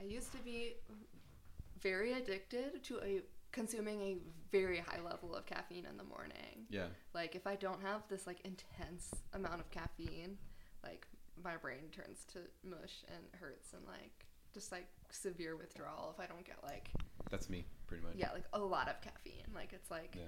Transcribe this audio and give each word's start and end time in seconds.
I 0.00 0.04
used 0.04 0.32
to 0.32 0.38
be 0.38 0.74
very 1.80 2.12
addicted 2.14 2.82
to 2.84 3.00
a 3.02 3.22
consuming 3.52 4.00
a 4.02 4.16
very 4.52 4.78
high 4.78 5.00
level 5.02 5.34
of 5.34 5.46
caffeine 5.46 5.86
in 5.86 5.96
the 5.96 6.04
morning. 6.04 6.66
Yeah. 6.70 6.86
Like 7.14 7.34
if 7.34 7.46
I 7.46 7.56
don't 7.56 7.80
have 7.82 8.02
this 8.08 8.26
like 8.26 8.40
intense 8.44 9.10
amount 9.32 9.60
of 9.60 9.70
caffeine, 9.70 10.36
like 10.84 11.06
my 11.42 11.56
brain 11.56 11.88
turns 11.92 12.24
to 12.32 12.40
mush 12.68 13.04
and 13.08 13.40
hurts 13.40 13.72
and 13.72 13.82
like 13.86 14.26
just 14.52 14.72
like 14.72 14.86
severe 15.10 15.56
withdrawal 15.56 16.14
if 16.14 16.20
I 16.22 16.26
don't 16.26 16.44
get 16.44 16.56
like 16.62 16.90
That's 17.30 17.48
me, 17.48 17.64
pretty 17.86 18.02
much. 18.04 18.14
yeah, 18.16 18.32
like 18.32 18.44
a 18.52 18.58
lot 18.58 18.88
of 18.88 19.00
caffeine. 19.00 19.46
Like 19.54 19.72
it's 19.72 19.90
like 19.90 20.14
Yeah. 20.16 20.22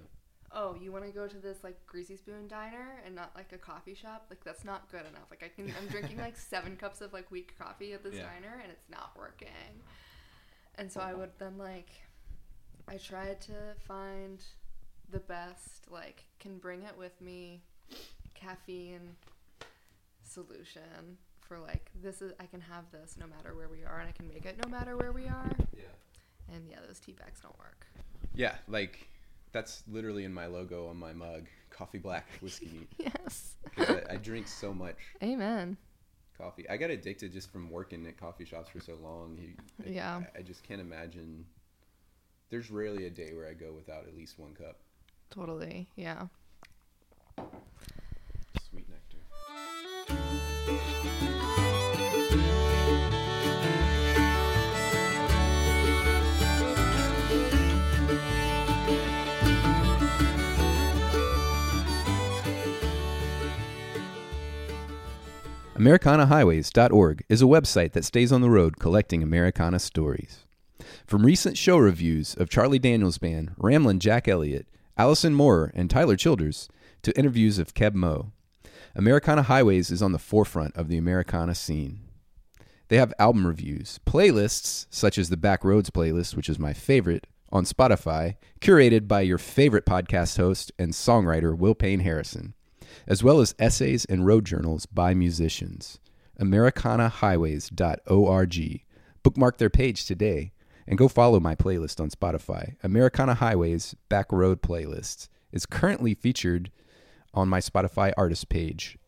Oh, 0.52 0.74
you 0.80 0.90
want 0.92 1.04
to 1.04 1.10
go 1.12 1.26
to 1.28 1.36
this 1.38 1.58
like 1.62 1.84
greasy 1.86 2.16
spoon 2.16 2.48
diner 2.48 3.00
and 3.06 3.14
not 3.14 3.30
like 3.36 3.52
a 3.52 3.58
coffee 3.58 3.94
shop? 3.94 4.26
Like 4.30 4.42
that's 4.44 4.64
not 4.64 4.90
good 4.90 5.00
enough. 5.02 5.30
Like 5.30 5.42
I 5.44 5.48
can 5.48 5.72
I'm 5.80 5.88
drinking 5.88 6.18
like 6.18 6.36
7 6.50 6.76
cups 6.76 7.00
of 7.00 7.12
like 7.12 7.30
weak 7.30 7.56
coffee 7.58 7.92
at 7.92 8.02
this 8.02 8.14
Yeah. 8.14 8.22
diner 8.24 8.60
and 8.62 8.70
it's 8.72 8.88
not 8.90 9.12
working. 9.16 9.48
And 10.76 10.90
so 10.90 11.00
I 11.00 11.14
would 11.14 11.30
then 11.38 11.58
like 11.58 11.90
I 12.88 12.96
tried 12.96 13.40
to 13.42 13.52
find 13.86 14.42
the 15.10 15.20
best 15.20 15.90
like 15.90 16.24
can 16.38 16.58
bring 16.58 16.82
it 16.82 16.96
with 16.96 17.20
me 17.20 17.62
caffeine 18.34 19.16
solution 20.24 21.18
for 21.40 21.58
like 21.58 21.90
this 22.02 22.22
is 22.22 22.32
I 22.38 22.46
can 22.46 22.60
have 22.60 22.84
this 22.92 23.16
no 23.18 23.26
matter 23.26 23.54
where 23.54 23.68
we 23.68 23.84
are 23.84 23.98
and 23.98 24.08
I 24.08 24.12
can 24.12 24.28
make 24.28 24.46
it 24.46 24.56
no 24.64 24.70
matter 24.70 24.96
where 24.96 25.12
we 25.12 25.26
are. 25.26 25.50
Yeah. 25.76 26.54
And 26.54 26.66
yeah, 26.68 26.76
those 26.86 26.98
tea 27.00 27.12
bags 27.12 27.40
don't 27.40 27.58
work. 27.58 27.86
Yeah, 28.34 28.54
like 28.68 29.08
that's 29.52 29.82
literally 29.88 30.24
in 30.24 30.32
my 30.34 30.46
logo 30.46 30.88
on 30.88 30.96
my 30.96 31.12
mug. 31.12 31.46
Coffee 31.70 31.98
black 31.98 32.26
whiskey 32.40 32.70
neat. 32.72 32.88
Yes. 32.98 33.54
I, 33.78 34.02
I 34.10 34.16
drink 34.16 34.48
so 34.48 34.74
much 34.74 34.96
Amen. 35.22 35.76
coffee. 36.36 36.68
I 36.68 36.76
got 36.76 36.90
addicted 36.90 37.32
just 37.32 37.50
from 37.52 37.70
working 37.70 38.06
at 38.06 38.18
coffee 38.18 38.44
shops 38.44 38.68
for 38.70 38.80
so 38.80 38.96
long. 39.02 39.38
I, 39.84 39.88
Yeah. 39.88 40.22
I, 40.34 40.40
I 40.40 40.42
just 40.42 40.62
can't 40.62 40.80
imagine. 40.80 41.46
There's 42.50 42.70
rarely 42.70 43.06
a 43.06 43.10
day 43.10 43.32
where 43.34 43.48
I 43.48 43.54
go 43.54 43.72
without 43.72 44.06
at 44.06 44.16
least 44.16 44.38
one 44.38 44.54
cup. 44.54 44.80
Totally. 45.30 45.88
Yeah. 45.96 46.26
AmericanaHighways.org 65.80 67.24
is 67.30 67.40
a 67.40 67.46
website 67.46 67.92
that 67.92 68.04
stays 68.04 68.32
on 68.32 68.42
the 68.42 68.50
road 68.50 68.78
collecting 68.78 69.22
Americana 69.22 69.78
stories. 69.78 70.44
From 71.06 71.24
recent 71.24 71.56
show 71.56 71.78
reviews 71.78 72.34
of 72.34 72.50
Charlie 72.50 72.78
Daniels 72.78 73.16
Band, 73.16 73.52
Ramblin' 73.56 73.98
Jack 73.98 74.28
Elliott, 74.28 74.68
Allison 74.98 75.32
Moorer, 75.32 75.72
and 75.74 75.88
Tyler 75.88 76.16
Childers, 76.16 76.68
to 77.00 77.18
interviews 77.18 77.58
of 77.58 77.72
Keb 77.72 77.94
Mo, 77.94 78.30
Americana 78.94 79.44
Highways 79.44 79.90
is 79.90 80.02
on 80.02 80.12
the 80.12 80.18
forefront 80.18 80.76
of 80.76 80.88
the 80.88 80.98
Americana 80.98 81.54
scene. 81.54 82.00
They 82.88 82.98
have 82.98 83.14
album 83.18 83.46
reviews, 83.46 84.00
playlists 84.04 84.84
such 84.90 85.16
as 85.16 85.30
the 85.30 85.38
Back 85.38 85.64
Roads 85.64 85.88
playlist, 85.88 86.36
which 86.36 86.50
is 86.50 86.58
my 86.58 86.74
favorite, 86.74 87.26
on 87.50 87.64
Spotify, 87.64 88.36
curated 88.60 89.08
by 89.08 89.22
your 89.22 89.38
favorite 89.38 89.86
podcast 89.86 90.36
host 90.36 90.72
and 90.78 90.92
songwriter 90.92 91.56
Will 91.56 91.74
Payne 91.74 92.00
Harrison, 92.00 92.52
as 93.06 93.22
well 93.22 93.40
as 93.40 93.54
essays 93.58 94.04
and 94.04 94.26
road 94.26 94.44
journals 94.44 94.84
by 94.86 95.14
musicians. 95.14 96.00
AmericanaHighways.org. 96.40 98.84
Bookmark 99.22 99.58
their 99.58 99.70
page 99.70 100.06
today 100.06 100.52
and 100.86 100.98
go 100.98 101.08
follow 101.08 101.38
my 101.38 101.54
playlist 101.54 102.00
on 102.00 102.08
Spotify. 102.10 102.76
Americana 102.82 103.34
Highways 103.34 103.94
Back 104.08 104.32
Road 104.32 104.62
Playlist 104.62 105.28
is 105.52 105.66
currently 105.66 106.14
featured 106.14 106.70
on 107.32 107.48
my 107.48 107.60
Spotify 107.60 108.12
artist 108.16 108.48
page. 108.48 108.98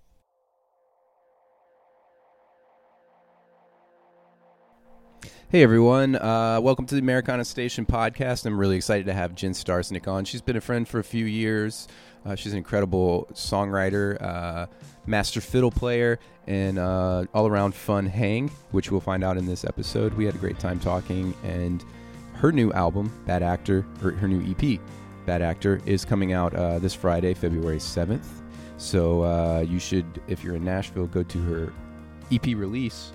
Hey 5.49 5.63
everyone, 5.63 6.17
uh, 6.17 6.61
welcome 6.63 6.87
to 6.87 6.95
the 6.95 7.03
Americana 7.03 7.45
Station 7.45 7.85
podcast. 7.85 8.47
I'm 8.47 8.59
really 8.59 8.77
excited 8.77 9.05
to 9.05 9.13
have 9.13 9.35
Jen 9.35 9.53
Starsinic 9.53 10.09
on. 10.09 10.25
She's 10.25 10.41
been 10.41 10.57
a 10.57 10.63
friend 10.63 10.89
for 10.89 10.99
a 10.99 11.05
few 11.05 11.27
years. 11.27 11.89
Uh, 12.25 12.35
she's 12.35 12.53
an 12.53 12.59
incredible 12.59 13.29
songwriter, 13.33 14.21
uh, 14.23 14.67
master 15.07 15.41
fiddle 15.41 15.71
player, 15.71 16.19
and 16.47 16.79
uh, 16.79 17.25
all 17.35 17.47
around 17.47 17.75
fun 17.75 18.07
hang, 18.07 18.49
which 18.71 18.91
we'll 18.91 19.01
find 19.01 19.25
out 19.25 19.37
in 19.37 19.47
this 19.47 19.65
episode. 19.65 20.15
We 20.15 20.25
had 20.25 20.35
a 20.35 20.39
great 20.39 20.59
time 20.59 20.79
talking, 20.79 21.35
and 21.45 21.85
her 22.35 22.53
new 22.53 22.73
album, 22.73 23.13
Bad 23.27 23.43
Actor, 23.43 23.85
or 24.03 24.13
her 24.13 24.29
new 24.29 24.51
EP, 24.51 24.81
Bad 25.27 25.43
Actor, 25.43 25.81
is 25.87 26.05
coming 26.05 26.33
out 26.33 26.55
uh, 26.55 26.79
this 26.79 26.95
Friday, 26.95 27.35
February 27.35 27.79
7th. 27.79 28.27
So 28.77 29.23
uh, 29.23 29.61
you 29.61 29.79
should, 29.79 30.21
if 30.27 30.43
you're 30.43 30.57
in 30.57 30.65
Nashville, 30.65 31.07
go 31.07 31.23
to 31.23 31.43
her 31.43 31.73
EP 32.33 32.47
release 32.47 33.13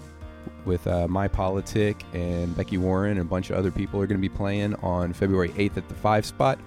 with 0.66 0.86
uh, 0.88 1.08
My 1.08 1.28
Politic 1.28 2.04
and 2.14 2.56
Becky 2.56 2.78
Warren 2.78 3.12
and 3.12 3.22
a 3.22 3.26
bunch 3.26 3.50
of 3.50 3.58
other 3.58 3.72
people 3.72 4.02
are 4.02 4.08
going 4.08 4.22
to 4.22 4.30
be 4.30 4.34
playing 4.34 4.76
on 4.76 5.14
February 5.14 5.50
8th 5.50 5.78
at 5.78 5.90
the 5.90 5.96
Five 5.96 6.26
Spot. 6.26 6.60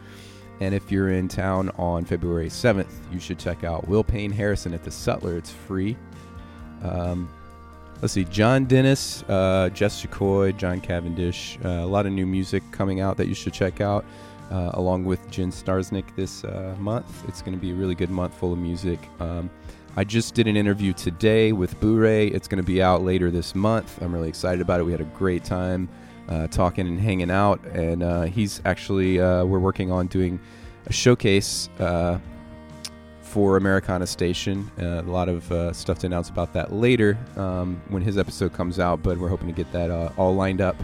And 0.60 0.75
if 0.75 0.93
you're 0.93 1.10
in 1.10 1.26
town 1.26 1.71
on 1.78 2.04
February 2.04 2.48
7th, 2.48 2.93
you 3.10 3.19
should 3.19 3.38
check 3.38 3.65
out 3.65 3.88
Will 3.88 4.04
Payne 4.04 4.31
Harrison 4.31 4.75
at 4.75 4.84
the 4.84 4.91
Sutler. 4.91 5.37
It's 5.37 5.50
free. 5.50 5.97
Um, 6.82 7.31
let's 8.03 8.12
see, 8.12 8.25
John 8.25 8.66
Dennis, 8.66 9.22
uh, 9.28 9.70
Jess 9.72 10.03
Jacoy, 10.03 10.53
John 10.53 10.81
Cavendish, 10.81 11.59
uh, 11.65 11.69
a 11.69 11.87
lot 11.87 12.04
of 12.04 12.12
new 12.12 12.26
music 12.26 12.62
coming 12.72 13.00
out 13.00 13.16
that 13.16 13.26
you 13.26 13.34
should 13.34 13.54
check 13.54 13.81
out, 13.81 14.04
uh, 14.50 14.72
along 14.75 15.06
with 15.06 15.31
Jen 15.31 15.50
Starsinic 15.50 16.15
this 16.15 16.44
uh, 16.44 16.75
month. 16.78 17.26
It's 17.26 17.41
going 17.41 17.54
to 17.54 17.60
be 17.60 17.70
a 17.70 17.75
really 17.75 17.94
good 17.94 18.10
month 18.10 18.34
full 18.34 18.53
of 18.53 18.59
music. 18.59 18.99
Um, 19.19 19.50
I 19.97 20.04
just 20.04 20.34
did 20.34 20.47
an 20.47 20.56
interview 20.56 20.93
today 20.93 21.53
with 21.53 21.78
Boo-Ray. 21.81 22.28
It's 22.28 22.49
going 22.49 22.62
to 22.62 22.66
be 22.66 22.82
out 22.82 23.03
later 23.03 23.31
this 23.31 23.54
month. 23.54 24.00
I'm 24.03 24.15
really 24.15 24.28
excited 24.28 24.60
about 24.60 24.81
it. 24.81 24.84
We 24.84 24.93
had 24.93 25.00
a 25.00 25.04
great 25.16 25.43
time 25.43 25.88
uh, 26.28 26.47
talking 26.48 26.86
and 26.86 27.00
hanging 27.00 27.31
out, 27.31 27.64
and 27.66 28.03
uh, 28.03 28.22
he's 28.22 28.60
actually 28.64 29.20
uh, 29.20 29.44
we're 29.44 29.58
working 29.58 29.91
on 29.91 30.06
doing 30.06 30.38
a 30.86 30.92
showcase 30.92 31.69
uh, 31.78 32.19
for 33.20 33.56
Americana 33.56 34.06
Station. 34.06 34.70
Uh, 34.81 35.00
a 35.00 35.10
lot 35.10 35.28
of 35.28 35.50
uh, 35.53 35.72
stuff 35.72 35.98
to 36.00 36.06
announce 36.06 36.28
about 36.28 36.53
that 36.53 36.72
later 36.72 37.19
um, 37.36 37.81
when 37.88 38.03
his 38.03 38.19
episode 38.19 38.53
comes 38.53 38.78
out, 38.78 39.03
but 39.03 39.19
we're 39.19 39.28
hoping 39.28 39.48
to 39.48 39.54
get 39.54 39.70
that 39.72 39.91
all 40.16 40.34
lined 40.34 40.60
up 40.60 40.76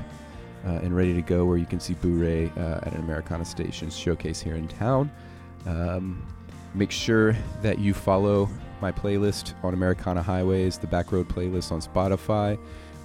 and 0.65 0.97
ready 0.97 1.15
to 1.15 1.23
go 1.23 1.45
where 1.45 1.57
you 1.57 1.65
can 1.65 1.79
see 1.79 1.95
Boo-Ray 1.95 2.51
uh, 2.57 2.81
at 2.83 2.93
an 2.93 3.01
Americana 3.01 3.45
Station 3.45 3.89
showcase 3.89 4.41
here 4.41 4.57
in 4.57 4.67
town. 4.67 5.13
Um, 5.65 6.27
make 6.75 6.91
sure 6.91 7.37
that 7.63 7.79
you 7.79 7.95
follow 7.95 8.49
my 8.81 8.91
playlist 8.91 9.55
on 9.63 9.75
Americana 9.75 10.23
Highways, 10.23 10.77
the 10.79 10.89
Back 10.89 11.13
Road 11.13 11.29
playlist 11.29 11.71
on 11.71 11.81
Spotify. 11.81 12.59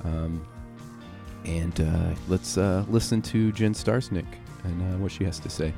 Um, 0.04 0.46
and 1.46 1.82
uh, 1.82 2.16
let's 2.28 2.58
uh, 2.58 2.86
listen 2.90 3.22
to 3.24 3.52
Jen 3.52 3.74
Starsinic 3.74 4.26
and 4.64 4.82
uh, 4.82 4.98
what 4.98 5.12
she 5.12 5.24
has 5.24 5.40
to 5.40 5.50
say. 5.50 5.74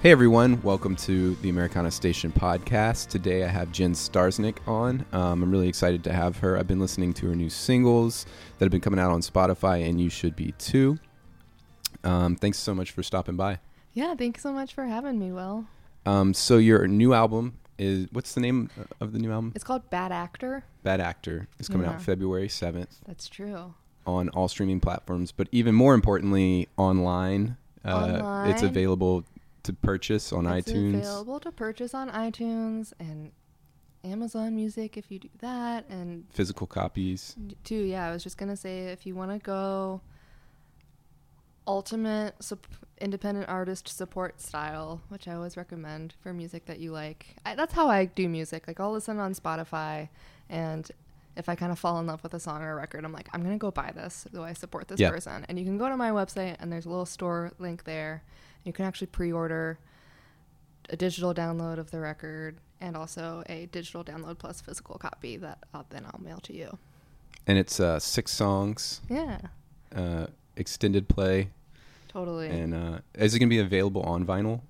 Hey 0.00 0.10
everyone, 0.10 0.60
welcome 0.60 0.96
to 0.96 1.34
the 1.36 1.48
Americana 1.48 1.90
Station 1.90 2.30
podcast. 2.30 3.08
Today 3.08 3.42
I 3.42 3.48
have 3.48 3.72
Jen 3.72 3.94
Starsinic 3.94 4.58
on. 4.68 5.06
Um, 5.12 5.42
I'm 5.42 5.50
really 5.50 5.66
excited 5.66 6.04
to 6.04 6.12
have 6.12 6.36
her. 6.40 6.58
I've 6.58 6.68
been 6.68 6.78
listening 6.78 7.14
to 7.14 7.28
her 7.28 7.34
new 7.34 7.48
singles 7.48 8.26
that 8.58 8.66
have 8.66 8.70
been 8.70 8.82
coming 8.82 9.00
out 9.00 9.10
on 9.10 9.22
Spotify, 9.22 9.88
and 9.88 9.98
you 9.98 10.10
should 10.10 10.36
be 10.36 10.52
too. 10.58 10.98
Um, 12.04 12.36
thanks 12.36 12.58
so 12.58 12.74
much 12.74 12.90
for 12.90 13.02
stopping 13.02 13.36
by. 13.36 13.60
Yeah, 13.94 14.14
thanks 14.14 14.42
so 14.42 14.52
much 14.52 14.74
for 14.74 14.84
having 14.84 15.18
me, 15.18 15.32
Will. 15.32 15.66
Um, 16.06 16.34
so 16.34 16.58
your 16.58 16.86
new 16.86 17.14
album 17.14 17.54
is 17.78 18.06
what's 18.12 18.34
the 18.34 18.40
name 18.40 18.70
of 19.00 19.12
the 19.12 19.18
new 19.18 19.30
album? 19.32 19.52
It's 19.54 19.64
called 19.64 19.88
Bad 19.90 20.12
Actor. 20.12 20.64
Bad 20.82 21.00
Actor. 21.00 21.48
is 21.58 21.68
coming 21.68 21.86
Yeah. 21.86 21.94
out 21.94 22.02
February 22.02 22.48
7th 22.48 23.00
That's 23.06 23.28
true. 23.28 23.74
on 24.06 24.28
all 24.30 24.48
streaming 24.48 24.80
platforms, 24.80 25.32
but 25.32 25.48
even 25.52 25.74
more 25.74 25.94
importantly, 25.94 26.68
online. 26.76 27.56
Uh, 27.84 28.46
It's 28.48 28.62
available 28.62 29.24
to 29.62 29.72
purchase 29.72 30.32
on 30.32 30.46
it's 30.46 30.70
iTunes. 30.70 30.94
available 31.00 31.40
to 31.40 31.52
purchase 31.52 31.94
on 31.94 32.10
iTunes 32.10 32.92
and 32.98 33.32
Amazon 34.04 34.54
Music 34.54 34.96
if 34.98 35.10
you 35.10 35.18
do 35.18 35.28
that, 35.38 35.88
and 35.88 36.26
Physical 36.30 36.66
copies. 36.66 37.36
too. 37.64 37.76
Yeah, 37.76 38.06
I 38.06 38.10
was 38.12 38.22
just 38.22 38.36
gonna 38.36 38.56
say 38.56 38.86
if 38.88 39.06
you 39.06 39.14
want 39.14 39.30
to 39.32 39.38
go 39.38 40.02
ultimate 41.66 42.34
sup- 42.42 42.66
independent 43.00 43.48
artist 43.48 43.88
support 43.88 44.40
style, 44.40 45.00
which 45.08 45.26
I 45.28 45.34
always 45.34 45.56
recommend 45.56 46.14
for 46.22 46.32
music 46.32 46.66
that 46.66 46.78
you 46.80 46.92
like. 46.92 47.36
I, 47.44 47.54
that's 47.54 47.72
how 47.74 47.88
I 47.88 48.04
do 48.06 48.28
music. 48.28 48.66
Like 48.68 48.80
I'll 48.80 48.92
listen 48.92 49.18
on 49.18 49.34
Spotify, 49.34 50.08
and 50.48 50.90
if 51.36 51.48
I 51.48 51.54
kind 51.54 51.72
of 51.72 51.78
fall 51.78 51.98
in 51.98 52.06
love 52.06 52.22
with 52.22 52.34
a 52.34 52.40
song 52.40 52.62
or 52.62 52.72
a 52.72 52.76
record, 52.76 53.04
I'm 53.04 53.12
like, 53.12 53.28
I'm 53.32 53.42
gonna 53.42 53.58
go 53.58 53.70
buy 53.70 53.92
this. 53.94 54.26
So 54.32 54.44
I 54.44 54.52
support 54.52 54.88
this 54.88 55.00
Yeah. 55.00 55.10
person, 55.10 55.44
and 55.48 55.58
you 55.58 55.64
can 55.64 55.78
go 55.78 55.88
to 55.88 55.96
my 55.96 56.10
website, 56.10 56.56
and 56.60 56.70
there's 56.72 56.86
a 56.86 56.90
little 56.90 57.06
store 57.06 57.50
link 57.58 57.84
there. 57.84 58.22
You 58.64 58.72
can 58.72 58.84
actually 58.84 59.08
pre-order 59.08 59.78
a 60.90 60.96
digital 60.96 61.34
download 61.34 61.78
of 61.78 61.90
the 61.90 61.98
record 61.98 62.56
and 62.80 62.96
also 62.96 63.42
a 63.48 63.66
digital 63.66 64.04
download 64.04 64.38
plus 64.38 64.60
physical 64.60 64.96
copy 64.98 65.36
that 65.38 65.58
I'll, 65.72 65.86
then 65.90 66.04
I'll 66.06 66.20
mail 66.20 66.38
to 66.40 66.54
you. 66.54 66.78
And 67.46 67.56
it's 67.58 67.80
uh, 67.80 67.98
six 67.98 68.32
songs, 68.32 69.00
Yeah, 69.08 69.38
uh, 69.94 70.26
extended 70.56 71.08
play, 71.08 71.50
totally. 72.08 72.48
and 72.48 72.74
uh, 72.74 72.98
is 73.14 73.34
it 73.34 73.38
gonna 73.38 73.48
be 73.50 73.58
available 73.58 74.02
on 74.02 74.24
vinyl? 74.26 74.60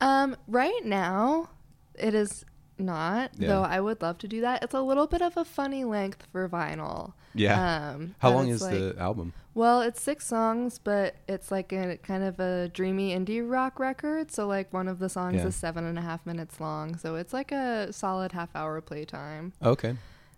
Um, 0.00 0.36
right 0.46 0.84
now, 0.84 1.48
it 1.94 2.14
is 2.14 2.44
not. 2.78 3.32
Yeah. 3.36 3.48
Though 3.48 3.62
I 3.62 3.80
would 3.80 4.00
love 4.02 4.18
to 4.18 4.28
do 4.28 4.40
that. 4.42 4.62
It's 4.62 4.74
a 4.74 4.80
little 4.80 5.06
bit 5.08 5.20
of 5.22 5.36
a 5.36 5.44
funny 5.44 5.84
length 5.84 6.26
for 6.30 6.48
vinyl. 6.48 7.12
Yeah. 7.34 7.90
Um, 7.94 8.14
How 8.20 8.30
long 8.30 8.48
is 8.48 8.62
like- 8.62 8.74
the 8.74 8.94
album? 8.98 9.32
Well, 9.54 9.80
it's 9.80 10.00
six 10.00 10.24
songs, 10.24 10.78
but 10.78 11.16
it's 11.26 11.50
like 11.50 11.72
a 11.72 11.96
kind 11.96 12.22
of 12.22 12.38
a 12.38 12.68
dreamy 12.68 13.10
indie 13.10 13.42
rock 13.44 13.80
record. 13.80 14.30
So 14.30 14.46
like 14.46 14.72
one 14.72 14.86
of 14.86 15.00
the 15.00 15.08
songs 15.08 15.36
Yeah. 15.38 15.48
is 15.48 15.56
seven 15.56 15.84
and 15.84 15.98
a 15.98 16.02
half 16.02 16.24
minutes 16.24 16.60
long. 16.60 16.96
So 16.96 17.16
it's 17.16 17.32
like 17.32 17.50
a 17.50 17.92
solid 17.92 18.30
half 18.30 18.54
hour 18.54 18.80
playtime. 18.80 19.52
Okay. 19.60 19.96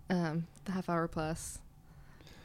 Um, 0.08 0.46
the 0.64 0.72
half 0.72 0.88
hour 0.88 1.06
plus. 1.06 1.58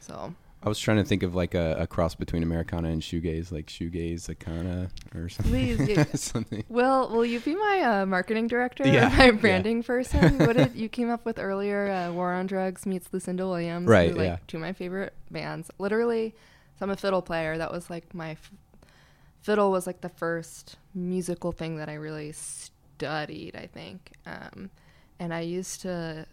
So 0.01 0.33
I 0.65 0.69
was 0.69 0.79
trying 0.79 0.97
to 0.97 1.03
think 1.03 1.21
of 1.21 1.35
like 1.35 1.53
a, 1.53 1.75
a 1.81 1.87
cross 1.87 2.15
between 2.15 2.41
Americana 2.41 2.89
and 2.89 2.99
shoegaze, 2.99 3.51
like 3.51 3.67
shoegaze 3.67 4.27
Akana 4.35 4.89
or 5.13 5.29
something. 5.29 5.51
Please, 5.51 5.87
yeah. 5.87 6.05
something. 6.15 6.63
Will 6.69 7.09
Will 7.09 7.23
you 7.23 7.39
be 7.39 7.53
my 7.53 7.81
uh, 7.81 8.05
marketing 8.07 8.47
director? 8.47 8.87
Yeah, 8.87 9.09
my 9.09 9.25
yeah. 9.25 9.31
branding 9.31 9.83
person? 9.83 10.39
what 10.45 10.57
did 10.57 10.75
you 10.75 10.89
came 10.89 11.11
up 11.11 11.23
with 11.23 11.37
earlier? 11.37 11.91
Uh, 11.91 12.11
War 12.11 12.33
on 12.33 12.47
Drugs 12.47 12.87
meets 12.87 13.07
Lucinda 13.11 13.45
Williams. 13.47 13.87
Right, 13.87 14.09
Who, 14.09 14.17
like, 14.17 14.25
yeah. 14.25 14.37
Two 14.47 14.57
of 14.57 14.61
my 14.61 14.73
favorite 14.73 15.13
bands. 15.29 15.69
Literally, 15.77 16.33
so 16.79 16.85
I'm 16.85 16.89
a 16.89 16.97
fiddle 16.97 17.21
player. 17.21 17.59
That 17.59 17.71
was 17.71 17.91
like 17.91 18.15
my 18.15 18.31
f- 18.31 18.51
fiddle 19.41 19.69
was 19.69 19.85
like 19.85 20.01
the 20.01 20.09
first 20.09 20.77
musical 20.95 21.51
thing 21.51 21.77
that 21.77 21.89
I 21.89 21.93
really 21.93 22.31
studied. 22.31 23.55
I 23.55 23.67
think, 23.67 24.13
um, 24.25 24.71
and 25.19 25.31
I 25.31 25.41
used 25.41 25.81
to 25.81 26.25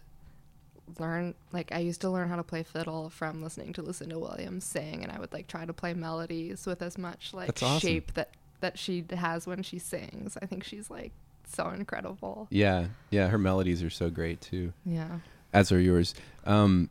learn 0.99 1.35
like 1.53 1.73
I 1.73 1.79
used 1.79 2.01
to 2.03 2.11
learn 2.11 2.29
how 2.29 2.37
to 2.37 2.43
play 2.43 2.63
fiddle 2.63 3.11
from 3.11 3.43
listening 3.43 3.73
to 3.75 3.83
Lucinda 3.83 4.19
Williams 4.19 4.65
sing 4.65 5.03
and 5.03 5.11
I 5.13 5.19
would 5.19 5.33
like 5.33 5.47
try 5.47 5.65
to 5.65 5.73
play 5.73 5.95
melodies 5.95 6.67
with 6.67 6.83
as 6.83 6.97
much 6.99 7.33
like 7.35 7.63
awesome. 7.63 7.79
shape 7.81 8.15
that 8.15 8.31
that 8.61 8.79
she 8.79 9.05
has 9.11 9.47
when 9.47 9.63
she 9.63 9.79
sings. 9.79 10.37
I 10.41 10.47
think 10.47 10.63
she's 10.65 10.89
like 10.91 11.13
so 11.53 11.69
incredible. 11.71 12.47
Yeah, 12.51 12.87
yeah. 13.11 13.29
Her 13.29 13.39
melodies 13.39 13.83
are 13.83 13.91
so 13.91 14.09
great 14.11 14.41
too, 14.41 14.73
Yeah. 14.87 15.19
as 15.53 15.73
are 15.73 15.81
yours. 15.81 16.15
Um, 16.47 16.89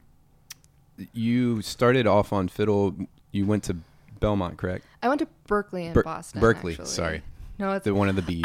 you 1.14 1.62
started 1.62 2.06
off 2.08 2.32
on 2.34 2.48
fiddle. 2.48 2.96
You 3.32 3.46
went 3.46 3.64
to 3.64 3.78
Belmont, 4.20 4.58
correct? 4.58 4.86
I 5.02 5.08
went 5.08 5.20
to 5.20 5.28
Berklee 5.48 5.88
in 5.88 5.94
Ber- 5.94 6.04
Boston. 6.04 6.42
Berklee. 6.42 6.72
actually. 6.72 6.86
Sorry, 6.86 7.22
No, 7.58 7.72
it's 7.72 7.86
the 7.86 7.96
one 7.96 8.10
of 8.10 8.16
the 8.16 8.22
bees. 8.22 8.44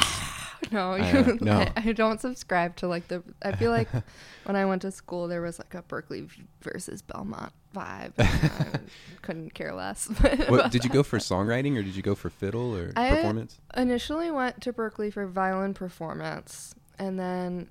no, 0.73 0.93
I 0.93 1.13
know, 1.13 1.39
no. 1.41 1.59
I, 1.59 1.73
I 1.77 1.93
don't 1.93 2.21
subscribe 2.21 2.77
to 2.77 2.89
like 2.89 3.09
the. 3.09 3.23
I 3.43 3.53
feel 3.53 3.71
like 3.71 3.89
when 4.45 4.57
I 4.57 4.65
went 4.65 4.83
to 4.83 4.91
school, 4.91 5.29
there 5.29 5.43
was 5.43 5.59
like 5.59 5.75
a 5.75 5.83
Berklee 5.83 6.29
versus 6.63 7.03
Belmont 7.03 7.53
vibe. 7.75 8.13
I 8.19 8.81
couldn't 9.23 9.55
care 9.55 9.75
less. 9.75 10.07
what, 10.49 10.71
did 10.71 10.85
you 10.85 10.91
go 10.91 11.03
for 11.03 11.19
songwriting 11.19 11.77
or 11.79 11.83
did 11.83 11.95
you 11.97 12.03
go 12.03 12.15
for 12.15 12.31
fiddle 12.31 12.75
or 12.77 12.93
I- 12.97 13.11
performance? 13.11 13.59
initially 13.77 14.31
went 14.31 14.61
to 14.63 14.73
Berklee 14.73 15.13
for 15.13 15.27
violin 15.27 15.75
performance, 15.75 16.75
and 16.99 17.19
then, 17.19 17.69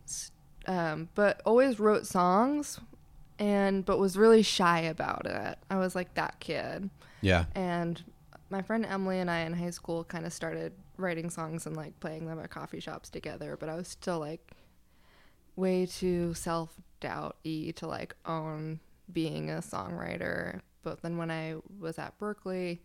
um, 0.68 1.10
but 1.16 1.42
always 1.46 1.80
wrote 1.80 2.06
songs, 2.06 2.80
and 3.40 3.84
but 3.86 3.98
was 4.00 4.18
really 4.18 4.44
shy 4.44 4.80
about 4.82 5.26
it. 5.26 5.58
I 5.70 5.78
was 5.78 5.96
like 5.96 6.14
that 6.16 6.40
kid, 6.40 6.90
Yeah, 7.22 7.46
and 7.56 8.04
my 8.50 8.62
friend 8.62 8.86
Emily 8.86 9.20
and 9.20 9.30
I 9.32 9.40
in 9.40 9.54
high 9.54 9.72
school 9.72 10.04
kind 10.04 10.26
of 10.26 10.32
started 10.34 10.74
writing 10.98 11.30
songs 11.30 11.66
and 11.66 11.76
like 11.76 12.00
playing 12.00 12.26
them 12.26 12.40
at 12.40 12.50
coffee 12.50 12.80
shops 12.80 13.10
together. 13.10 13.58
But 13.60 13.70
I 13.70 13.76
was 13.76 13.88
still 13.88 14.20
like 14.20 14.52
way 15.56 15.86
too 15.86 16.34
self 16.34 16.76
doubt 17.00 17.38
y 17.46 17.74
to 17.78 17.88
like 17.88 18.16
own 18.26 18.80
being 19.12 19.50
a 19.50 19.56
songwriter. 19.56 20.62
But 20.84 21.02
then 21.02 21.18
when 21.18 21.32
I 21.32 21.56
was 21.80 21.98
at 21.98 22.18
Berklee, 22.20 22.80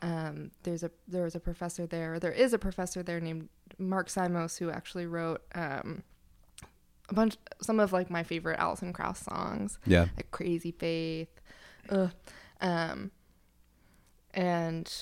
um, 0.00 0.50
there's 0.62 0.82
a 0.82 0.90
there 1.08 1.24
was 1.24 1.34
a 1.34 1.40
professor 1.40 1.86
there. 1.86 2.18
There 2.18 2.32
is 2.32 2.52
a 2.52 2.58
professor 2.58 3.02
there 3.02 3.20
named 3.20 3.48
Mark 3.78 4.08
Simos 4.08 4.58
who 4.58 4.70
actually 4.70 5.06
wrote 5.06 5.42
um, 5.54 6.02
a 7.08 7.14
bunch 7.14 7.36
some 7.60 7.80
of 7.80 7.92
like 7.92 8.10
my 8.10 8.22
favorite 8.22 8.58
Alison 8.58 8.92
Krauss 8.92 9.20
songs 9.20 9.78
yeah. 9.86 10.06
like 10.16 10.30
Crazy 10.30 10.72
Faith. 10.72 11.40
Ugh. 11.88 12.10
Um, 12.60 13.10
and 14.34 14.92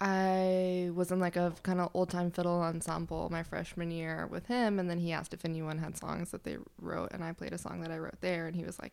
I 0.00 0.90
was 0.94 1.12
in 1.12 1.20
like 1.20 1.36
a 1.36 1.52
kind 1.62 1.78
of 1.78 1.90
old 1.92 2.08
time 2.08 2.30
fiddle 2.30 2.62
ensemble 2.62 3.28
my 3.30 3.42
freshman 3.42 3.90
year 3.90 4.26
with 4.30 4.46
him, 4.46 4.78
and 4.78 4.88
then 4.88 4.98
he 4.98 5.12
asked 5.12 5.34
if 5.34 5.44
anyone 5.44 5.78
had 5.78 5.96
songs 5.98 6.30
that 6.30 6.44
they 6.44 6.56
wrote, 6.80 7.12
and 7.12 7.22
I 7.22 7.32
played 7.32 7.52
a 7.52 7.58
song 7.58 7.82
that 7.82 7.90
I 7.90 7.98
wrote 7.98 8.20
there, 8.20 8.46
and 8.46 8.56
he 8.56 8.64
was 8.64 8.78
like, 8.80 8.92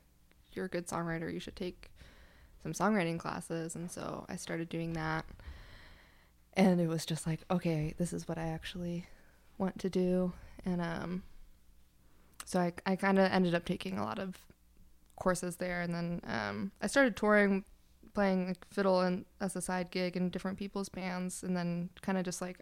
"You're 0.51 0.65
a 0.65 0.69
good 0.69 0.87
songwriter. 0.87 1.31
You 1.33 1.39
should 1.39 1.55
take 1.55 1.91
some 2.61 2.73
songwriting 2.73 3.17
classes." 3.19 3.75
And 3.75 3.89
so 3.89 4.25
I 4.27 4.35
started 4.35 4.67
doing 4.67 4.93
that, 4.93 5.25
and 6.53 6.81
it 6.81 6.87
was 6.87 7.05
just 7.05 7.25
like, 7.25 7.39
okay, 7.49 7.93
this 7.97 8.11
is 8.11 8.27
what 8.27 8.37
I 8.37 8.47
actually 8.47 9.05
want 9.57 9.79
to 9.79 9.89
do, 9.89 10.33
and 10.65 10.81
um, 10.81 11.23
so 12.45 12.59
I 12.59 12.73
I 12.85 12.97
kind 12.97 13.17
of 13.17 13.31
ended 13.31 13.55
up 13.55 13.63
taking 13.65 13.97
a 13.97 14.03
lot 14.03 14.19
of 14.19 14.37
courses 15.15 15.55
there, 15.55 15.81
and 15.81 15.93
then 15.95 16.21
um, 16.25 16.71
I 16.81 16.87
started 16.87 17.15
touring, 17.15 17.63
playing 18.17 18.47
like 18.47 18.65
fiddle 18.73 19.01
and 19.01 19.25
as 19.39 19.55
a 19.55 19.61
side 19.61 19.91
gig 19.91 20.17
in 20.17 20.31
different 20.31 20.57
people's 20.57 20.89
bands, 20.89 21.43
and 21.43 21.55
then 21.55 21.89
kind 22.01 22.17
of 22.17 22.25
just 22.25 22.41
like. 22.41 22.57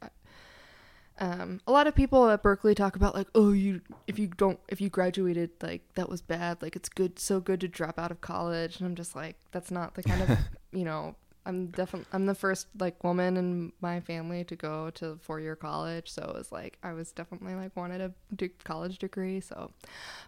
Um, 1.18 1.62
a 1.66 1.72
lot 1.72 1.88
of 1.88 1.96
people 1.96 2.30
at 2.30 2.44
Berklee 2.44 2.76
talk 2.76 2.98
about 2.98 3.16
like, 3.16 3.30
oh, 3.36 3.54
you 3.54 3.80
if 4.06 4.20
you 4.20 4.28
don't 4.28 4.60
if 4.68 4.82
you 4.82 4.90
graduated 4.90 5.52
like 5.62 5.82
that 5.94 6.10
was 6.10 6.22
bad, 6.22 6.62
like 6.62 6.76
it's 6.76 6.90
good 6.90 7.20
so 7.20 7.40
good 7.40 7.62
to 7.62 7.70
drop 7.70 7.98
out 7.98 8.12
of 8.12 8.20
college, 8.20 8.80
and 8.80 8.86
I'm 8.86 8.96
just 8.96 9.16
like 9.16 9.38
that's 9.54 9.72
not 9.72 9.96
the 9.96 10.04
kind 10.04 10.22
of 10.24 10.38
you 10.74 10.84
know 10.84 11.16
I'm 11.46 11.68
definitely 11.68 12.10
I'm 12.12 12.26
the 12.26 12.36
first 12.36 12.68
like 12.78 13.02
woman 13.02 13.38
in 13.38 13.72
my 13.80 14.02
family 14.02 14.44
to 14.44 14.58
go 14.58 14.90
to 14.96 15.18
four 15.22 15.40
year 15.40 15.56
college, 15.56 16.10
so 16.10 16.22
it 16.22 16.36
was 16.38 16.52
like 16.52 16.78
I 16.84 16.92
was 16.92 17.14
definitely 17.14 17.56
like 17.56 17.74
wanted 17.78 18.02
a 18.02 18.12
de- 18.36 18.50
college 18.66 18.98
degree, 18.98 19.40
so 19.40 19.72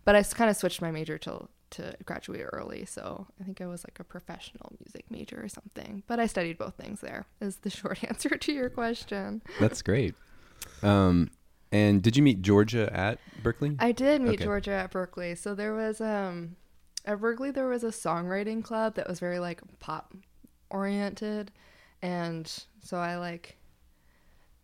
but 0.05 0.15
I 0.15 0.23
kind 0.23 0.49
of 0.49 0.55
switched 0.55 0.81
my 0.81 0.91
major 0.91 1.17
to 1.17 1.49
to 1.71 1.95
graduate 2.05 2.45
early, 2.53 2.85
so 2.85 3.27
I 3.39 3.43
think 3.43 3.61
I 3.61 3.67
was 3.67 3.83
like 3.83 3.99
a 3.99 4.03
professional 4.03 4.71
music 4.79 5.05
major 5.09 5.41
or 5.43 5.49
something. 5.49 6.03
But 6.07 6.19
I 6.19 6.25
studied 6.27 6.57
both 6.57 6.75
things 6.75 7.01
there. 7.01 7.25
Is 7.41 7.57
the 7.57 7.69
short 7.79 8.03
answer 8.03 8.29
to 8.29 8.51
your 8.53 8.69
question. 8.69 9.41
That's 9.59 9.81
great. 9.81 10.15
Um, 10.83 11.29
and 11.71 12.01
did 12.01 12.15
you 12.15 12.23
meet 12.23 12.41
Georgia 12.41 12.89
at 12.93 13.19
Berklee? 13.43 13.75
I 13.79 13.91
did 13.91 14.21
meet 14.21 14.35
Okay. 14.35 14.43
Georgia 14.45 14.71
at 14.71 14.91
Berklee. 14.91 15.37
So 15.37 15.53
there 15.55 15.73
was 15.73 15.99
um 15.99 16.55
at 17.05 17.19
Berklee 17.19 17.53
there 17.53 17.67
was 17.67 17.83
a 17.83 17.87
songwriting 17.87 18.63
club 18.63 18.95
that 18.95 19.07
was 19.07 19.19
very 19.19 19.39
like 19.39 19.61
pop 19.79 20.13
oriented 20.69 21.51
and 22.01 22.51
so 22.81 22.97
I 22.97 23.17
like 23.17 23.57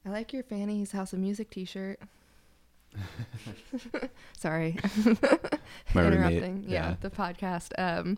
I 0.05 0.09
like 0.09 0.33
your 0.33 0.43
Fanny's 0.43 0.91
House 0.91 1.13
of 1.13 1.19
Music 1.19 1.49
t-shirt. 1.49 1.99
Sorry. 4.37 4.77
My 5.93 6.01
roommate, 6.01 6.13
Interrupting. 6.13 6.63
Yeah, 6.67 6.89
yeah. 6.89 6.95
the 7.01 7.09
podcast. 7.09 7.71
Um 7.77 8.17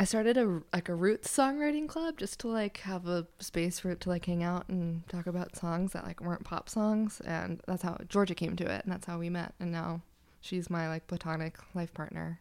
I 0.00 0.04
started 0.04 0.38
a 0.38 0.62
like 0.72 0.88
a 0.88 0.94
roots 0.94 1.28
songwriting 1.30 1.86
club 1.86 2.16
just 2.16 2.40
to 2.40 2.48
like 2.48 2.78
have 2.78 3.06
a 3.06 3.26
space 3.38 3.78
for 3.80 3.90
it 3.90 4.00
to 4.00 4.08
like 4.08 4.24
hang 4.24 4.42
out 4.42 4.66
and 4.70 5.06
talk 5.10 5.26
about 5.26 5.56
songs 5.56 5.92
that 5.92 6.04
like 6.04 6.22
weren't 6.22 6.42
pop 6.42 6.70
songs 6.70 7.20
and 7.26 7.60
that's 7.66 7.82
how 7.82 7.98
Georgia 8.08 8.34
came 8.34 8.56
to 8.56 8.64
it 8.64 8.82
and 8.82 8.90
that's 8.90 9.04
how 9.04 9.18
we 9.18 9.28
met 9.28 9.52
and 9.60 9.70
now 9.70 10.00
she's 10.40 10.70
my 10.70 10.88
like 10.88 11.06
platonic 11.06 11.58
life 11.74 11.92
partner. 11.92 12.40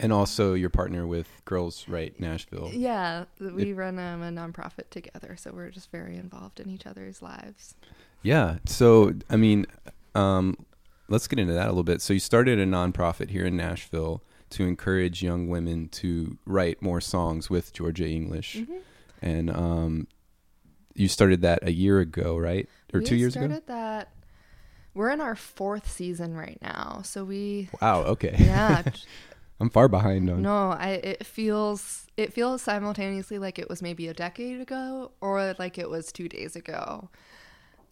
And 0.00 0.12
also 0.12 0.54
your 0.54 0.68
partner 0.70 1.06
with 1.06 1.28
Girls 1.44 1.86
Write 1.86 2.18
Nashville. 2.18 2.70
Yeah, 2.72 3.26
we 3.38 3.72
run 3.72 3.98
um, 4.00 4.22
a 4.22 4.30
nonprofit 4.30 4.90
together 4.90 5.36
so 5.38 5.52
we're 5.54 5.70
just 5.70 5.92
very 5.92 6.16
involved 6.16 6.58
in 6.58 6.68
each 6.68 6.86
other's 6.88 7.22
lives. 7.22 7.76
Yeah. 8.22 8.58
So, 8.66 9.12
I 9.28 9.36
mean, 9.36 9.66
um, 10.14 10.56
let's 11.08 11.26
get 11.26 11.38
into 11.38 11.54
that 11.54 11.66
a 11.66 11.70
little 11.70 11.82
bit. 11.84 12.02
So, 12.02 12.12
you 12.12 12.20
started 12.20 12.58
a 12.58 12.66
nonprofit 12.66 13.30
here 13.30 13.44
in 13.46 13.56
Nashville 13.56 14.22
to 14.50 14.66
encourage 14.66 15.22
young 15.22 15.48
women 15.48 15.88
to 15.88 16.36
write 16.44 16.82
more 16.82 17.00
songs 17.00 17.48
with 17.48 17.72
Georgia 17.72 18.08
English. 18.08 18.56
Mhm. 18.56 18.80
And 19.22 19.50
um, 19.50 20.08
you 20.94 21.08
started 21.08 21.42
that 21.42 21.60
a 21.62 21.72
year 21.72 22.00
ago, 22.00 22.36
right? 22.36 22.68
Or 22.92 23.00
we 23.00 23.06
two 23.06 23.16
years 23.16 23.36
ago? 23.36 23.46
We 23.46 23.52
started 23.52 23.66
that 23.68 24.12
we're 24.94 25.10
in 25.10 25.20
our 25.20 25.36
fourth 25.36 25.88
season 25.90 26.34
right 26.34 26.58
now. 26.60 27.02
So 27.04 27.24
we 27.24 27.68
Wow. 27.80 28.02
Okay. 28.02 28.34
yeah, 28.40 28.82
I'm 29.60 29.70
far 29.70 29.88
behind 29.88 30.28
on. 30.28 30.42
No, 30.42 30.70
I 30.70 30.90
it 31.04 31.24
feels 31.26 32.06
it 32.16 32.32
feels 32.32 32.60
simultaneously 32.62 33.38
like 33.38 33.58
it 33.58 33.68
was 33.68 33.82
maybe 33.82 34.08
a 34.08 34.14
decade 34.14 34.60
ago 34.60 35.12
or 35.20 35.54
like 35.58 35.78
it 35.78 35.88
was 35.88 36.10
2 36.12 36.28
days 36.28 36.56
ago. 36.56 37.08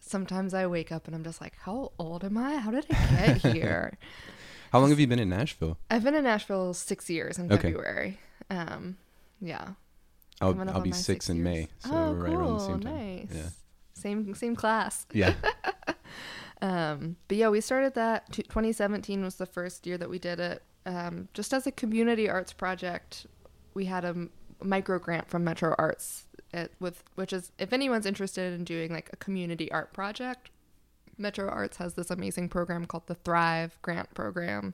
Sometimes 0.09 0.55
I 0.55 0.65
wake 0.65 0.91
up 0.91 1.05
and 1.05 1.15
I'm 1.15 1.23
just 1.23 1.39
like, 1.39 1.53
how 1.59 1.91
old 1.99 2.23
am 2.23 2.35
I? 2.35 2.55
How 2.57 2.71
did 2.71 2.85
I 2.89 3.37
get 3.39 3.53
here? 3.53 3.97
How 4.71 4.79
long 4.79 4.89
have 4.89 4.99
you 4.99 5.05
been 5.05 5.19
in 5.19 5.29
Nashville? 5.29 5.77
I've 5.91 6.03
been 6.03 6.15
in 6.15 6.23
Nashville 6.23 6.73
6 6.73 7.09
years 7.11 7.37
in 7.37 7.51
Okay. 7.51 7.69
February. 7.71 8.19
Um 8.49 8.97
yeah. 9.39 9.69
I'll, 10.41 10.59
I'll 10.69 10.81
be 10.81 10.89
my 10.89 10.95
six 10.95 11.29
in. 11.29 11.43
May. 11.43 11.67
So 11.79 11.91
oh, 11.91 12.11
we're 12.13 12.25
cool. 12.25 12.25
right 12.25 12.33
around 12.33 12.53
the 12.53 12.59
same 12.65 12.79
time. 12.79 12.95
nice. 12.95 13.27
Yeah. 13.31 13.49
Same 13.93 14.33
same 14.33 14.55
class. 14.55 15.05
Yeah. 15.13 15.33
Um, 16.61 17.15
but 17.29 17.37
yeah, 17.37 17.47
we 17.47 17.61
started 17.61 17.93
that. 17.93 18.33
T- 18.33 18.43
2017 18.43 19.23
was 19.23 19.35
the 19.35 19.45
first 19.45 19.87
year 19.87 19.97
that 19.97 20.09
we 20.09 20.19
did 20.19 20.41
it. 20.41 20.61
Um, 20.85 21.29
just 21.33 21.53
as 21.53 21.65
a 21.65 21.71
community 21.71 22.29
arts 22.29 22.51
project, 22.51 23.25
we 23.73 23.85
had 23.85 24.03
a 24.03 24.09
m- 24.09 24.29
micro 24.61 24.99
grant 24.99 25.29
from 25.29 25.45
Metro 25.45 25.73
Arts, 25.77 26.25
at, 26.53 26.71
with 26.79 27.03
which 27.15 27.33
is 27.33 27.51
if 27.59 27.73
anyone's 27.73 28.05
interested 28.05 28.53
in 28.53 28.63
doing 28.63 28.91
like 28.91 29.09
a 29.13 29.17
community 29.17 29.71
art 29.71 29.93
project, 29.93 30.49
Metro 31.17 31.47
Arts 31.49 31.77
has 31.77 31.93
this 31.93 32.09
amazing 32.09 32.49
program 32.49 32.85
called 32.85 33.07
the 33.07 33.15
Thrive 33.15 33.77
Grant 33.81 34.13
Program 34.13 34.73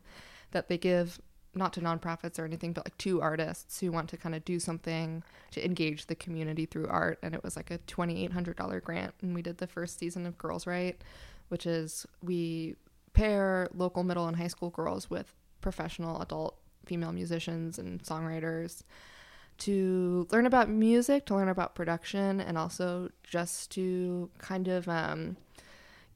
that 0.51 0.69
they 0.69 0.77
give 0.77 1.19
not 1.55 1.73
to 1.73 1.81
nonprofits 1.81 2.37
or 2.37 2.45
anything, 2.45 2.73
but 2.73 2.85
like 2.85 2.97
to 2.99 3.21
artists 3.21 3.79
who 3.79 3.91
want 3.91 4.09
to 4.09 4.17
kind 4.17 4.35
of 4.35 4.43
do 4.43 4.59
something 4.59 5.23
to 5.51 5.65
engage 5.65 6.05
the 6.05 6.15
community 6.15 6.65
through 6.65 6.87
art. 6.87 7.17
And 7.23 7.33
it 7.33 7.43
was 7.43 7.55
like 7.55 7.71
a 7.71 7.77
$2,800 7.79 8.83
grant. 8.83 9.13
And 9.21 9.33
we 9.33 9.41
did 9.41 9.57
the 9.57 9.67
first 9.67 9.97
season 9.97 10.25
of 10.25 10.37
Girls 10.37 10.67
Write, 10.67 11.01
which 11.47 11.65
is 11.65 12.05
we 12.21 12.75
pair 13.13 13.69
local 13.73 14.03
middle 14.03 14.27
and 14.27 14.35
high 14.35 14.47
school 14.47 14.69
girls 14.69 15.09
with 15.09 15.33
professional 15.61 16.21
adult 16.21 16.57
female 16.85 17.13
musicians 17.13 17.79
and 17.79 18.03
songwriters 18.03 18.83
to 19.59 20.27
learn 20.31 20.45
about 20.45 20.69
music, 20.69 21.25
to 21.27 21.35
learn 21.35 21.49
about 21.49 21.75
production, 21.75 22.39
and 22.41 22.57
also 22.57 23.09
just 23.23 23.71
to 23.71 24.29
kind 24.37 24.67
of 24.67 24.87
um, 24.87 25.37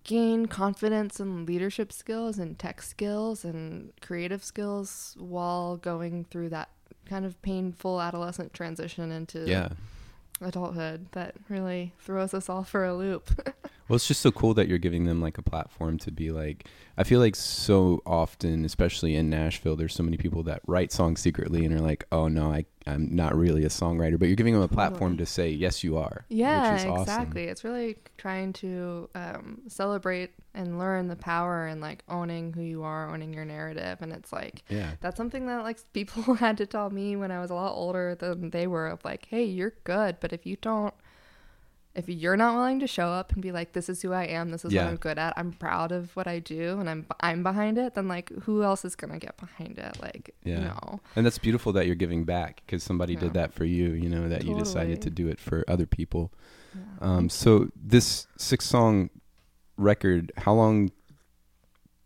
gain 0.04 0.46
confidence 0.48 1.20
and 1.20 1.48
leadership 1.48 1.92
skills 1.92 2.38
and 2.38 2.58
tech 2.60 2.82
skills 2.82 3.44
and 3.46 3.92
creative 4.02 4.44
skills 4.44 5.16
while 5.20 5.78
going 5.78 6.26
through 6.26 6.50
that 6.50 6.70
kind 7.06 7.26
of 7.26 7.42
painful 7.42 8.02
adolescent 8.02 8.54
transition 8.54 9.12
into 9.12 9.48
Yeah. 9.48 9.70
adulthood 10.42 11.08
that 11.14 11.36
really 11.50 11.94
throws 12.00 12.34
us 12.34 12.50
all 12.50 12.64
for 12.64 12.86
a 12.86 12.94
loop. 12.96 13.30
Well, 13.90 13.96
it's 13.96 14.08
just 14.08 14.22
so 14.22 14.32
cool 14.32 14.54
that 14.54 14.68
you're 14.68 14.78
giving 14.78 15.06
them 15.06 15.20
like 15.20 15.40
a 15.40 15.42
platform 15.42 15.98
to 16.00 16.12
be 16.12 16.32
like. 16.32 16.68
I 16.96 17.04
feel 17.04 17.20
like 17.20 17.36
so 17.36 18.02
often, 18.06 18.66
especially 18.66 19.16
in 19.16 19.30
Nashville, 19.30 19.76
there's 19.76 19.96
so 19.96 20.04
many 20.04 20.18
people 20.18 20.44
that 20.44 20.62
write 20.68 20.92
songs 20.92 21.22
secretly 21.22 21.66
and 21.66 21.74
are 21.74 21.82
like, 21.82 22.06
"Oh 22.12 22.28
no, 22.28 22.52
I 22.52 22.66
I'm 22.86 23.16
not 23.16 23.36
really 23.36 23.64
a 23.64 23.70
songwriter." 23.70 24.20
But 24.20 24.28
you're 24.28 24.36
giving 24.36 24.54
them 24.54 24.62
a 24.62 24.68
platform 24.68 25.14
Totally. 25.14 25.18
to 25.18 25.26
say, 25.26 25.50
"Yes, 25.50 25.84
you 25.84 25.98
are." 25.98 26.26
yeah, 26.30 26.76
is 26.76 26.86
awesome. 26.86 27.02
exactly. 27.02 27.46
It's 27.46 27.64
really 27.64 27.98
trying 28.18 28.54
to 28.54 29.10
um, 29.16 29.62
celebrate 29.68 30.32
and 30.54 30.78
learn 30.78 31.08
the 31.08 31.16
power 31.16 31.66
and 31.66 31.82
like 31.82 32.04
owning 32.10 32.54
who 32.54 32.62
you 32.62 32.84
are, 32.84 33.10
owning 33.12 33.34
your 33.34 33.46
narrative. 33.46 34.00
And 34.02 34.12
it's 34.12 34.34
like, 34.34 34.64
Yeah, 34.70 34.92
that's 35.00 35.18
something 35.18 35.48
that 35.48 35.64
like 35.64 35.80
people 35.94 36.34
had 36.36 36.58
to 36.58 36.66
tell 36.66 36.90
me 36.90 37.16
when 37.16 37.32
I 37.32 37.40
was 37.40 37.50
a 37.50 37.56
lot 37.56 37.74
older 37.74 38.16
than 38.16 38.50
they 38.50 38.68
were 38.68 38.88
of 38.88 39.04
like, 39.06 39.26
hey, 39.26 39.46
you're 39.46 39.74
good, 39.84 40.18
but 40.20 40.34
if 40.34 40.46
you 40.46 40.58
don't 40.62 40.94
if 42.00 42.10
you're 42.10 42.36
not 42.38 42.56
willing 42.56 42.80
to 42.80 42.88
show 42.88 43.08
up 43.10 43.32
and 43.34 43.42
be 43.42 43.52
like, 43.52 43.74
this 43.74 43.90
is 43.90 44.02
who 44.02 44.12
I 44.14 44.24
am, 44.24 44.50
this 44.50 44.66
is 44.66 44.74
Yeah. 44.74 44.86
what 44.86 44.90
I'm 44.92 44.96
good 44.98 45.18
at, 45.20 45.34
I'm 45.38 45.52
proud 45.52 45.92
of 45.92 46.16
what 46.16 46.28
I 46.28 46.40
do, 46.40 46.80
and 46.80 46.90
I'm 46.90 47.06
I'm 47.20 47.44
behind 47.44 47.78
it, 47.78 47.94
then 47.96 48.08
like 48.08 48.30
who 48.44 48.64
else 48.64 48.84
is 48.86 48.96
gonna 48.96 49.20
get 49.20 49.38
behind 49.38 49.78
it? 49.78 50.02
Like, 50.02 50.34
Yeah. 50.44 50.60
no, 50.72 51.00
and 51.16 51.26
that's 51.26 51.38
beautiful 51.38 51.72
that 51.74 51.86
you're 51.86 51.96
giving 51.96 52.24
back 52.24 52.62
because 52.66 52.82
somebody 52.84 53.14
Yeah. 53.14 53.20
did 53.20 53.34
that 53.34 53.54
for 53.54 53.66
you. 53.66 53.90
You 53.92 54.10
know 54.10 54.28
that 54.30 54.46
you 54.46 54.56
decided 54.58 55.02
to 55.04 55.10
do 55.10 55.28
it 55.28 55.40
for 55.40 55.64
other 55.68 55.86
people. 55.86 56.32
Yeah. 56.74 56.82
Um, 57.02 57.30
so 57.30 57.70
this 57.76 58.28
six 58.38 58.66
song 58.66 59.10
record, 59.78 60.32
how 60.38 60.54
long? 60.54 60.92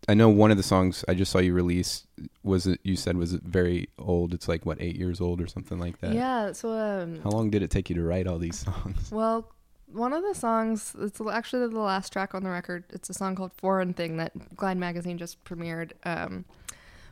I 0.06 0.12
know 0.12 0.28
one 0.28 0.50
of 0.50 0.58
the 0.58 0.62
songs 0.62 1.02
I 1.08 1.14
just 1.14 1.32
saw 1.32 1.38
you 1.38 1.54
release 1.54 2.06
was 2.42 2.66
it 2.66 2.78
you 2.82 2.94
said 2.94 3.16
was 3.16 3.32
it 3.32 3.42
very 3.42 3.88
old. 3.98 4.34
It's 4.34 4.48
like 4.48 4.66
what 4.66 4.76
eight 4.80 4.96
years 4.96 5.18
old 5.18 5.40
or 5.40 5.46
something 5.46 5.78
like 5.78 5.98
that. 6.00 6.12
yeah. 6.14 6.52
So 6.52 6.72
um, 6.72 7.20
How 7.22 7.30
long 7.30 7.48
did 7.48 7.62
it 7.62 7.70
take 7.70 7.88
you 7.88 7.96
to 7.96 8.02
write 8.02 8.26
all 8.26 8.38
these 8.38 8.58
songs? 8.66 9.10
Well, 9.10 9.50
one 9.86 10.12
of 10.12 10.22
the 10.22 10.34
songs, 10.34 10.94
it's 10.98 11.20
actually 11.20 11.68
the 11.68 11.78
last 11.78 12.12
track 12.12 12.34
on 12.34 12.42
the 12.42 12.50
record. 12.50 12.84
It's 12.90 13.08
a 13.10 13.14
song 13.14 13.34
called 13.34 13.52
Foreign 13.52 13.92
Thing 13.94 14.16
that 14.16 14.56
Glide 14.56 14.76
Magazine 14.78 15.18
just 15.18 15.42
premiered. 15.44 15.92
Um, 16.04 16.44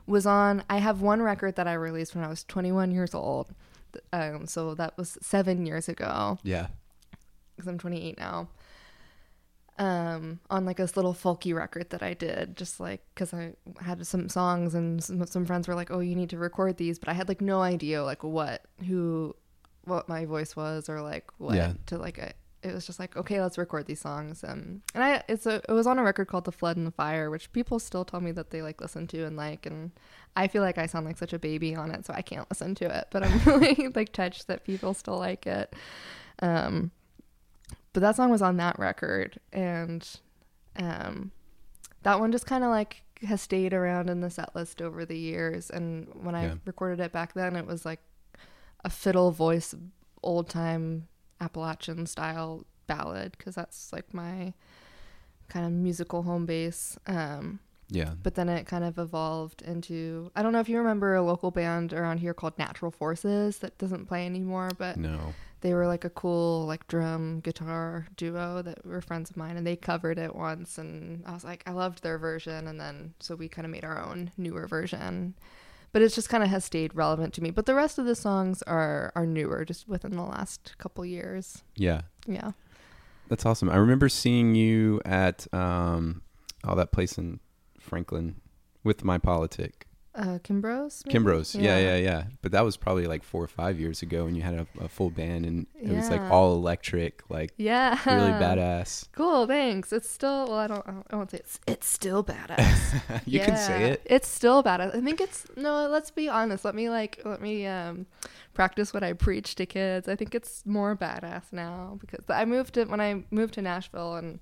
was 0.07 0.27
on, 0.27 0.65
I 0.69 0.79
have 0.79 1.01
one 1.01 1.23
record 1.23 1.55
that 1.57 1.69
I 1.69 1.75
released 1.75 2.15
when 2.15 2.25
I 2.25 2.29
was 2.29 2.43
21 2.45 2.91
years 2.91 3.15
old. 3.15 3.55
Um, 4.13 4.47
so 4.47 4.75
that 4.75 4.97
was 4.97 5.17
seven 5.23 5.65
years 5.67 5.89
ago 5.89 6.39
Yeah. 6.43 6.69
because 7.55 7.69
I'm 7.69 7.79
28 7.79 8.19
now. 8.19 8.49
Um, 9.79 10.39
on 10.51 10.65
like 10.67 10.77
this 10.77 10.97
little 10.97 11.15
folky 11.15 11.55
record 11.55 11.91
that 11.91 12.03
I 12.03 12.15
did, 12.15 12.57
just 12.57 12.79
like 12.79 13.01
because 13.15 13.33
I 13.33 13.55
had 13.81 14.07
some 14.07 14.29
songs 14.29 14.75
and 14.75 15.03
some, 15.03 15.25
some 15.27 15.47
friends 15.47 15.67
were 15.67 15.75
like, 15.75 15.91
"Oh, 15.91 16.01
you 16.01 16.15
need 16.15 16.29
to 16.31 16.39
record 16.39 16.77
these," 16.77 16.99
but 16.99 17.09
I 17.09 17.15
had 17.15 17.27
like 17.27 17.41
no 17.41 17.63
idea 17.63 18.05
like 18.05 18.23
what 18.23 18.67
who, 18.87 19.35
what 19.85 20.09
my 20.11 20.27
voice 20.27 20.55
was 20.55 20.91
or 20.91 21.01
like 21.01 21.31
what 21.39 21.55
Yeah. 21.57 21.73
to 21.87 21.97
like. 21.99 22.19
It 22.63 22.73
was 22.73 22.87
just 22.87 22.99
like, 23.01 23.17
okay, 23.17 23.41
let's 23.41 23.59
record 23.59 23.87
these 23.87 24.01
songs. 24.01 24.45
Um, 24.45 24.83
and 24.95 25.03
I 25.03 25.23
it's 25.29 25.47
a 25.47 25.57
it 25.69 25.73
was 25.73 25.87
on 25.87 25.99
a 25.99 26.03
record 26.03 26.29
called 26.29 26.45
"The 26.45 26.53
Flood 26.53 26.77
and 26.77 26.87
the 26.87 26.91
Fire," 26.93 27.29
which 27.31 27.53
people 27.53 27.79
still 27.79 28.05
tell 28.05 28.21
me 28.21 28.31
that 28.33 28.51
they 28.51 28.63
like 28.63 28.81
listen 28.81 29.07
to 29.09 29.25
and 29.25 29.37
like, 29.37 29.67
and 29.67 29.91
I 30.37 30.47
feel 30.49 30.63
like 30.63 30.79
I 30.79 30.87
sound 30.87 31.05
like 31.07 31.19
such 31.19 31.33
a 31.33 31.39
baby 31.39 31.75
on 31.75 31.91
it, 31.91 32.07
so 32.07 32.15
I 32.15 32.23
can't 32.23 32.49
listen 32.51 32.75
to 32.77 32.85
it. 32.99 33.09
But 33.11 33.25
I'm 33.25 33.39
really 33.47 33.89
like 33.95 34.13
touched 34.13 34.47
that 34.47 34.65
people 34.65 34.95
still 34.95 35.19
like 35.19 35.47
it. 35.47 35.75
Um, 36.41 36.91
but 37.93 38.01
that 38.01 38.17
song 38.17 38.31
was 38.31 38.43
on 38.43 38.57
that 38.57 38.79
record 38.79 39.39
and 39.53 40.09
um 40.77 41.31
that 42.05 42.19
one 42.19 42.33
just 42.33 42.47
kind 42.47 42.65
of 42.65 42.71
like 42.71 43.03
has 43.23 43.41
stayed 43.43 43.75
around 43.75 44.09
in 44.09 44.21
the 44.21 44.31
set 44.31 44.55
list 44.57 44.81
over 44.81 45.05
the 45.05 45.17
years 45.19 45.69
and 45.69 46.09
when 46.15 46.35
i 46.35 46.45
Yeah. 46.47 46.55
recorded 46.65 47.01
it 47.01 47.13
back 47.13 47.35
then 47.35 47.55
it 47.55 47.67
was 47.67 47.85
like 47.85 48.01
a 48.83 48.89
fiddle 48.89 49.31
voice 49.31 49.75
old 50.23 50.49
time 50.49 51.07
appalachian 51.43 52.07
style 52.07 52.65
ballad 52.87 53.33
because 53.37 53.55
that's 53.55 53.93
like 53.93 54.13
my 54.15 54.53
kind 55.49 55.67
of 55.67 55.73
musical 55.73 56.23
home 56.23 56.47
base 56.47 56.97
um 57.07 57.59
Yeah. 57.91 58.13
but 58.23 58.35
then 58.37 58.49
it 58.49 58.67
kind 58.67 58.85
of 58.85 58.99
evolved 58.99 59.61
into 59.63 60.31
i 60.37 60.43
don't 60.43 60.53
know 60.53 60.61
if 60.61 60.69
you 60.69 60.79
remember 60.79 61.15
a 61.15 61.23
local 61.23 61.51
band 61.51 61.93
around 61.93 62.19
here 62.19 62.35
called 62.35 62.57
natural 62.59 62.91
forces 62.91 63.59
that 63.59 63.77
doesn't 63.79 64.07
play 64.07 64.25
anymore 64.27 64.71
but 64.79 64.97
No. 64.97 65.35
they 65.61 65.75
were 65.75 65.87
like 65.87 66.05
a 66.05 66.11
cool 66.11 66.65
like 66.67 66.87
drum 66.89 67.41
guitar 67.41 68.07
duo 68.17 68.63
that 68.63 68.85
were 68.87 69.01
friends 69.01 69.31
of 69.31 69.37
mine 69.37 69.57
and 69.59 69.67
they 69.67 69.77
covered 69.77 70.19
it 70.19 70.35
once 70.35 70.79
and 70.79 71.23
i 71.27 71.33
was 71.33 71.45
like 71.45 71.63
i 71.67 71.73
loved 71.73 72.03
their 72.03 72.19
version 72.19 72.67
and 72.67 72.81
then 72.81 73.13
so 73.21 73.35
we 73.37 73.47
kind 73.49 73.67
of 73.67 73.71
made 73.73 73.85
our 73.85 74.01
own 74.03 74.31
newer 74.39 74.67
version 74.67 75.35
but 75.93 76.03
it's 76.03 76.15
just 76.15 76.29
kind 76.29 76.43
of 76.43 76.49
has 76.51 76.65
stayed 76.65 76.95
relevant 76.95 77.33
to 77.35 77.43
me 77.43 77.51
but 77.51 77.67
the 77.67 77.75
rest 77.75 77.99
of 77.99 78.07
the 78.07 78.15
songs 78.15 78.63
are 78.63 79.13
are 79.15 79.27
newer 79.27 79.65
just 79.65 79.89
within 79.89 80.13
the 80.13 80.23
last 80.23 80.77
couple 80.79 81.05
years 81.05 81.63
Yeah. 81.77 82.03
yeah 82.27 82.53
That's 83.29 83.47
awesome. 83.47 83.71
I 83.71 83.77
remember 83.77 84.09
seeing 84.09 84.55
you 84.55 85.01
at 85.05 85.47
um, 85.55 86.23
oh 86.65 86.75
that 86.75 86.93
place 86.93 87.17
in 87.19 87.41
Franklin 87.79 88.37
with 88.85 89.05
my 89.05 89.19
politic. 89.19 89.87
Uh 90.15 90.39
kimbros 90.45 91.07
maybe? 91.07 91.19
Kimbros. 91.19 91.55
Yeah. 91.55 91.79
yeah, 91.79 91.97
yeah, 91.97 92.25
But 92.43 92.53
that 92.53 92.65
was 92.65 92.77
probably 92.77 93.07
like 93.07 93.23
four 93.23 93.43
or 93.43 93.49
five 93.49 93.81
years 93.81 94.03
ago 94.03 94.25
when 94.25 94.35
you 94.35 94.43
had 94.43 94.55
a, 94.55 94.67
a 94.81 94.89
full 94.89 95.11
band 95.11 95.47
and 95.47 95.67
it 95.81 95.91
was 95.91 96.11
like 96.11 96.21
all 96.31 96.55
electric, 96.55 97.23
like 97.31 97.53
yeah 97.57 97.99
really 98.07 98.33
badass. 98.45 99.09
cool 99.13 99.47
thanks 99.47 99.93
it's 99.93 100.11
still 100.11 100.47
well 100.49 100.59
i 100.59 100.67
don't 100.67 100.87
i, 100.87 100.91
don't, 100.91 101.07
I 101.11 101.17
won't 101.17 101.31
say 101.31 101.39
it's 101.39 101.61
it's 101.67 101.87
still 101.87 102.23
badass 102.23 103.23
you 103.27 103.41
can 103.41 103.57
say 103.57 103.91
it. 103.93 104.03
It's 104.05 104.29
still 104.29 104.63
bad. 104.63 104.81
I 104.81 104.91
think 105.01 105.21
it's 105.21 105.47
no. 105.57 105.89
Let's 105.89 106.11
be 106.11 106.29
honest. 106.29 106.65
Let 106.65 106.75
me 106.75 106.91
like 106.91 107.21
let 107.25 107.41
me 107.41 107.67
um 107.67 108.07
practice 108.55 108.93
what 108.93 109.03
I 109.03 109.13
preach 109.15 109.55
to 109.57 109.67
kids. 109.67 110.09
I 110.09 110.17
think 110.17 110.35
it's 110.35 110.65
more 110.67 110.95
badass 110.97 111.45
now 111.53 111.97
because 112.01 112.25
I 112.29 112.45
moved 112.45 112.75
to 112.75 112.85
when 112.85 113.01
I 113.01 113.25
moved 113.31 113.55
to 113.55 113.63
Nashville 113.63 114.17
and 114.17 114.41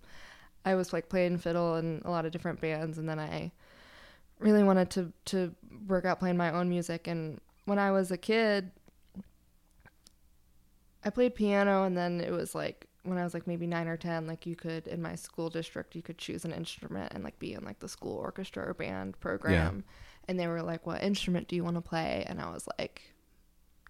I 0.65 0.75
was 0.75 0.93
like 0.93 1.09
playing 1.09 1.39
fiddle 1.39 1.77
in 1.77 2.03
a 2.05 2.11
lot 2.11 2.27
of 2.27 2.33
different 2.33 2.61
bands, 2.61 2.99
and 2.99 3.09
then 3.09 3.19
I 3.19 3.53
really 4.41 4.63
wanted 4.63 4.91
to 4.91 5.13
to 5.27 5.55
work 5.87 6.05
out 6.05 6.19
playing 6.19 6.37
my 6.37 6.51
own 6.53 6.69
music. 6.69 7.07
And 7.07 7.41
when 7.65 7.79
I 7.79 7.91
was 7.91 8.11
a 8.11 8.17
kid, 8.17 8.71
I 11.05 11.11
played 11.11 11.35
piano, 11.35 11.85
and 11.85 11.97
then 11.97 12.21
it 12.21 12.33
was 12.33 12.55
like 12.55 12.87
when 13.03 13.19
I 13.19 13.25
was 13.25 13.33
like 13.33 13.47
maybe 13.47 13.67
nine 13.67 13.89
or 13.89 13.97
ten, 13.97 14.27
like 14.27 14.47
you 14.47 14.57
could 14.57 14.87
in 14.87 15.01
my 15.01 15.15
school 15.15 15.49
district, 15.49 15.95
you 15.95 16.03
could 16.03 16.19
choose 16.19 16.45
an 16.45 16.53
instrument 16.53 17.13
and 17.15 17.25
like 17.25 17.39
be 17.39 17.55
in 17.55 17.65
like 17.65 17.79
the 17.79 17.89
school 17.89 18.17
orchestra 18.17 18.69
or 18.69 18.75
band 18.75 19.19
program. 19.21 19.85
And 20.29 20.39
they 20.39 20.47
were 20.47 20.63
like, 20.63 20.87
"What 20.87 21.03
instrument 21.03 21.49
do 21.49 21.57
you 21.57 21.65
want 21.65 21.77
to 21.77 21.81
play?" 21.81 22.25
And 22.29 22.41
I 22.41 22.51
was 22.51 22.69
like, 22.79 23.15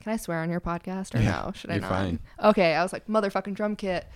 "Can 0.01 0.13
I 0.13 0.17
swear 0.17 0.39
on 0.41 0.49
your 0.51 0.61
podcast 0.61 1.15
or 1.15 1.21
Yeah, 1.21 1.43
no? 1.45 1.53
Should 1.53 1.71
I 1.71 1.79
not?" 1.79 1.91
fine. 1.91 2.21
Okay, 2.43 2.75
I 2.75 2.83
was 2.83 2.93
like, 2.93 3.09
"Motherfucking 3.09 3.55
drum 3.55 3.77
kit, 3.77 4.07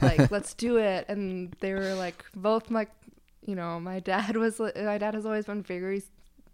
like 0.00 0.30
let's 0.30 0.54
do 0.54 0.76
it." 0.78 1.06
And 1.08 1.54
they 1.60 1.74
were 1.74 1.94
like, 1.94 2.24
both 2.34 2.70
like, 2.70 2.90
you 3.44 3.54
know, 3.54 3.80
my 3.80 4.00
dad 4.00 4.36
was 4.36 4.60
my 4.60 4.98
dad 4.98 5.14
has 5.14 5.26
always 5.26 5.46
been 5.46 5.62
very 5.62 6.02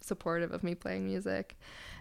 supportive 0.01 0.53
of 0.53 0.63
me 0.63 0.75
playing 0.75 1.07
music. 1.07 1.59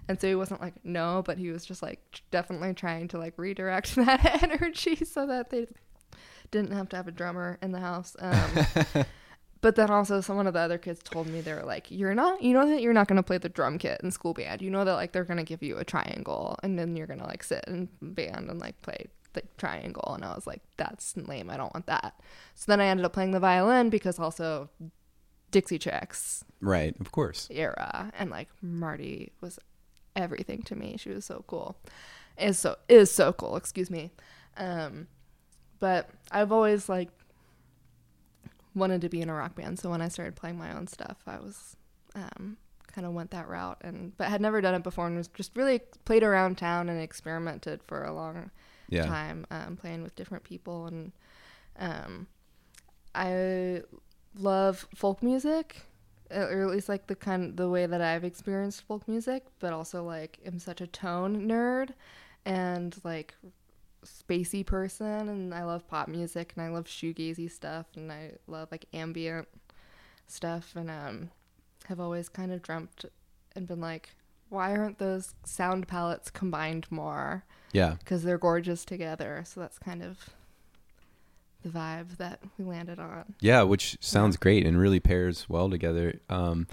And 0.08 0.22
so 0.22 0.28
he 0.28 0.36
wasn't 0.36 0.62
like 0.62 0.76
no, 0.84 1.24
but 1.26 1.38
he 1.38 1.50
was 1.50 1.66
just 1.66 1.82
like 1.82 2.22
definitely 2.30 2.74
trying 2.74 3.08
to 3.10 3.18
like 3.18 3.34
redirect 3.38 3.96
that 3.96 4.44
energy 4.44 4.96
so 5.04 5.26
that 5.28 5.50
they 5.50 5.68
didn't 6.52 6.72
have 6.72 6.90
to 6.90 6.96
have 6.96 7.08
a 7.08 7.12
drummer 7.12 7.58
in 7.62 7.72
the 7.72 7.80
house. 7.80 8.16
Um, 8.20 9.06
but 9.62 9.76
then 9.76 9.90
also 9.90 10.22
some 10.22 10.36
one 10.36 10.46
of 10.46 10.54
the 10.54 10.60
other 10.60 10.78
kids 10.78 11.02
told 11.04 11.26
me 11.26 11.42
they 11.42 11.54
were 11.54 11.64
like, 11.64 11.90
"You're 11.90 12.14
not, 12.14 12.44
you 12.44 12.54
know 12.54 12.68
that 12.68 12.84
you're 12.84 12.94
not 12.94 13.08
going 13.08 13.18
to 13.18 13.24
play 13.24 13.40
the 13.40 13.50
drum 13.50 13.80
kit 13.80 14.00
in 14.04 14.12
school 14.12 14.36
band. 14.36 14.62
You 14.62 14.70
know 14.70 14.86
that 14.86 14.94
like 14.94 15.12
they're 15.12 15.24
going 15.24 15.38
to 15.38 15.44
give 15.44 15.64
you 15.64 15.78
a 15.78 15.84
triangle 15.84 16.60
and 16.62 16.78
then 16.78 16.96
you're 16.96 17.08
going 17.08 17.20
to 17.20 17.26
like 17.26 17.44
sit 17.44 17.64
in 17.68 17.90
band 18.00 18.50
and 18.50 18.60
like 18.60 18.80
play 18.84 19.08
like 19.36 19.58
triangle, 19.58 20.14
and 20.16 20.24
I 20.24 20.34
was 20.36 20.48
like, 20.48 20.62
that's 20.78 21.16
lame. 21.18 21.50
I 21.50 21.58
don't 21.58 21.74
want 21.74 21.86
that. 21.88 22.20
So 22.54 22.66
then 22.72 22.80
I 22.82 22.86
ended 22.88 23.06
up 23.06 23.14
playing 23.14 23.32
the 23.32 23.40
violin 23.40 23.90
because 23.90 24.20
also 24.20 24.70
Dixie 25.52 25.80
Chicks 25.80 26.44
Right, 26.62 26.96
of 27.00 27.12
course. 27.12 27.48
era, 27.52 28.12
and 28.18 28.30
like 28.30 28.50
Martie 28.62 29.32
was 29.42 29.60
everything 30.16 30.62
to 30.64 30.76
me. 30.76 30.96
She 30.98 31.10
was 31.10 31.26
so 31.26 31.44
cool. 31.48 31.78
Is 32.38 32.60
so 32.60 32.78
is 32.90 33.12
so 33.12 33.32
cool. 33.34 33.56
Excuse 33.56 33.90
me. 33.90 34.12
Um, 34.58 35.08
but 35.80 36.10
I've 36.32 36.52
always 36.52 36.90
like 36.90 37.10
wanted 38.74 39.02
to 39.02 39.10
be 39.10 39.22
in 39.22 39.30
a 39.30 39.34
rock 39.34 39.56
band. 39.56 39.80
So 39.80 39.90
when 39.90 40.02
I 40.02 40.08
started 40.10 40.36
playing 40.36 40.58
my 40.58 40.76
own 40.76 40.88
stuff, 40.88 41.18
I 41.26 41.38
was 41.40 41.78
um, 42.16 42.58
kind 42.88 43.06
of 43.08 43.14
went 43.14 43.32
that 43.32 43.48
route, 43.48 43.78
and 43.82 44.18
but 44.18 44.28
had 44.28 44.42
never 44.42 44.62
done 44.62 44.76
it 44.76 44.84
before, 44.84 45.08
and 45.08 45.16
was 45.18 45.28
just 45.30 45.56
really 45.56 45.80
played 46.06 46.24
around 46.24 46.58
town 46.58 46.90
and 46.90 47.00
experimented 47.02 47.82
for 47.84 48.04
a 48.04 48.14
long 48.14 48.52
Yeah. 48.90 49.08
time, 49.08 49.46
um, 49.52 49.78
playing 49.78 50.04
with 50.04 50.16
different 50.16 50.44
people, 50.44 50.88
and 50.88 51.12
um, 51.80 52.28
I 53.14 53.82
love 54.38 54.88
folk 54.94 55.24
music, 55.24 55.86
uh, 56.36 56.40
or 56.40 56.62
at 56.62 56.70
least 56.70 56.90
like 56.90 57.08
the 57.08 57.16
kind 57.16 57.56
the 57.56 57.70
way 57.70 57.86
that 57.86 58.02
I've 58.02 58.24
experienced 58.24 58.84
folk 58.84 59.08
music, 59.08 59.46
but 59.60 59.74
also 59.74 60.04
like 60.04 60.40
am 60.46 60.60
such 60.60 60.82
a 60.82 60.88
tone 60.88 61.48
nerd, 61.48 61.92
and 62.46 62.96
like 63.04 63.36
spacey 64.06 64.66
person, 64.66 65.30
and 65.30 65.54
I 65.54 65.64
love 65.64 65.88
pop 65.88 66.08
music, 66.08 66.54
and 66.56 66.66
I 66.66 66.70
love 66.70 66.86
shoegazy 66.86 67.50
stuff, 67.52 67.88
and 67.96 68.12
I 68.12 68.34
love 68.48 68.70
like 68.72 68.86
ambient 68.94 69.48
stuff, 70.28 70.74
and 70.76 70.90
um, 70.90 71.30
have 71.88 72.00
always 72.00 72.30
kind 72.30 72.52
of 72.52 72.62
dreamt 72.62 73.06
and 73.56 73.68
been 73.68 73.82
like, 73.82 74.10
why 74.50 74.76
aren't 74.76 75.00
those 75.00 75.34
sound 75.44 75.88
palettes 75.88 76.30
combined 76.30 76.86
more? 76.92 77.44
Yeah. 77.76 77.96
because 78.00 78.24
they're 78.24 78.38
gorgeous 78.38 78.86
together. 78.86 79.44
So 79.46 79.60
that's 79.60 79.78
kind 79.80 80.02
of 80.04 80.30
the 81.64 81.70
vibe 81.70 82.18
that 82.18 82.40
we 82.58 82.66
landed 82.66 83.00
on. 83.00 83.36
Yeah, 83.42 83.64
which 83.64 83.98
sounds 84.00 84.38
great 84.38 84.66
and 84.66 84.78
really 84.80 85.00
pairs 85.00 85.48
well 85.50 85.70
together. 85.70 86.20
Um, 86.30 86.68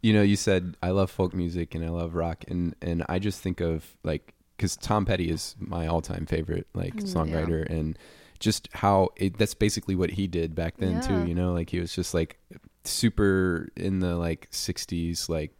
you 0.00 0.12
know, 0.12 0.22
you 0.22 0.36
said 0.36 0.76
I 0.82 0.90
love 0.90 1.10
folk 1.10 1.34
music 1.34 1.74
and 1.74 1.84
I 1.84 1.88
love 1.88 2.14
rock, 2.14 2.44
and 2.48 2.74
and 2.80 3.04
I 3.08 3.18
just 3.18 3.40
think 3.42 3.60
of 3.60 3.96
like 4.04 4.32
because 4.56 4.76
Tom 4.76 5.04
Petty 5.04 5.28
is 5.30 5.56
my 5.58 5.86
all-time 5.86 6.24
favorite 6.26 6.66
like 6.74 6.94
Mm, 6.94 7.00
yeah. 7.06 7.14
songwriter, 7.14 7.68
and 7.68 7.98
just 8.38 8.68
how 8.74 9.08
it, 9.16 9.36
that's 9.38 9.54
basically 9.54 9.96
what 9.96 10.10
he 10.12 10.28
did 10.28 10.54
back 10.54 10.76
then 10.76 10.92
Yeah. 10.94 11.00
too. 11.00 11.26
You 11.26 11.34
know, 11.34 11.52
like 11.52 11.70
he 11.70 11.80
was 11.80 11.92
just 11.92 12.14
like 12.14 12.38
super 12.84 13.68
in 13.76 13.98
the 13.98 14.14
like 14.16 14.48
'60s 14.52 15.28
like 15.28 15.50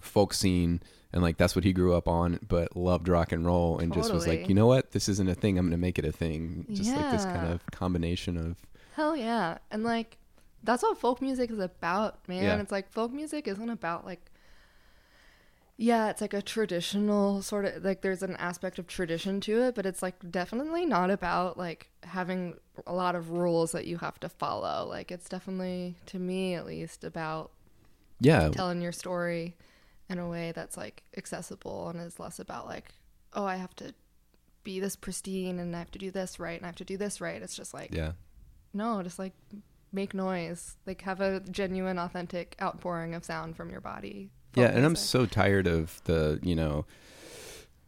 folk 0.00 0.32
scene. 0.32 0.80
And 1.14 1.22
like 1.22 1.36
that's 1.36 1.54
what 1.54 1.64
he 1.64 1.72
grew 1.72 1.94
up 1.94 2.08
on, 2.08 2.40
but 2.46 2.76
loved 2.76 3.08
rock 3.08 3.30
and 3.30 3.46
roll, 3.46 3.78
and 3.78 3.94
just 3.94 4.12
was 4.12 4.26
like, 4.26 4.48
you 4.48 4.54
know 4.54 4.66
what, 4.66 4.90
this 4.90 5.08
isn't 5.08 5.28
a 5.28 5.34
thing. 5.34 5.56
I'm 5.56 5.66
gonna 5.66 5.78
make 5.78 5.96
it 5.96 6.04
a 6.04 6.10
thing. 6.10 6.66
Just 6.72 6.94
like 6.94 7.12
this 7.12 7.24
kind 7.24 7.52
of 7.52 7.64
combination 7.70 8.36
of 8.36 8.56
Hell 8.94 9.16
yeah. 9.16 9.58
And 9.70 9.82
like, 9.82 10.18
that's 10.62 10.82
what 10.82 10.98
folk 10.98 11.20
music 11.20 11.50
is 11.50 11.58
about, 11.58 12.26
man. 12.28 12.44
Yeah. 12.44 12.60
It's 12.60 12.72
like 12.72 12.90
folk 12.90 13.12
music 13.12 13.48
isn't 13.48 13.70
about 13.70 14.04
like, 14.04 14.20
yeah, 15.76 16.10
it's 16.10 16.20
like 16.20 16.34
a 16.34 16.42
traditional 16.42 17.42
sort 17.42 17.64
of 17.64 17.84
like 17.84 18.02
there's 18.02 18.22
an 18.22 18.36
aspect 18.36 18.78
of 18.78 18.86
tradition 18.86 19.40
to 19.42 19.62
it, 19.62 19.74
but 19.74 19.84
it's 19.84 20.02
like 20.02 20.14
definitely 20.30 20.86
not 20.86 21.10
about 21.10 21.58
like 21.58 21.90
having 22.04 22.54
a 22.86 22.92
lot 22.92 23.16
of 23.16 23.30
rules 23.30 23.72
that 23.72 23.86
you 23.86 23.98
have 23.98 24.18
to 24.20 24.28
follow. 24.28 24.86
Like, 24.88 25.10
it's 25.10 25.28
definitely, 25.28 25.96
to 26.06 26.18
me 26.18 26.54
at 26.54 26.66
least, 26.66 27.02
about 27.04 27.50
yeah, 28.20 28.48
telling 28.48 28.80
your 28.80 28.92
story 28.92 29.56
in 30.08 30.18
a 30.18 30.28
way 30.28 30.52
that's 30.52 30.76
like 30.76 31.02
accessible 31.16 31.88
and 31.88 32.00
is 32.00 32.20
less 32.20 32.38
about 32.38 32.66
like 32.66 32.94
oh 33.32 33.44
i 33.44 33.56
have 33.56 33.74
to 33.74 33.94
be 34.62 34.80
this 34.80 34.96
pristine 34.96 35.58
and 35.58 35.74
i 35.74 35.78
have 35.78 35.90
to 35.90 35.98
do 35.98 36.10
this 36.10 36.38
right 36.38 36.56
and 36.56 36.64
i 36.64 36.68
have 36.68 36.76
to 36.76 36.84
do 36.84 36.96
this 36.96 37.20
right. 37.20 37.42
It's 37.42 37.56
just 37.56 37.74
like 37.74 37.92
yeah. 37.92 38.12
no 38.72 39.02
just 39.02 39.18
like 39.18 39.32
make 39.94 40.12
noise. 40.12 40.76
Like 40.86 41.02
have 41.02 41.20
a 41.20 41.40
genuine 41.40 41.98
authentic 41.98 42.56
outpouring 42.60 43.14
of 43.14 43.24
sound 43.24 43.56
from 43.56 43.70
your 43.70 43.80
body. 43.80 44.30
Yeah, 44.54 44.66
and 44.66 44.84
I'm 44.84 44.96
so 44.96 45.26
tired 45.26 45.66
of 45.66 46.00
the, 46.04 46.38
you 46.42 46.54
know, 46.54 46.84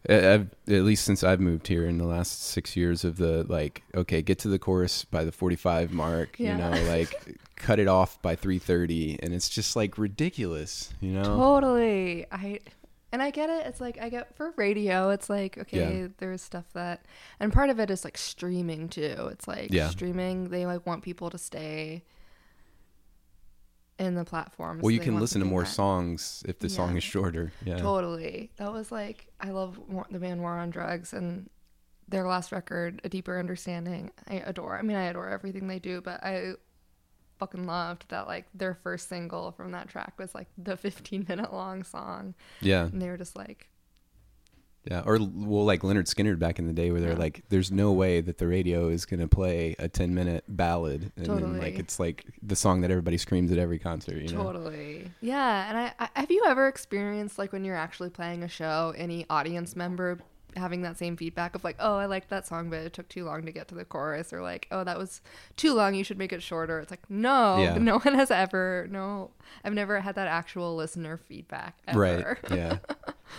Uh, 0.08 0.34
I've, 0.34 0.50
at 0.74 0.82
least 0.84 1.04
since 1.04 1.24
I've 1.24 1.40
moved 1.40 1.66
here 1.68 1.86
in 1.86 1.98
the 1.98 2.06
last 2.06 2.42
six 2.44 2.76
years 2.76 3.04
of 3.04 3.16
the 3.16 3.44
like, 3.48 3.82
okay, 3.94 4.22
get 4.22 4.38
to 4.40 4.48
the 4.48 4.58
course 4.58 5.04
by 5.04 5.24
the 5.24 5.32
45 5.32 5.92
mark, 5.92 6.38
Yeah. 6.38 6.52
you 6.52 6.58
know, 6.84 6.90
like 6.90 7.38
cut 7.56 7.78
it 7.78 7.88
off 7.88 8.20
by 8.22 8.36
3:30, 8.36 9.18
and 9.22 9.34
it's 9.34 9.48
just 9.48 9.74
like 9.76 9.98
ridiculous, 9.98 10.92
you 11.00 11.10
know. 11.12 11.24
totally 11.24 12.26
i 12.30 12.60
and 13.12 13.22
i 13.22 13.30
get 13.30 13.48
it 13.48 13.66
it's 13.66 13.80
like 13.80 13.98
i 14.00 14.08
get 14.08 14.34
for 14.36 14.52
radio 14.56 15.10
it's 15.10 15.30
like 15.30 15.56
okay 15.56 16.00
Yeah. 16.02 16.08
there's 16.18 16.42
stuff 16.42 16.64
that 16.74 17.06
and 17.40 17.52
part 17.52 17.70
of 17.70 17.78
it 17.78 17.88
is 17.90 18.04
like 18.04 18.18
streaming 18.18 18.88
too 18.88 19.28
it's 19.30 19.46
like 19.48 19.72
Yeah. 19.72 19.88
streaming 19.90 20.50
they 20.50 20.66
like 20.66 20.84
want 20.86 21.02
people 21.02 21.30
to 21.30 21.38
stay 21.38 22.02
in 23.98 24.14
the 24.14 24.24
platforms 24.24 24.82
Well, 24.82 24.90
you 24.90 25.00
can 25.00 25.18
listen 25.18 25.40
to 25.40 25.46
more 25.46 25.62
that. 25.62 25.70
songs 25.70 26.42
if 26.46 26.58
the 26.58 26.68
song 26.68 26.96
is 26.96 27.02
shorter. 27.02 27.52
Yeah. 27.64 27.78
Totally. 27.78 28.50
That 28.56 28.72
was 28.72 28.92
like 28.92 29.28
I 29.40 29.50
love 29.50 29.78
the 30.10 30.18
band 30.18 30.40
War 30.40 30.58
on 30.58 30.70
Drugs 30.70 31.12
and 31.12 31.48
their 32.08 32.26
last 32.26 32.52
record, 32.52 33.00
A 33.04 33.08
Deeper 33.08 33.38
Understanding. 33.38 34.10
I 34.28 34.34
adore. 34.36 34.78
I 34.78 34.82
mean, 34.82 34.96
I 34.96 35.04
adore 35.04 35.28
everything 35.28 35.66
they 35.66 35.78
do, 35.80 36.00
but 36.00 36.22
I 36.22 36.52
fucking 37.38 37.66
loved 37.66 38.06
that 38.08 38.26
like 38.26 38.46
their 38.54 38.74
first 38.74 39.08
single 39.08 39.52
from 39.52 39.72
that 39.72 39.88
track 39.88 40.14
was 40.18 40.34
like 40.34 40.48
the 40.56 40.76
15 40.76 41.26
minute 41.28 41.52
long 41.52 41.82
song, 41.82 42.34
Yeah. 42.60 42.84
and 42.86 43.00
they 43.02 43.08
were 43.08 43.16
just 43.18 43.34
like, 43.36 43.68
Yeah. 44.90 45.02
Or 45.04 45.18
well, 45.18 45.64
like 45.64 45.82
Lynyrd 45.82 46.06
Skynyrd 46.12 46.38
back 46.38 46.58
in 46.58 46.66
the 46.66 46.72
day, 46.72 46.90
where 46.90 47.00
they're 47.00 47.12
Yeah. 47.12 47.18
like, 47.18 47.42
"There's 47.48 47.70
no 47.72 47.92
way 47.92 48.20
that 48.20 48.38
the 48.38 48.46
radio 48.46 48.88
is 48.88 49.04
gonna 49.04 49.28
play 49.28 49.74
a 49.78 49.88
10 49.88 50.14
minute 50.14 50.44
ballad," 50.48 51.12
and 51.16 51.26
then 51.26 51.58
like 51.58 51.78
it's 51.78 51.98
like 51.98 52.24
the 52.42 52.56
song 52.56 52.82
that 52.82 52.90
everybody 52.90 53.18
screams 53.18 53.50
at 53.50 53.58
every 53.58 53.78
concert. 53.78 54.16
You 54.22 54.28
know. 54.34 54.44
totally. 54.44 55.10
Yeah, 55.20 55.68
and 55.68 55.78
I, 55.78 55.92
I 56.14 56.20
have 56.20 56.30
you 56.30 56.44
ever 56.46 56.68
experienced 56.68 57.38
like 57.38 57.52
when 57.52 57.64
you're 57.64 57.76
actually 57.76 58.10
playing 58.10 58.42
a 58.42 58.48
show, 58.48 58.94
any 58.96 59.26
audience 59.28 59.74
member 59.74 60.18
having 60.56 60.80
that 60.80 60.96
same 60.96 61.18
feedback 61.18 61.54
of 61.54 61.62
like, 61.64 61.76
oh, 61.80 61.96
I 61.96 62.06
liked 62.06 62.30
that 62.30 62.46
song, 62.46 62.70
but 62.70 62.78
it 62.78 62.94
took 62.94 63.08
too 63.10 63.24
long 63.26 63.44
to 63.44 63.52
get 63.52 63.68
to 63.68 63.74
the 63.74 63.84
chorus, 63.84 64.32
or 64.32 64.40
like, 64.40 64.66
oh, 64.70 64.84
that 64.84 64.96
was 64.96 65.20
too 65.56 65.74
long, 65.74 65.94
you 65.94 66.02
should 66.02 66.16
make 66.16 66.32
it 66.32 66.42
shorter. 66.42 66.80
It's 66.80 66.90
like, 66.90 67.10
no, 67.10 67.58
Yeah. 67.58 67.76
no 67.80 67.98
one 67.98 68.14
has 68.14 68.30
ever, 68.30 68.86
no, 68.90 69.32
I've 69.64 69.74
never 69.74 70.00
had 70.00 70.14
that 70.14 70.28
actual 70.28 70.74
listener 70.74 71.18
feedback 71.18 71.76
ever. 71.86 71.98
Right. 72.48 72.56
Yeah. 72.56 72.78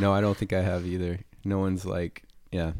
No, 0.01 0.13
I 0.13 0.19
don't 0.19 0.35
think 0.37 0.51
I 0.51 0.61
have 0.61 0.85
either. 0.85 1.17
No 1.47 1.59
one's 1.59 1.85
like, 1.85 2.23
yeah. 2.51 2.73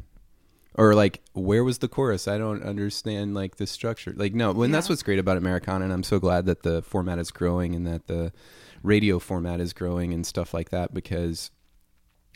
Or 0.75 0.93
like, 0.93 1.21
where 1.34 1.63
was 1.63 1.80
the 1.80 1.88
chorus? 1.88 2.27
I 2.27 2.38
don't 2.38 2.62
understand 2.62 3.34
like 3.34 3.56
the 3.56 3.65
structure. 3.65 4.13
Like, 4.15 4.34
no, 4.36 4.51
when 4.51 4.71
that's 4.71 4.89
what's 4.89 5.01
great 5.01 5.17
about 5.19 5.38
Americana, 5.38 5.86
and 5.86 5.93
I'm 5.93 6.03
so 6.03 6.19
glad 6.19 6.45
that 6.45 6.62
the 6.63 6.82
format 6.84 7.17
is 7.17 7.32
growing 7.32 7.73
and 7.73 7.88
that 7.88 8.08
the 8.08 8.32
radio 8.84 9.17
format 9.17 9.60
is 9.60 9.73
growing 9.73 10.13
and 10.13 10.25
stuff 10.25 10.53
like 10.53 10.69
that 10.69 10.93
because 10.93 11.49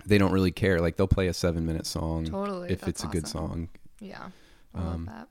they 0.05 0.17
don't 0.17 0.31
really 0.31 0.51
care. 0.51 0.79
Like, 0.79 0.95
they'll 0.95 1.07
play 1.07 1.27
a 1.27 1.33
seven 1.33 1.65
minute 1.67 1.85
song 1.85 2.25
totally. 2.25 2.71
if 2.71 2.87
it's 2.87 3.03
a 3.03 3.07
good 3.07 3.27
song. 3.27 3.69
Yeah, 3.99 4.29
I 4.73 4.79
Um, 4.79 4.85
love 4.87 5.05
that. 5.07 5.27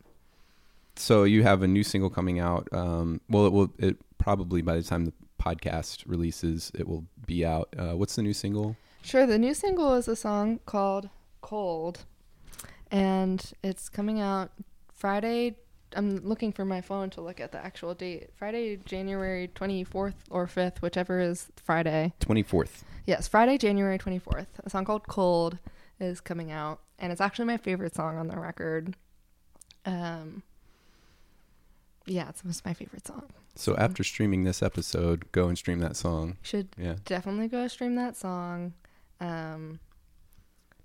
So 0.97 1.25
you 1.25 1.43
have 1.43 1.63
a 1.63 1.67
new 1.69 1.83
single 1.83 2.11
coming 2.11 2.39
out. 2.39 2.69
Um, 2.73 3.21
well, 3.29 3.47
it 3.47 3.53
will. 3.53 3.73
It 3.79 3.97
probably 4.19 4.61
by 4.63 4.77
the 4.77 4.83
time 4.83 5.07
the 5.07 5.13
podcast 5.43 6.05
releases, 6.07 6.71
it 6.75 6.87
will 6.87 7.07
be 7.27 7.45
out. 7.45 7.75
Uh, 7.77 7.97
what's 7.97 8.15
the 8.17 8.23
new 8.23 8.35
single? 8.35 8.77
Sure. 9.03 9.27
The 9.27 9.39
new 9.39 9.55
single 9.55 9.95
is 9.95 10.09
a 10.09 10.17
song 10.17 10.61
called 10.67 11.09
"Cold," 11.41 12.05
and 12.91 13.53
it's 13.63 13.89
coming 13.89 14.21
out 14.21 14.51
Friday. 14.93 15.57
I'm 15.97 16.19
looking 16.19 16.53
for 16.53 16.65
my 16.65 16.81
phone 16.81 17.11
to 17.11 17.21
look 17.21 17.41
at 17.41 17.51
the 17.51 17.59
actual 17.59 17.95
date. 17.95 18.31
Friday, 18.37 18.77
January 18.85 19.51
24th 19.57 20.15
or 20.31 20.47
5th, 20.47 20.79
whichever 20.83 21.19
is 21.19 21.49
Friday. 21.57 22.13
Twenty 22.21 22.45
fourth. 22.45 22.85
Yes, 23.07 23.27
Friday, 23.27 23.59
January 23.59 23.99
24th. 23.99 24.47
A 24.63 24.71
song 24.71 24.85
called 24.85 25.09
Cold 25.09 25.59
is 25.99 26.21
coming 26.21 26.53
out, 26.53 26.79
and 26.99 27.11
it's 27.11 27.21
actually 27.21 27.47
my 27.47 27.57
favorite 27.57 27.95
song 27.97 28.19
on 28.19 28.29
the 28.29 28.39
record. 28.39 28.95
Um, 29.85 30.45
yeah, 32.07 32.29
it's, 32.29 32.43
it's 32.49 32.65
my 32.65 32.73
favorite 32.75 33.05
song. 33.07 33.25
So 33.57 33.75
after 33.77 34.05
streaming 34.05 34.45
this 34.45 34.63
episode, 34.63 35.33
go 35.33 35.49
and 35.49 35.59
stream 35.59 35.81
that 35.81 35.97
song. 35.97 36.37
Should 36.43 36.69
Yeah. 36.79 36.97
definitely 37.05 37.49
go 37.49 37.67
stream 37.67 37.97
that 37.97 38.17
song. 38.17 38.75
Um, 39.21 39.81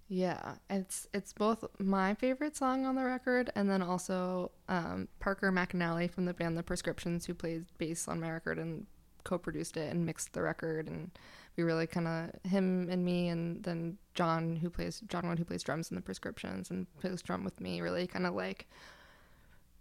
yeah, 0.08 0.56
it's 0.69 1.08
it's 1.13 1.34
both 1.34 1.63
my 1.80 2.13
favorite 2.13 2.56
song 2.56 2.86
on 2.86 2.95
the 2.95 3.04
record, 3.04 3.52
and 3.56 3.69
then 3.69 3.82
also 3.82 4.52
um, 4.69 5.08
Parker 5.19 5.52
McAnally 5.52 6.10
from 6.12 6.26
the 6.26 6.34
band 6.34 6.58
The 6.58 6.63
Prescriptions, 6.63 7.26
who 7.26 7.34
plays 7.34 7.63
bass 7.78 8.08
on 8.08 8.19
my 8.19 8.30
record 8.30 8.60
and 8.60 8.86
co-produced 9.24 9.78
it 9.78 9.91
and 9.91 10.06
mixed 10.06 10.34
the 10.34 10.43
record, 10.43 10.88
and 10.88 11.10
we 11.58 11.63
really 11.63 11.88
kind 11.88 12.08
of 12.08 12.52
him 12.52 12.88
and 12.91 13.04
me, 13.04 13.30
and 13.30 13.63
then 13.63 13.98
John, 14.13 14.58
who 14.58 14.69
plays 14.69 15.02
John 15.08 15.28
Wood, 15.28 15.39
who 15.39 15.45
plays 15.45 15.63
drums 15.63 15.89
in 15.89 15.95
The 15.95 16.02
Prescriptions 16.02 16.69
and 16.69 16.86
plays 17.00 17.24
drum 17.24 17.43
with 17.43 17.60
me, 17.60 17.82
really 17.82 18.06
kind 18.06 18.28
of 18.28 18.36
like 18.36 18.67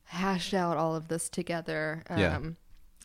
hashed 0.04 0.54
out 0.54 0.76
all 0.78 0.94
of 0.94 1.08
this 1.08 1.28
together. 1.28 2.02
Um, 2.08 2.18
Yeah. 2.18 2.40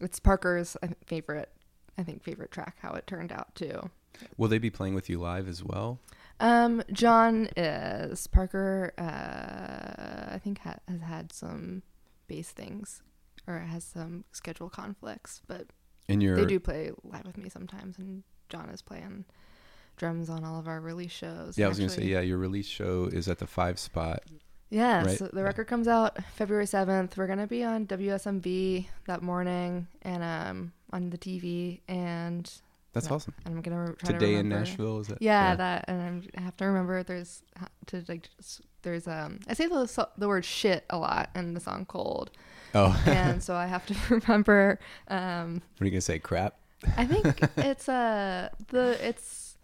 It's 0.01 0.19
Parker's 0.19 0.77
favorite, 1.05 1.49
I 1.97 2.03
think, 2.03 2.23
favorite 2.23 2.51
track. 2.51 2.77
How 2.81 2.93
it 2.93 3.05
turned 3.07 3.33
out 3.33 3.53
too. 3.55 3.89
Will 4.37 4.47
they 4.49 4.57
be 4.57 4.69
playing 4.69 4.95
with 4.95 5.09
you 5.09 5.19
live 5.19 5.47
as 5.47 5.63
well? 5.63 5.99
Um, 6.39 6.83
John 6.91 7.49
is 7.57 8.27
Parker. 8.27 8.93
Uh, 8.97 10.33
I 10.33 10.39
think 10.39 10.59
ha- 10.59 10.79
has 10.87 11.01
had 11.01 11.33
some 11.33 11.83
bass 12.27 12.51
things, 12.51 13.01
or 13.47 13.59
has 13.59 13.83
some 13.83 14.23
schedule 14.31 14.69
conflicts, 14.69 15.41
but 15.47 15.67
And 16.07 16.21
they 16.21 16.45
do 16.45 16.59
play 16.59 16.91
live 17.03 17.25
with 17.25 17.37
me 17.37 17.49
sometimes. 17.49 17.97
And 17.97 18.23
John 18.47 18.69
is 18.69 18.81
playing 18.81 19.25
drums 19.97 20.29
on 20.29 20.43
all 20.45 20.57
of 20.57 20.67
our 20.67 20.79
release 20.79 21.11
shows. 21.11 21.57
Yeah, 21.57 21.65
I 21.65 21.69
was 21.69 21.77
gonna 21.77 21.89
say 21.89 22.05
yeah. 22.05 22.21
Your 22.21 22.37
release 22.37 22.67
show 22.67 23.09
is 23.11 23.27
at 23.27 23.39
the 23.39 23.47
Five 23.47 23.77
Spot. 23.77 24.23
Yeah, 24.69 25.03
right? 25.03 25.17
so 25.17 25.27
the 25.33 25.43
record 25.43 25.67
comes 25.67 25.87
out 25.87 26.23
February 26.35 26.67
seventh. 26.67 27.17
We're 27.17 27.27
gonna 27.27 27.47
be 27.47 27.63
on 27.63 27.85
WSMV 27.85 28.87
that 29.07 29.21
morning 29.21 29.87
and 30.03 30.23
um 30.23 30.73
on 30.91 31.09
the 31.09 31.17
TV, 31.17 31.81
and 31.87 32.49
That's 32.93 33.07
Yeah. 33.07 33.13
awesome. 33.13 33.33
I'm 33.45 33.61
gonna 33.61 33.79
re- 33.79 33.95
try 33.97 34.07
to 34.11 34.13
Today 34.19 34.35
in. 34.35 34.49
Nashville 34.49 34.99
is 34.99 35.07
that? 35.07 35.21
Yeah, 35.21 35.55
that, 35.55 35.85
and 35.87 36.01
I'm, 36.01 36.23
I 36.37 36.41
have 36.41 36.57
to 36.57 36.65
remember 36.65 37.03
there's 37.03 37.43
to 37.87 38.03
like 38.07 38.29
s- 38.39 38.61
there's 38.81 39.07
um 39.07 39.39
I 39.47 39.53
say 39.53 39.67
the 39.67 40.07
the 40.17 40.27
word 40.27 40.43
shit 40.45 40.85
a 40.89 40.97
lot 40.97 41.29
in 41.35 41.53
the 41.53 41.59
song 41.59 41.85
Cold, 41.85 42.31
Oh, 42.73 42.99
and 43.05 43.43
so 43.47 43.55
I 43.55 43.67
have 43.67 43.85
to 43.87 43.95
remember. 44.15 44.79
Um, 45.07 45.61
what 45.77 45.81
are 45.81 45.85
you 45.85 45.91
gonna 45.91 46.01
say? 46.01 46.19
Crap. 46.19 46.55
I 46.97 47.05
think 47.05 47.39
it's 47.57 47.87
uh 47.89 48.49
the 48.69 48.97
it's 49.07 49.57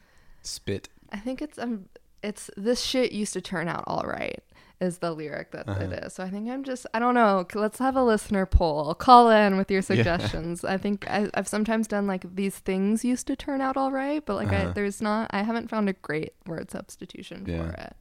Spit. 0.43 0.89
I 1.11 1.17
think 1.17 1.41
it's 1.41 1.57
um 1.57 1.85
it's 2.21 2.51
this 2.57 2.81
shit 2.81 3.11
used 3.11 3.33
to 3.33 3.41
turn 3.41 3.67
out 3.67 3.83
all 3.87 4.03
right 4.05 4.43
is 4.81 4.97
the 4.97 5.11
lyric 5.11 5.51
that 5.51 5.69
Uh-huh. 5.69 5.83
it 5.85 6.03
is. 6.05 6.13
So 6.13 6.23
I 6.23 6.29
think 6.29 6.49
I'm 6.49 6.63
just 6.63 6.85
I 6.93 6.99
don't 6.99 7.13
know. 7.15 7.45
Let's 7.55 7.79
have 7.79 7.95
a 7.95 8.03
listener 8.03 8.45
poll. 8.45 8.93
Call 8.95 9.29
in 9.29 9.55
with 9.57 9.71
your 9.71 9.81
suggestions. 9.91 10.63
I 10.65 10.77
think 10.77 11.09
I, 11.09 11.29
I've 11.33 11.47
sometimes 11.47 11.87
done 11.87 12.07
like 12.07 12.35
these 12.35 12.57
things 12.59 13.05
used 13.05 13.27
to 13.27 13.35
turn 13.35 13.61
out 13.61 13.77
all 13.77 13.91
right, 13.91 14.25
but 14.25 14.35
like 14.35 14.49
I, 14.49 14.63
Uh-huh. 14.65 14.73
there's 14.73 15.01
not. 15.01 15.29
I 15.33 15.43
haven't 15.43 15.69
found 15.69 15.87
a 15.89 15.93
great 15.93 16.33
word 16.45 16.71
substitution 16.71 17.45
Yeah. 17.47 17.63
for 17.63 17.69
it. 17.73 17.95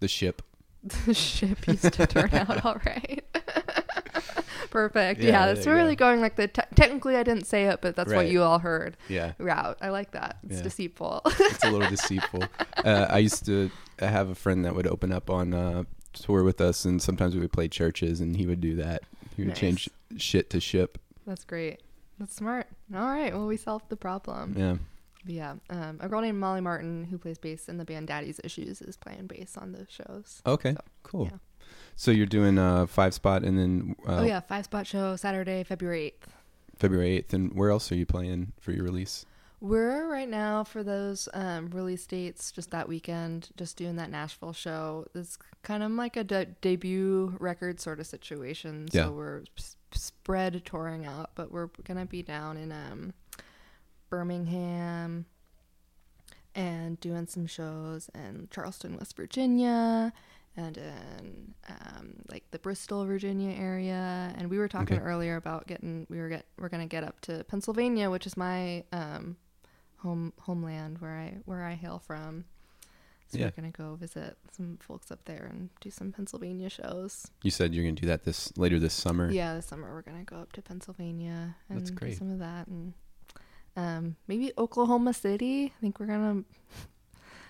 The 0.00 0.08
ship. 0.08 0.42
The 1.06 1.12
ship 1.14 1.66
used 1.66 1.92
to 1.92 2.06
turn 2.06 2.30
out 2.32 2.64
all 2.64 2.80
right. 2.86 3.24
Perfect. 4.70 5.20
Yeah, 5.20 5.30
Yeah, 5.30 5.46
that's 5.52 5.66
really 5.66 5.96
go. 5.96 6.06
going 6.06 6.20
like 6.20 6.36
the 6.36 6.48
te- 6.48 6.62
technically 6.74 7.16
I 7.16 7.22
didn't 7.22 7.46
say 7.46 7.64
it, 7.64 7.80
but 7.80 7.96
that's 7.96 8.10
Right. 8.10 8.16
what 8.16 8.28
you 8.30 8.42
all 8.42 8.58
heard. 8.58 8.96
Yeah. 9.08 9.32
Route. 9.38 9.78
I 9.80 9.88
like 9.90 10.12
that. 10.12 10.38
It's 10.48 10.58
Yeah. 10.58 10.62
deceitful. 10.62 11.22
it's 11.26 11.64
a 11.64 11.70
little 11.70 11.88
deceitful. 11.88 12.44
Uh, 12.84 13.06
I 13.08 13.18
used 13.18 13.44
to 13.46 13.70
have 13.98 14.28
a 14.30 14.34
friend 14.34 14.64
that 14.64 14.74
would 14.74 14.86
open 14.86 15.10
up 15.12 15.30
on 15.30 15.54
uh, 15.54 15.84
tour 16.12 16.42
with 16.44 16.60
us, 16.60 16.84
and 16.84 17.00
sometimes 17.00 17.34
we 17.34 17.40
would 17.40 17.52
play 17.52 17.68
churches, 17.68 18.20
and 18.20 18.36
he 18.36 18.46
would 18.46 18.60
do 18.60 18.74
that. 18.76 19.02
He 19.36 19.42
would 19.42 19.48
Nice. 19.50 19.58
change 19.58 19.90
shit 20.16 20.50
to 20.50 20.60
ship. 20.60 20.98
That's 21.26 21.44
great. 21.44 21.80
That's 22.18 22.34
smart. 22.34 22.66
All 22.94 23.06
right. 23.06 23.32
Well, 23.32 23.46
we 23.46 23.56
solved 23.56 23.88
the 23.90 23.96
problem. 23.96 24.54
Yeah. 24.56 24.76
But 25.24 25.34
yeah. 25.34 25.54
Um, 25.70 25.98
a 26.00 26.08
girl 26.08 26.20
named 26.20 26.38
Molly 26.38 26.60
Martin 26.60 27.04
who 27.04 27.18
plays 27.18 27.38
bass 27.38 27.68
in 27.68 27.76
the 27.78 27.84
band 27.84 28.08
Daddy's 28.08 28.40
Issues 28.42 28.80
is 28.82 28.96
playing 28.96 29.26
bass 29.28 29.56
on 29.56 29.72
the 29.72 29.86
shows. 29.88 30.42
Okay. 30.46 30.72
So, 30.72 30.80
cool. 31.04 31.24
yeah. 31.30 31.38
So 31.96 32.10
you're 32.10 32.26
doing 32.26 32.58
a 32.58 32.86
five 32.86 33.12
spot, 33.14 33.42
and 33.42 33.58
then 33.58 33.94
uh, 34.06 34.18
oh 34.20 34.22
yeah, 34.24 34.40
five 34.40 34.64
spot 34.64 34.86
show 34.86 35.16
Saturday, 35.16 35.62
February 35.64 36.06
eighth. 36.06 36.28
February 36.76 37.10
eighth. 37.16 37.32
And 37.34 37.52
where 37.54 37.70
else 37.70 37.92
are 37.92 37.96
you 37.96 38.06
playing 38.06 38.52
for 38.60 38.72
your 38.72 38.84
release? 38.84 39.26
We're 39.60 40.08
right 40.08 40.28
now 40.28 40.62
for 40.62 40.84
those 40.84 41.28
um, 41.34 41.70
release 41.70 42.06
dates, 42.06 42.52
just 42.52 42.70
that 42.70 42.88
weekend, 42.88 43.48
just 43.56 43.76
doing 43.76 43.96
that 43.96 44.08
Nashville 44.10 44.52
show. 44.52 45.06
It's 45.16 45.36
kind 45.64 45.82
of 45.82 45.90
like 45.90 46.16
a 46.16 46.22
de- 46.22 46.46
debut 46.60 47.36
record 47.40 47.80
sort 47.80 47.98
of 47.98 48.06
situation. 48.06 48.86
So 48.92 48.98
Yeah. 48.98 49.08
we're 49.08 49.42
s- 49.56 49.76
spread 49.92 50.64
touring 50.64 51.06
out, 51.06 51.30
but 51.34 51.50
we're 51.50 51.70
gonna 51.82 52.06
be 52.06 52.22
down 52.22 52.56
in 52.56 52.70
um, 52.70 53.14
Birmingham 54.10 55.26
and 56.54 57.00
doing 57.00 57.26
some 57.26 57.46
shows 57.46 58.08
in 58.14 58.46
Charleston, 58.52 58.96
West 58.96 59.16
Virginia, 59.16 60.12
and 60.56 60.76
in 60.78 61.54
um, 61.68 62.14
like 62.30 62.48
the 62.52 62.60
Bristol, 62.60 63.04
Virginia 63.06 63.56
area. 63.58 64.32
And 64.36 64.50
we 64.50 64.58
were 64.58 64.68
talking 64.68 64.98
Okay. 64.98 65.04
earlier 65.04 65.34
about 65.34 65.66
getting 65.66 66.06
we 66.08 66.18
were 66.18 66.28
get 66.28 66.46
we're 66.58 66.68
gonna 66.68 66.86
get 66.86 67.02
up 67.02 67.20
to 67.22 67.42
Pennsylvania, 67.44 68.08
which 68.08 68.24
is 68.26 68.36
my 68.36 68.84
um, 68.92 69.36
home 69.98 70.32
homeland 70.40 70.98
where 70.98 71.16
I 71.16 71.38
where 71.44 71.64
I 71.64 71.74
hail 71.74 71.98
from. 71.98 72.44
So 73.30 73.36
Yeah. 73.38 73.46
we're 73.46 73.62
gonna 73.62 73.70
go 73.72 73.94
visit 73.96 74.38
some 74.52 74.78
folks 74.80 75.10
up 75.10 75.24
there 75.26 75.44
and 75.52 75.68
do 75.80 75.90
some 75.90 76.12
Pennsylvania 76.12 76.70
shows. 76.70 77.26
You 77.42 77.50
said 77.50 77.74
you're 77.74 77.84
gonna 77.84 77.94
do 78.00 78.06
that 78.06 78.24
this 78.24 78.56
later 78.56 78.78
this 78.78 78.94
summer. 78.94 79.30
Yeah, 79.30 79.54
this 79.54 79.66
summer 79.66 79.92
we're 79.92 80.02
gonna 80.02 80.24
go 80.24 80.36
up 80.36 80.52
to 80.52 80.62
Pennsylvania 80.62 81.56
and 81.68 81.80
That's 81.80 81.90
do 81.90 82.12
some 82.14 82.30
of 82.30 82.38
that 82.38 82.66
and 82.68 82.94
um, 83.76 84.16
maybe 84.26 84.52
Oklahoma 84.56 85.12
City. 85.12 85.72
I 85.76 85.80
think 85.80 86.00
we're 86.00 86.06
gonna 86.06 86.44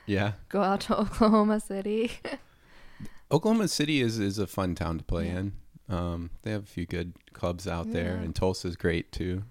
Yeah. 0.07 0.33
go 0.49 0.63
out 0.63 0.81
to 0.83 0.97
Oklahoma 1.01 1.61
City. 1.61 2.11
Oklahoma 3.31 3.69
City 3.69 4.01
is 4.01 4.19
is 4.19 4.39
a 4.39 4.47
fun 4.47 4.75
town 4.75 4.99
to 4.99 5.05
play 5.05 5.27
Yeah. 5.27 5.39
in. 5.39 5.53
Um, 5.89 6.31
they 6.43 6.51
have 6.51 6.65
a 6.65 6.67
few 6.67 6.87
good 6.87 7.15
clubs 7.33 7.67
out 7.69 7.93
there, 7.93 8.17
Yeah. 8.17 8.23
and 8.23 8.35
Tulsa's 8.35 8.77
great 8.77 9.13
too. 9.13 9.45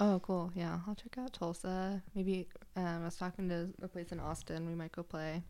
Oh, 0.00 0.20
cool. 0.24 0.50
Yeah, 0.54 0.78
I'll 0.86 0.94
check 0.94 1.16
out 1.18 1.32
Tulsa. 1.32 2.02
Maybe 2.14 2.46
um, 2.76 3.02
I 3.02 3.04
was 3.04 3.16
talking 3.16 3.48
to 3.48 3.68
a 3.82 3.88
place 3.88 4.12
in 4.12 4.20
Austin. 4.20 4.66
We 4.68 4.74
might 4.74 4.92
go 4.92 5.02
play. 5.02 5.42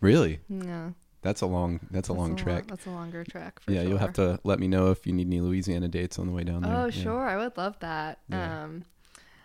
Really, 0.00 0.40
Yeah, 0.48 0.90
that's 1.22 1.40
a 1.40 1.46
long 1.46 1.80
that's 1.90 2.08
a 2.08 2.12
long 2.12 2.30
lo- 2.30 2.36
trek. 2.36 2.66
that's 2.68 2.86
a 2.86 2.90
longer 2.90 3.24
trek. 3.24 3.60
For 3.60 3.72
yeah, 3.72 3.82
you'll 3.82 3.96
have 3.98 4.12
to 4.14 4.38
let 4.44 4.58
me 4.60 4.68
know 4.68 4.90
if 4.90 5.06
you 5.06 5.12
need 5.14 5.26
any 5.28 5.40
Louisiana 5.40 5.88
dates 5.88 6.18
on 6.18 6.26
the 6.26 6.32
way 6.32 6.44
down 6.44 6.62
there. 6.62 6.74
Oh, 6.76 6.84
Yeah. 6.86 6.90
sure. 7.02 7.26
I 7.26 7.36
would 7.38 7.56
love 7.56 7.78
that. 7.80 8.18
Yeah. 8.28 8.64
Um, 8.64 8.84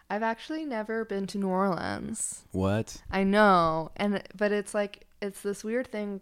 I've 0.10 0.24
actually 0.24 0.66
never 0.66 1.06
been 1.06 1.26
to 1.28 1.38
New 1.38 1.48
Orleans. 1.48 2.44
What? 2.52 3.02
I 3.10 3.24
know, 3.24 3.92
and 3.96 4.22
but 4.36 4.52
it's 4.52 4.74
like 4.74 5.08
it's 5.22 5.42
this 5.42 5.64
weird 5.64 5.90
thing 5.90 6.20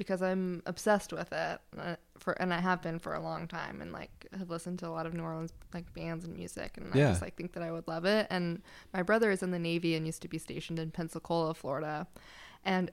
because 0.00 0.22
I'm 0.22 0.62
obsessed 0.64 1.12
with 1.12 1.30
it 1.30 1.60
uh, 1.78 1.96
for, 2.16 2.32
and 2.40 2.54
I 2.54 2.58
have 2.58 2.80
been 2.80 2.98
for 2.98 3.12
a 3.12 3.20
long 3.20 3.46
time, 3.46 3.82
and 3.82 3.92
like 3.92 4.26
have 4.38 4.48
listened 4.48 4.78
to 4.78 4.88
a 4.88 4.88
lot 4.88 5.04
of 5.04 5.12
New 5.12 5.22
Orleans 5.22 5.52
like 5.74 5.92
bands 5.92 6.24
and 6.24 6.34
music, 6.34 6.78
and 6.78 6.86
Yeah. 6.94 7.08
I 7.08 7.10
just 7.10 7.20
like 7.20 7.36
think 7.36 7.52
that 7.52 7.62
I 7.62 7.70
would 7.70 7.86
love 7.86 8.06
it. 8.06 8.26
And 8.30 8.62
my 8.94 9.02
brother 9.02 9.30
is 9.30 9.42
in 9.42 9.50
the 9.50 9.58
Navy 9.58 9.94
and 9.96 10.06
used 10.06 10.22
to 10.22 10.28
be 10.28 10.38
stationed 10.38 10.78
in 10.78 10.90
Pensacola, 10.90 11.52
Florida, 11.52 12.06
and 12.64 12.90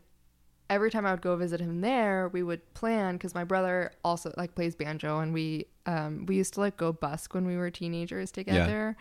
every 0.69 0.91
time 0.91 1.05
I 1.05 1.11
would 1.11 1.21
go 1.21 1.37
visit 1.37 1.61
him 1.61 1.79
there, 1.79 2.27
we 2.27 2.43
would 2.43 2.73
plan 2.73 3.15
because 3.15 3.33
my 3.33 3.45
brother 3.45 3.93
also 4.03 4.33
like 4.35 4.53
plays 4.53 4.75
banjo, 4.75 5.19
and 5.19 5.33
we 5.33 5.67
um 5.85 6.25
we 6.25 6.35
used 6.35 6.55
to 6.55 6.59
like 6.59 6.75
go 6.75 6.91
busk 6.91 7.33
when 7.33 7.47
we 7.47 7.55
were 7.55 7.71
teenagers 7.71 8.31
together. 8.31 8.97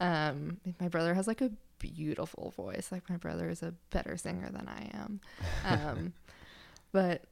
Um, 0.00 0.58
my 0.80 0.88
brother 0.88 1.14
has 1.14 1.28
like 1.28 1.40
a 1.40 1.52
beautiful 1.78 2.52
voice. 2.56 2.88
Like 2.90 3.08
my 3.08 3.16
brother 3.16 3.48
is 3.48 3.62
a 3.62 3.74
better 3.90 4.16
singer 4.16 4.50
than 4.50 4.66
I 4.66 4.90
am. 4.92 5.20
Um, 5.64 6.14
but 6.90 7.24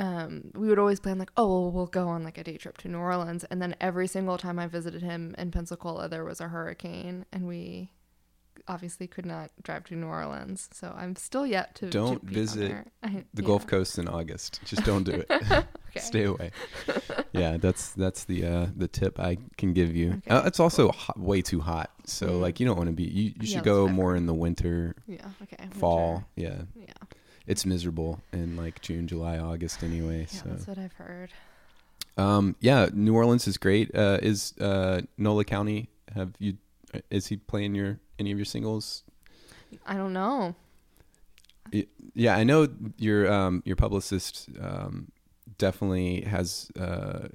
um, 0.00 0.50
we 0.54 0.68
would 0.68 0.78
always 0.78 0.98
plan 0.98 1.18
like, 1.18 1.30
oh, 1.36 1.46
well, 1.62 1.70
we'll 1.72 1.86
go 1.86 2.08
on 2.08 2.24
like 2.24 2.38
a 2.38 2.44
day 2.44 2.56
trip 2.56 2.78
to 2.78 2.88
New 2.88 2.98
Orleans, 2.98 3.44
and 3.44 3.60
then 3.62 3.76
every 3.80 4.06
single 4.08 4.38
time 4.38 4.58
I 4.58 4.66
visited 4.66 5.02
him 5.02 5.34
in 5.38 5.50
Pensacola, 5.52 6.08
there 6.08 6.24
was 6.24 6.40
a 6.40 6.48
hurricane, 6.48 7.26
and 7.32 7.46
we 7.46 7.90
obviously 8.68 9.06
could 9.06 9.26
not 9.26 9.50
drive 9.62 9.84
to 9.84 9.94
New 9.96 10.06
Orleans. 10.06 10.68
So 10.72 10.94
I'm 10.96 11.16
still 11.16 11.46
yet 11.46 11.74
to 11.76 11.86
to 11.86 11.90
Don't 11.90 12.24
down 12.24 12.34
visit. 12.34 12.72
I- 13.02 13.24
The 13.34 13.42
yeah. 13.42 13.46
Gulf 13.46 13.66
Coast 13.66 13.98
in 13.98 14.08
August. 14.08 14.60
Just 14.64 14.84
don't 14.84 15.04
do 15.04 15.12
it. 15.12 15.30
Okay. 15.90 15.98
Stay 16.12 16.22
away. 16.22 16.52
yeah, 17.32 17.56
that's 17.56 17.90
that's 17.94 18.22
the 18.24 18.46
uh, 18.46 18.66
the 18.76 18.86
tip 18.86 19.18
I 19.18 19.38
can 19.58 19.72
give 19.72 19.96
you. 19.96 20.12
Okay, 20.24 20.30
uh, 20.30 20.46
it's 20.46 20.60
also 20.60 20.92
hot, 20.92 21.18
way 21.18 21.42
too 21.42 21.58
hot, 21.58 21.90
so 22.06 22.28
Mm. 22.28 22.40
like 22.40 22.60
you 22.60 22.66
don't 22.66 22.76
want 22.76 22.86
to 22.86 22.92
be. 22.94 23.02
You, 23.02 23.32
you 23.40 23.46
should 23.48 23.56
that's 23.56 23.64
go 23.64 23.88
I've 23.88 23.92
more 23.94 24.14
in 24.14 24.26
the 24.26 24.32
winter, 24.34 24.94
Yeah. 25.08 25.26
Okay. 25.42 25.56
fall. 25.72 26.24
winter. 26.36 26.66
Yeah, 26.76 26.84
Yeah. 26.86 26.92
It's 27.46 27.64
miserable 27.66 28.20
in 28.32 28.56
like 28.56 28.80
June, 28.80 29.06
July, 29.08 29.38
August 29.38 29.82
anyway. 29.82 30.20
Yeah. 30.30 30.38
so 30.42 30.48
That's 30.50 30.66
what 30.66 30.78
I've 30.78 30.92
heard. 30.94 31.30
um, 32.16 32.56
yeah, 32.60 32.88
New 32.92 33.14
Orleans 33.14 33.46
is 33.48 33.56
great. 33.56 33.94
Uh, 33.94 34.18
is 34.22 34.54
uh, 34.60 35.00
Nola 35.18 35.44
County? 35.44 35.88
Have 36.14 36.32
you? 36.38 36.56
uh, 36.94 36.98
Is 37.10 37.28
he 37.28 37.36
playing 37.36 37.74
your 37.74 37.98
any 38.18 38.32
of 38.32 38.38
your 38.38 38.44
singles? 38.44 39.04
I 39.86 39.94
don't 39.96 40.12
know. 40.12 40.54
Yeah, 42.14 42.34
I 42.36 42.42
know 42.42 42.66
your 42.98 43.30
um, 43.32 43.62
your 43.64 43.76
publicist 43.76 44.48
um, 44.60 45.12
definitely 45.58 46.22
has 46.22 46.68
uh, 46.78 47.28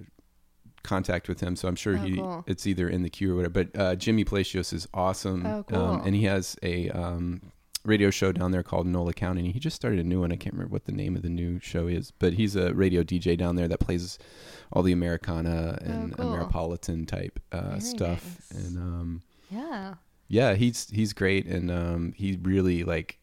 contact 0.84 1.30
with 1.30 1.40
him, 1.40 1.56
so 1.56 1.70
I'm 1.70 1.78
sure 1.78 1.94
Oh, 1.98 2.02
he 2.02 2.16
cool. 2.18 2.44
it's 2.46 2.68
either 2.68 2.90
in 2.90 3.02
the 3.04 3.10
queue 3.10 3.32
or 3.32 3.38
whatever. 3.38 3.64
But 3.64 3.80
uh, 3.80 3.96
Jimmy 3.96 4.26
Palacios 4.26 4.74
is 4.74 4.88
awesome, 4.94 5.46
Oh, 5.46 5.64
cool. 5.64 5.80
um, 5.80 6.02
and 6.06 6.14
he 6.16 6.26
has 6.26 6.58
a 6.64 6.90
um, 6.90 7.42
radio 7.86 8.10
show 8.10 8.32
down 8.32 8.52
there 8.52 8.64
called 8.64 8.88
Nola 8.88 9.14
County. 9.14 9.42
And 9.46 9.54
he 9.54 9.60
just 9.60 9.76
started 9.76 10.00
a 10.00 10.04
new 10.04 10.20
one. 10.22 10.32
I 10.32 10.36
can't 10.36 10.54
remember 10.54 10.74
what 10.74 10.86
the 10.86 10.92
name 10.92 11.16
of 11.16 11.22
the 11.22 11.30
new 11.30 11.60
show 11.60 11.88
is, 11.88 12.12
but 12.12 12.34
he's 12.34 12.56
a 12.56 12.74
radio 12.74 13.04
DJ 13.04 13.38
down 13.38 13.56
there 13.56 13.68
that 13.68 13.80
plays 13.80 14.18
all 14.74 14.84
the 14.84 14.92
Americana 14.94 15.78
and 15.82 16.14
Oh, 16.14 16.16
cool. 16.18 16.26
Ameripolitan 16.36 17.08
type 17.08 17.40
uh, 17.52 17.80
stuff, 17.80 18.40
nice. 18.52 18.66
and 18.66 18.78
um, 18.78 19.22
Yeah. 19.52 19.94
yeah, 20.28 20.56
he's 20.56 20.90
he's 20.90 21.14
great, 21.14 21.46
and 21.46 21.70
um, 21.72 22.14
he 22.16 22.38
really 22.42 22.84
like 22.84 23.20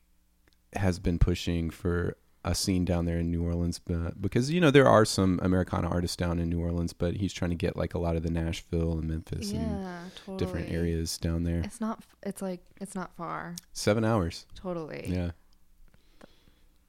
has 0.75 0.98
been 0.98 1.18
pushing 1.18 1.68
for 1.70 2.16
a 2.45 2.55
scene 2.55 2.85
down 2.85 3.05
there 3.05 3.19
in 3.19 3.31
New 3.31 3.45
Orleans, 3.45 3.79
but, 3.79 4.21
because 4.21 4.51
you 4.51 4.61
know 4.61 4.71
there 4.71 4.89
are 4.89 5.05
some 5.05 5.39
Americana 5.43 5.89
artists 5.89 6.17
down 6.17 6.39
in 6.41 6.49
New 6.49 6.61
Orleans, 6.61 6.93
but 6.93 7.15
he's 7.17 7.33
trying 7.33 7.51
to 7.51 7.57
get 7.57 7.77
like 7.77 7.95
a 7.95 7.99
lot 7.99 8.17
of 8.17 8.23
the 8.25 8.31
Nashville 8.31 8.93
and 8.99 9.05
Memphis 9.05 9.53
and 9.53 9.87
Totally. 10.17 10.39
different 10.39 10.71
areas 10.73 11.19
down 11.19 11.45
there. 11.45 11.61
It's 11.61 11.81
not. 11.81 12.01
It's 12.25 12.43
like 12.43 12.61
it's 12.81 12.95
not 12.97 13.15
far. 13.17 13.55
Seven 13.73 14.05
hours, 14.05 14.47
Totally. 14.57 15.05
yeah, 15.07 15.31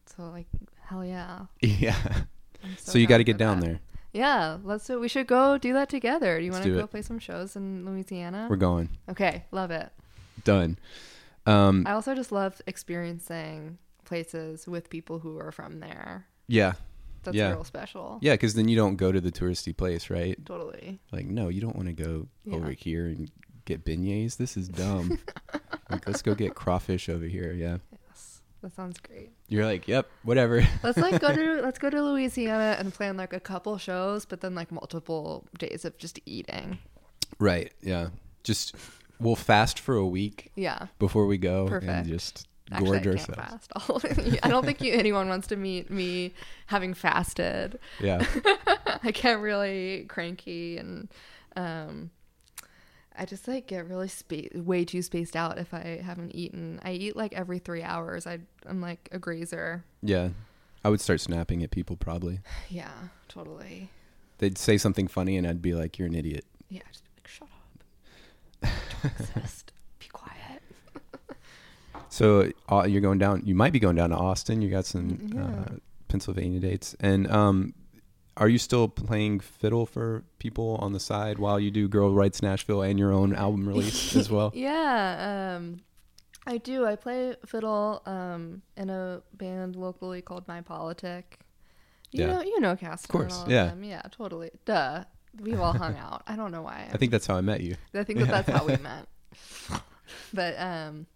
So 0.06 0.30
like, 0.30 0.48
hell 0.86 1.06
yeah. 1.06 1.46
Yeah. 1.62 1.96
I'm 2.64 2.78
So, 2.78 2.98
you 2.98 3.08
got 3.08 3.18
to 3.18 3.24
get 3.26 3.38
down 3.38 3.60
that. 3.60 3.66
there. 3.66 3.80
Yeah, 4.14 4.58
let's 4.64 4.86
do. 4.88 5.00
We 5.00 5.08
should 5.10 5.28
go 5.28 5.58
do 5.58 5.74
that 5.74 5.90
together. 5.90 6.40
Do 6.40 6.46
you 6.46 6.52
want 6.52 6.64
to 6.64 6.74
go 6.74 6.80
it. 6.80 6.92
play 6.92 7.02
some 7.02 7.20
shows 7.20 7.56
in 7.58 7.86
Louisiana? 7.86 8.48
We're 8.50 8.56
going. 8.56 8.90
okay, 9.10 9.44
love 9.52 9.70
it. 9.72 9.90
Done. 10.46 10.78
Um, 11.46 11.84
I 11.86 11.92
also 11.92 12.16
just 12.16 12.32
love 12.32 12.62
experiencing 12.68 13.80
places 14.14 14.68
with 14.68 14.90
people 14.90 15.20
who 15.20 15.38
are 15.40 15.52
from 15.52 15.80
there. 15.80 16.28
yeah. 16.48 16.74
That's 17.24 17.38
Yeah. 17.38 17.52
real 17.52 17.64
special. 17.64 18.20
Yeah, 18.22 18.34
because 18.34 18.54
then 18.54 18.68
you 18.68 18.76
don't 18.76 18.98
go 18.98 19.10
to 19.14 19.22
the 19.22 19.32
touristy 19.32 19.76
place, 19.76 20.10
right? 20.10 20.36
Totally. 20.46 21.00
Like, 21.14 21.26
no, 21.26 21.48
you 21.48 21.62
don't 21.62 21.74
want 21.78 21.88
to 21.88 21.94
go 21.94 22.28
Yeah. 22.44 22.56
over 22.58 22.72
here 22.72 23.06
and 23.06 23.32
get 23.64 23.86
beignets. 23.86 24.36
This 24.36 24.58
is 24.58 24.68
dumb. 24.68 25.18
like, 25.90 26.06
let's 26.06 26.22
go 26.22 26.36
get 26.36 26.54
crawfish 26.54 27.08
over 27.08 27.24
here. 27.24 27.54
Yeah. 27.54 27.78
Yes, 28.10 28.42
that 28.62 28.74
sounds 28.76 29.00
great. 29.00 29.32
You're 29.48 29.64
like, 29.64 29.88
yep, 29.88 30.10
whatever. 30.24 30.68
Let's 30.84 30.98
like 30.98 31.22
go 31.22 31.34
to 31.34 31.62
let's 31.68 31.80
go 31.80 31.90
to 31.90 32.02
Louisiana 32.04 32.76
and 32.78 32.94
plan 32.94 33.16
like 33.16 33.32
a 33.32 33.40
couple 33.40 33.78
shows, 33.78 34.26
but 34.26 34.42
then 34.42 34.54
like 34.54 34.70
multiple 34.70 35.48
days 35.58 35.86
of 35.86 35.98
just 35.98 36.20
eating. 36.26 36.78
right. 37.40 37.72
Yeah. 37.82 38.10
Just 38.44 38.76
we'll 39.18 39.38
fast 39.38 39.80
for 39.80 39.96
a 39.96 40.06
week 40.06 40.52
Yeah. 40.58 40.88
before 41.00 41.26
we 41.26 41.38
go 41.38 41.62
and 41.68 41.70
Perfect. 41.70 42.08
just 42.10 42.48
Actually, 42.72 43.00
gorge 43.02 43.20
I 43.20 43.26
can't 43.26 43.38
ourselves. 43.40 43.68
fast. 43.68 44.40
I 44.44 44.50
don't 44.50 44.66
think 44.66 44.82
you, 44.82 44.94
anyone 44.94 45.28
wants 45.28 45.48
to 45.48 45.56
meet 45.56 45.90
me 45.90 46.34
having 46.68 46.94
fasted. 46.94 47.78
Yeah. 48.00 48.26
I 49.04 49.12
get 49.12 49.40
really 49.40 50.06
cranky 50.08 50.78
and 50.78 51.10
um, 51.56 52.10
I 53.18 53.26
just 53.26 53.48
like 53.48 53.68
get 53.68 53.88
really 53.88 54.10
way 54.56 54.86
too 54.86 55.02
spaced 55.02 55.36
out 55.36 55.58
if 55.58 55.74
I 55.74 56.02
haven't 56.04 56.34
eaten. 56.34 56.80
I 56.84 56.94
eat 56.94 57.16
like 57.16 57.34
every 57.34 57.60
three 57.60 57.84
hours. 57.84 58.26
I 58.26 58.40
I'm 58.66 58.82
like 58.82 59.10
a 59.12 59.20
grazer. 59.20 59.84
Yeah. 60.02 60.30
I 60.86 60.90
would 60.90 61.02
start 61.02 61.22
snapping 61.22 61.64
at 61.64 61.72
people 61.72 61.96
probably. 61.96 62.40
Yeah, 62.70 62.92
totally. 63.28 63.90
They'd 64.40 64.58
say 64.58 64.78
something 64.78 65.08
funny 65.08 65.38
and 65.38 65.46
I'd 65.46 65.62
be 65.62 65.74
like, 65.74 66.00
you're 66.00 66.08
an 66.08 66.16
idiot. 66.16 66.46
Yeah, 66.70 66.82
I'd 66.88 66.92
just 66.94 67.04
be 67.04 67.12
like 67.18 67.28
shut 67.28 67.50
up. 68.64 68.74
Don't 69.04 69.20
exist. 69.38 69.73
So 72.14 72.52
uh, 72.72 72.86
you're 72.88 73.02
going 73.02 73.18
down. 73.18 73.42
You 73.44 73.56
might 73.56 73.74
be 73.74 73.80
going 73.80 73.96
down 73.96 74.12
to 74.12 74.16
Austin. 74.16 74.62
You 74.62 74.70
got 74.70 74.86
some 74.86 75.32
Yeah. 75.34 75.46
uh, 75.46 75.76
Pennsylvania 76.10 76.60
dates, 76.60 76.96
and 77.00 77.26
um, 77.32 77.74
are 78.38 78.48
you 78.48 78.60
still 78.60 78.88
playing 78.88 79.40
fiddle 79.40 79.88
for 79.88 80.24
people 80.38 80.76
on 80.80 80.94
the 80.94 81.00
side 81.00 81.40
while 81.40 81.60
you 81.60 81.72
do 81.72 81.88
Girls 81.88 82.14
Write 82.14 82.40
Nashville 82.44 82.84
and 82.84 83.00
your 83.00 83.12
own 83.12 83.34
album 83.34 83.68
release 83.74 84.16
as 84.16 84.30
well? 84.30 84.52
Yeah, 84.54 85.56
um, 85.58 85.80
I 86.46 86.58
do. 86.60 86.86
I 86.86 86.96
play 86.98 87.36
fiddle 87.48 88.04
um, 88.06 88.62
in 88.78 88.92
a 88.92 89.24
band 89.34 89.76
locally 89.76 90.22
called 90.22 90.48
My 90.48 90.62
Politic. 90.62 91.40
You 92.12 92.26
Yeah. 92.26 92.34
know, 92.34 92.42
you 92.44 92.60
know 92.60 92.76
Caston. 92.76 93.12
course, 93.12 93.34
and 93.42 93.46
all 93.46 93.52
yeah. 93.52 93.64
Of 93.64 93.70
them. 93.72 93.84
Yeah, 93.86 94.02
totally. 94.12 94.52
Duh. 94.66 95.04
We've 95.42 95.60
all 95.60 95.74
hung 95.74 95.98
out. 95.98 96.22
I 96.28 96.36
don't 96.36 96.52
know 96.52 96.62
why. 96.62 96.88
I 96.94 96.98
think 96.98 97.12
that's 97.12 97.26
how 97.26 97.38
I 97.38 97.42
met 97.42 97.62
you. 97.62 97.76
I 97.96 98.04
think 98.04 98.20
that 98.20 98.28
that's 98.28 98.50
how 98.52 98.68
we 98.68 98.78
met. 98.92 99.08
But 100.32 100.54
um, 100.60 101.08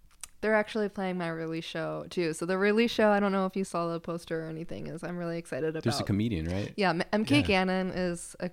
they're 0.41 0.55
actually 0.55 0.89
playing 0.89 1.17
my 1.17 1.29
release 1.29 1.65
show 1.65 2.05
too. 2.09 2.33
So 2.33 2.45
the 2.45 2.57
release 2.57 2.91
show, 2.91 3.09
I 3.09 3.19
don't 3.19 3.31
know 3.31 3.45
if 3.45 3.55
you 3.55 3.63
saw 3.63 3.87
the 3.91 3.99
poster 3.99 4.45
or 4.45 4.49
anything, 4.49 4.87
is 4.87 5.03
I'm 5.03 5.17
really 5.17 5.37
excited 5.37 5.69
about. 5.69 5.83
There's 5.83 5.99
a 5.99 6.03
comedian, 6.03 6.45
right? 6.47 6.73
Yeah, 6.77 6.93
MK 6.93 7.29
Yeah. 7.31 7.41
Gannon 7.41 7.89
is 7.91 8.35
a 8.39 8.51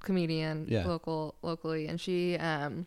comedian 0.00 0.66
Yeah. 0.68 0.86
local 0.86 1.36
locally, 1.42 1.86
and 1.88 2.00
she 2.00 2.36
um 2.36 2.86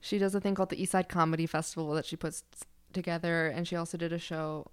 she 0.00 0.18
does 0.18 0.34
a 0.34 0.40
thing 0.40 0.54
called 0.54 0.70
the 0.70 0.76
Eastside 0.76 1.08
Comedy 1.08 1.46
Festival 1.46 1.92
that 1.94 2.06
she 2.06 2.16
puts 2.16 2.44
together, 2.92 3.48
and 3.48 3.66
she 3.66 3.76
also 3.76 3.98
did 3.98 4.12
a 4.12 4.18
show. 4.18 4.66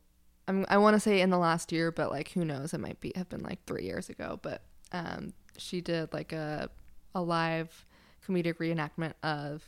I'm, 0.48 0.66
I 0.68 0.78
want 0.78 0.96
to 0.96 1.00
say 1.00 1.22
in 1.22 1.30
the 1.30 1.38
last 1.38 1.72
year, 1.72 1.92
but 1.92 2.10
like 2.12 2.30
who 2.32 2.44
knows? 2.46 2.74
It 2.74 2.80
might 2.80 3.00
be 3.00 3.12
have 3.16 3.30
been 3.30 3.44
like 3.44 3.66
three 3.66 3.84
years 3.84 4.10
ago. 4.10 4.39
But 4.42 4.62
um, 4.92 5.34
she 5.58 5.82
did 5.82 6.13
like 6.13 6.32
a 6.34 6.70
a 7.16 7.22
live 7.22 7.86
comedic 8.28 8.56
reenactment 8.56 9.13
of 9.24 9.63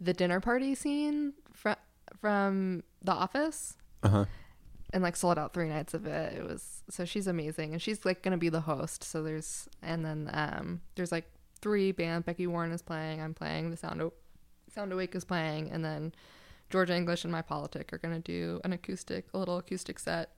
the 0.00 0.12
dinner 0.12 0.40
party 0.40 0.74
scene 0.74 1.32
from 1.52 1.76
from 2.20 2.82
The 3.02 3.12
Office 3.12 3.76
Uh 4.02 4.08
huh. 4.08 4.24
and 4.92 5.02
like 5.02 5.16
sold 5.16 5.38
out 5.38 5.52
three 5.54 5.68
nights 5.68 5.94
of 5.94 6.06
it. 6.06 6.34
It 6.34 6.44
was 6.44 6.82
so 6.90 7.04
she's 7.04 7.26
amazing, 7.26 7.72
and 7.72 7.80
she's 7.82 8.04
like 8.04 8.22
gonna 8.22 8.36
be 8.38 8.48
the 8.48 8.60
host. 8.62 9.04
So 9.04 9.22
there's 9.22 9.68
and 9.82 10.04
then 10.04 10.30
um 10.32 10.80
there's 10.94 11.12
like 11.12 11.24
three 11.60 11.92
band. 11.92 12.24
Becky 12.24 12.46
Warren 12.46 12.72
is 12.72 12.82
playing. 12.82 13.20
I'm 13.20 13.34
playing. 13.34 13.70
The 13.70 13.76
Sound 13.76 14.02
o- 14.02 14.12
Sound 14.74 14.92
Awake 14.92 15.14
is 15.14 15.24
playing, 15.24 15.70
and 15.70 15.84
then 15.84 16.12
Georgia 16.70 16.94
English 16.96 17.24
and 17.24 17.32
My 17.32 17.42
Politic 17.42 17.92
are 17.92 17.98
gonna 17.98 18.20
do 18.20 18.60
an 18.64 18.72
acoustic, 18.72 19.26
a 19.34 19.38
little 19.38 19.58
acoustic 19.58 19.98
set. 19.98 20.30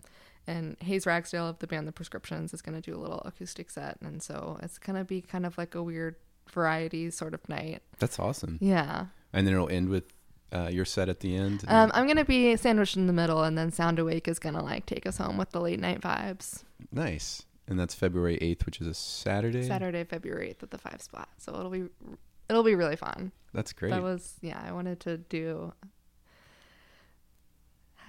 And 0.46 0.76
Hayes 0.80 1.06
Ragsdale 1.06 1.48
of 1.48 1.58
the 1.60 1.66
band 1.66 1.88
The 1.88 1.92
Prescriptions 1.92 2.52
is 2.52 2.60
gonna 2.60 2.82
do 2.82 2.94
a 2.94 3.00
little 3.00 3.22
acoustic 3.24 3.70
set, 3.70 3.96
and 4.02 4.22
so 4.22 4.58
it's 4.62 4.78
gonna 4.78 5.04
be 5.04 5.22
kind 5.22 5.46
of 5.46 5.56
like 5.56 5.74
a 5.74 5.82
weird 5.82 6.16
variety 6.52 7.10
sort 7.10 7.32
of 7.32 7.48
night. 7.48 7.82
That's 7.98 8.18
awesome. 8.18 8.58
Yeah. 8.60 9.06
And 9.32 9.46
then 9.46 9.54
it'll 9.54 9.70
end 9.70 9.88
with 9.88 10.04
uh, 10.54 10.68
your 10.72 10.84
set 10.84 11.08
at 11.08 11.20
the 11.20 11.36
end. 11.36 11.64
Um, 11.68 11.90
I'm 11.94 12.06
gonna 12.06 12.24
be 12.24 12.56
sandwiched 12.56 12.96
in 12.96 13.06
the 13.06 13.12
middle, 13.12 13.42
and 13.42 13.58
then 13.58 13.72
Sound 13.72 13.98
Awake 13.98 14.28
is 14.28 14.38
gonna 14.38 14.62
like 14.62 14.86
take 14.86 15.06
us 15.06 15.18
home 15.18 15.36
with 15.36 15.50
the 15.50 15.60
late 15.60 15.80
night 15.80 16.00
vibes. 16.00 16.64
nice. 16.92 17.42
And 17.66 17.80
that's 17.80 17.94
February 17.94 18.36
8th, 18.42 18.66
which 18.66 18.80
is 18.82 18.86
a 18.86 18.92
Saturday. 18.92 19.66
Saturday, 19.66 20.04
February 20.04 20.50
eighth 20.50 20.62
at 20.62 20.70
the 20.70 20.76
Five 20.76 21.00
Spot. 21.00 21.26
So 21.38 21.54
it'll 21.54 21.70
be 21.70 21.84
it'll 22.48 22.62
be 22.62 22.74
really 22.74 22.96
fun. 22.96 23.32
That's 23.54 23.72
great. 23.72 23.90
That 23.90 24.02
was 24.02 24.34
yeah. 24.42 24.62
I 24.62 24.72
wanted 24.72 25.00
to 25.00 25.16
do 25.16 25.72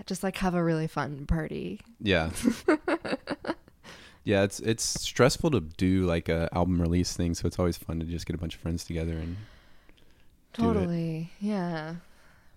just 0.05 0.23
like 0.23 0.37
have 0.37 0.55
a 0.55 0.63
really 0.63 0.87
fun 0.87 1.25
party. 1.25 1.79
Yeah. 2.01 2.31
yeah, 4.23 4.43
it's 4.43 4.59
it's 4.59 4.83
stressful 4.83 5.51
to 5.51 5.61
do 5.61 6.05
like 6.05 6.27
a 6.27 6.49
album 6.51 6.81
release 6.81 7.15
thing, 7.15 7.33
so 7.33 7.47
it's 7.47 7.59
always 7.59 7.77
fun 7.77 7.99
to 7.99 8.05
just 8.05 8.25
get 8.25 8.35
a 8.35 8.39
bunch 8.39 8.55
of 8.55 8.61
friends 8.61 8.83
together 8.83 9.13
and 9.13 9.37
Do 10.53 10.63
it. 10.63 10.73
Totally, 10.73 11.31
yeah. 11.39 11.95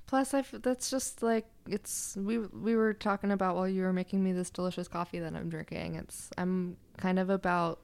Plus, 0.08 0.32
I 0.32 0.38
f- 0.38 0.54
that's 0.62 0.90
just 0.90 1.22
like 1.22 1.46
it's 1.68 2.16
we 2.16 2.38
we 2.38 2.74
were 2.74 2.94
talking 2.94 3.30
about 3.30 3.56
while 3.56 3.68
you 3.68 3.82
were 3.82 3.92
making 3.92 4.24
me 4.24 4.32
this 4.32 4.48
delicious 4.48 4.88
coffee 4.88 5.18
that 5.18 5.34
I'm 5.34 5.50
drinking. 5.50 5.96
It's 5.96 6.30
I'm 6.38 6.78
kind 6.96 7.18
of 7.18 7.28
about 7.28 7.80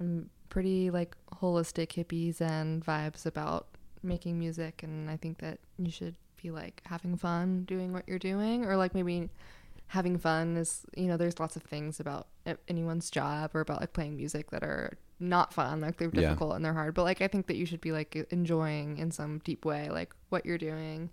I'm 0.00 0.30
pretty 0.48 0.90
like 0.90 1.14
holistic 1.34 1.88
hippies 1.88 2.40
and 2.40 2.84
vibes 2.84 3.26
about 3.26 3.68
making 4.02 4.38
music, 4.38 4.82
and 4.82 5.10
I 5.10 5.18
think 5.18 5.38
that 5.40 5.58
you 5.78 5.90
should 5.90 6.16
be 6.42 6.50
like 6.50 6.80
having 6.86 7.14
fun 7.18 7.64
doing 7.64 7.92
what 7.92 8.08
you're 8.08 8.18
doing, 8.18 8.64
or 8.64 8.78
like 8.78 8.94
maybe 8.94 9.28
having 9.88 10.16
fun 10.16 10.56
is 10.56 10.86
you 10.96 11.08
know 11.08 11.18
there's 11.18 11.38
lots 11.38 11.56
of 11.56 11.62
things 11.62 12.00
about 12.00 12.26
anyone's 12.68 13.10
job 13.10 13.50
or 13.54 13.60
about 13.60 13.80
like 13.82 13.92
playing 13.92 14.16
music 14.16 14.50
that 14.50 14.62
are 14.62 14.96
not 15.22 15.54
fun 15.54 15.80
like 15.80 15.96
they're 15.96 16.10
Yeah. 16.12 16.20
difficult 16.22 16.56
and 16.56 16.64
they're 16.64 16.74
hard 16.74 16.94
but 16.94 17.04
like 17.04 17.20
i 17.22 17.28
think 17.28 17.46
that 17.46 17.56
you 17.56 17.64
should 17.66 17.80
be 17.80 17.92
like 17.92 18.14
enjoying 18.30 18.98
in 18.98 19.10
some 19.10 19.38
deep 19.44 19.64
way 19.64 19.88
like 19.90 20.12
what 20.30 20.44
you're 20.44 20.58
doing 20.58 21.10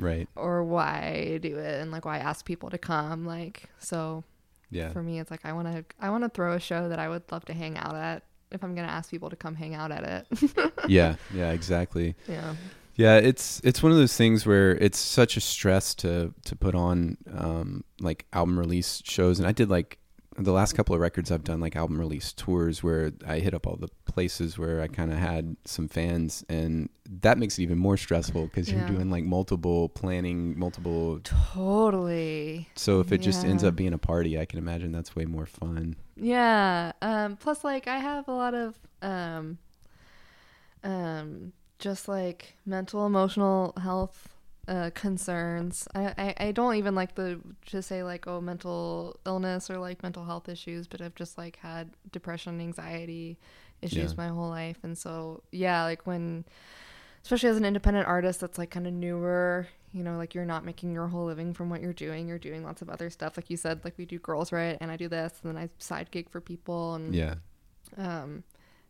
right. 0.00 0.28
or 0.36 0.64
why 0.64 1.38
do 1.40 1.56
it 1.58 1.80
and 1.80 1.90
like 1.90 2.04
why 2.04 2.18
ask 2.18 2.44
people 2.44 2.68
to 2.70 2.78
come 2.78 3.24
like 3.24 3.64
so 3.78 4.24
Yeah. 4.70 4.90
for 4.90 5.02
me 5.02 5.20
it's 5.20 5.30
like 5.30 5.44
i 5.44 5.52
want 5.52 5.68
to 5.72 5.84
i 6.00 6.10
want 6.10 6.24
to 6.24 6.28
throw 6.28 6.52
a 6.54 6.60
show 6.60 6.88
that 6.88 6.98
i 6.98 7.08
would 7.08 7.22
love 7.30 7.44
to 7.46 7.54
hang 7.54 7.78
out 7.78 7.94
at 7.94 8.24
if 8.50 8.62
i'm 8.64 8.74
gonna 8.74 8.88
ask 8.88 9.10
people 9.10 9.30
to 9.30 9.36
come 9.36 9.54
hang 9.54 9.74
out 9.74 9.92
at 9.92 10.04
it 10.04 10.72
yeah, 10.88 11.14
yeah, 11.32 11.52
exactly. 11.52 12.14
yeah 12.28 12.54
Yeah, 12.94 13.16
it's 13.16 13.58
it's 13.64 13.82
one 13.82 13.90
of 13.92 13.96
those 13.98 14.14
things 14.16 14.44
where 14.44 14.72
it's 14.72 14.98
such 14.98 15.38
a 15.38 15.40
stress 15.40 15.94
to 15.96 16.34
to 16.44 16.54
put 16.54 16.74
on 16.74 17.16
um 17.34 17.84
like 18.00 18.26
album 18.34 18.58
release 18.58 19.00
shows 19.06 19.38
and 19.38 19.48
I 19.48 19.52
did 19.52 19.70
like 19.70 19.96
the 20.38 20.52
last 20.52 20.72
couple 20.72 20.94
of 20.94 21.00
records 21.00 21.30
I've 21.30 21.44
done 21.44 21.60
like 21.60 21.76
album 21.76 21.98
release 21.98 22.32
tours 22.32 22.82
where 22.82 23.12
I 23.26 23.38
hit 23.40 23.52
up 23.54 23.66
all 23.66 23.76
the 23.76 23.88
places 24.06 24.58
where 24.58 24.80
I 24.80 24.88
kind 24.88 25.12
of 25.12 25.18
had 25.18 25.56
some 25.66 25.88
fans 25.88 26.44
and 26.48 26.88
that 27.20 27.36
makes 27.38 27.58
it 27.58 27.62
even 27.62 27.76
more 27.78 27.96
stressful 27.98 28.48
cuz 28.48 28.70
Yeah. 28.70 28.78
you're 28.78 28.88
doing 28.88 29.10
like 29.10 29.24
multiple 29.24 29.90
planning, 29.90 30.58
multiple 30.58 31.20
totally 31.22 32.68
so 32.74 33.00
if 33.00 33.12
it 33.12 33.18
just 33.18 33.44
ends 33.44 33.62
up 33.64 33.76
being 33.76 33.92
a 33.92 33.98
party, 33.98 34.38
I 34.38 34.44
can 34.46 34.58
imagine 34.58 34.90
that's 34.92 35.14
way 35.14 35.24
more 35.26 35.46
fun. 35.46 35.96
Yeah. 36.16 36.92
Um, 37.02 37.36
plus, 37.36 37.64
like, 37.64 37.86
I 37.88 37.98
have 37.98 38.28
a 38.28 38.32
lot 38.32 38.54
of 38.54 38.76
um, 39.02 39.58
um, 40.84 41.52
just 41.78 42.08
like 42.08 42.56
mental, 42.66 43.06
emotional 43.06 43.72
health 43.80 44.28
uh, 44.68 44.90
concerns. 44.94 45.88
I, 45.94 46.14
I, 46.16 46.34
I 46.48 46.52
don't 46.52 46.76
even 46.76 46.94
like 46.94 47.14
the 47.14 47.40
to 47.66 47.82
say 47.82 48.02
like 48.02 48.26
oh 48.26 48.40
mental 48.40 49.18
illness 49.26 49.68
or 49.70 49.78
like 49.78 50.02
mental 50.02 50.24
health 50.24 50.48
issues, 50.48 50.86
but 50.86 51.00
I've 51.00 51.14
just 51.14 51.36
like 51.38 51.56
had 51.56 51.90
depression, 52.12 52.60
anxiety 52.60 53.38
issues 53.80 54.12
Yeah. 54.12 54.16
my 54.16 54.28
whole 54.28 54.48
life, 54.50 54.78
and 54.82 54.96
so 54.96 55.42
yeah, 55.50 55.82
like 55.84 56.06
when 56.06 56.44
especially 57.24 57.48
as 57.50 57.56
an 57.56 57.64
independent 57.64 58.06
artist 58.06 58.40
that's 58.40 58.58
like 58.58 58.70
kind 58.70 58.84
of 58.86 58.92
newer 58.92 59.68
you 59.92 60.02
know 60.02 60.16
like 60.16 60.34
you're 60.34 60.44
not 60.44 60.64
making 60.64 60.92
your 60.92 61.06
whole 61.06 61.24
living 61.26 61.54
from 61.54 61.70
what 61.70 61.80
you're 61.80 61.92
doing 61.92 62.26
you're 62.26 62.36
doing 62.38 62.64
lots 62.64 62.82
of 62.82 62.90
other 62.90 63.08
stuff 63.10 63.36
like 63.36 63.48
you 63.48 63.56
said 63.56 63.78
like 63.84 63.96
we 63.96 64.04
do 64.04 64.18
girls 64.18 64.50
write 64.50 64.76
and 64.80 64.90
i 64.90 64.96
do 64.96 65.06
this 65.06 65.32
and 65.44 65.54
then 65.54 65.62
i 65.62 65.68
side 65.78 66.10
gig 66.10 66.28
for 66.28 66.40
people 66.40 66.94
and 66.96 67.14
Yeah. 67.14 67.34
um 67.96 68.42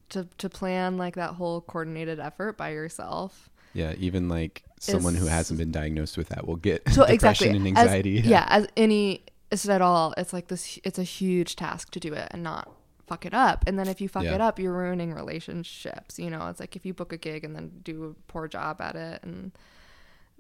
to 0.09 0.27
to 0.39 0.49
plan 0.49 0.97
like 0.97 1.15
that 1.17 1.35
whole 1.35 1.61
coordinated 1.61 2.19
effort 2.21 2.57
by 2.57 2.71
yourself 2.71 3.51
Yeah, 3.75 3.95
even 3.99 4.29
like 4.29 4.63
someone 4.81 5.15
who 5.15 5.27
hasn't 5.27 5.59
been 5.59 5.71
diagnosed 5.73 6.17
with 6.17 6.29
that 6.31 6.47
will 6.47 6.57
get 6.57 6.83
so 6.93 7.07
depression 7.07 7.13
exactly 7.13 7.49
and 7.57 7.79
As- 7.79 7.85
anxiety. 7.85 8.11
yeah. 8.25 8.47
as 8.49 8.67
any 8.77 9.23
it's 9.51 9.69
at 9.69 9.83
all. 9.83 10.15
It's 10.17 10.33
like 10.33 10.49
this. 10.49 10.79
It's 10.83 10.99
a 10.99 11.03
huge 11.03 11.57
task 11.57 11.91
to 11.93 12.01
do 12.01 12.15
it 12.15 12.29
and 12.31 12.43
not 12.43 12.71
fuck 13.07 13.27
it 13.27 13.35
up. 13.35 13.65
And 13.67 13.79
then 13.79 13.87
if 13.87 14.01
you 14.01 14.09
fuck 14.09 14.25
Yeah. 14.25 14.35
it 14.37 14.41
up, 14.41 14.59
you're 14.59 14.73
ruining 14.73 15.13
relationships. 15.13 16.19
You 16.19 16.31
know, 16.31 16.49
it's 16.49 16.59
like 16.61 16.75
if 16.77 16.87
you 16.87 16.95
book 16.95 17.13
a 17.13 17.19
gig 17.19 17.45
and 17.45 17.55
then 17.55 17.71
do 17.83 18.05
a 18.17 18.33
poor 18.33 18.49
job 18.49 18.81
at 18.81 18.97
it, 18.97 19.23
and 19.23 19.53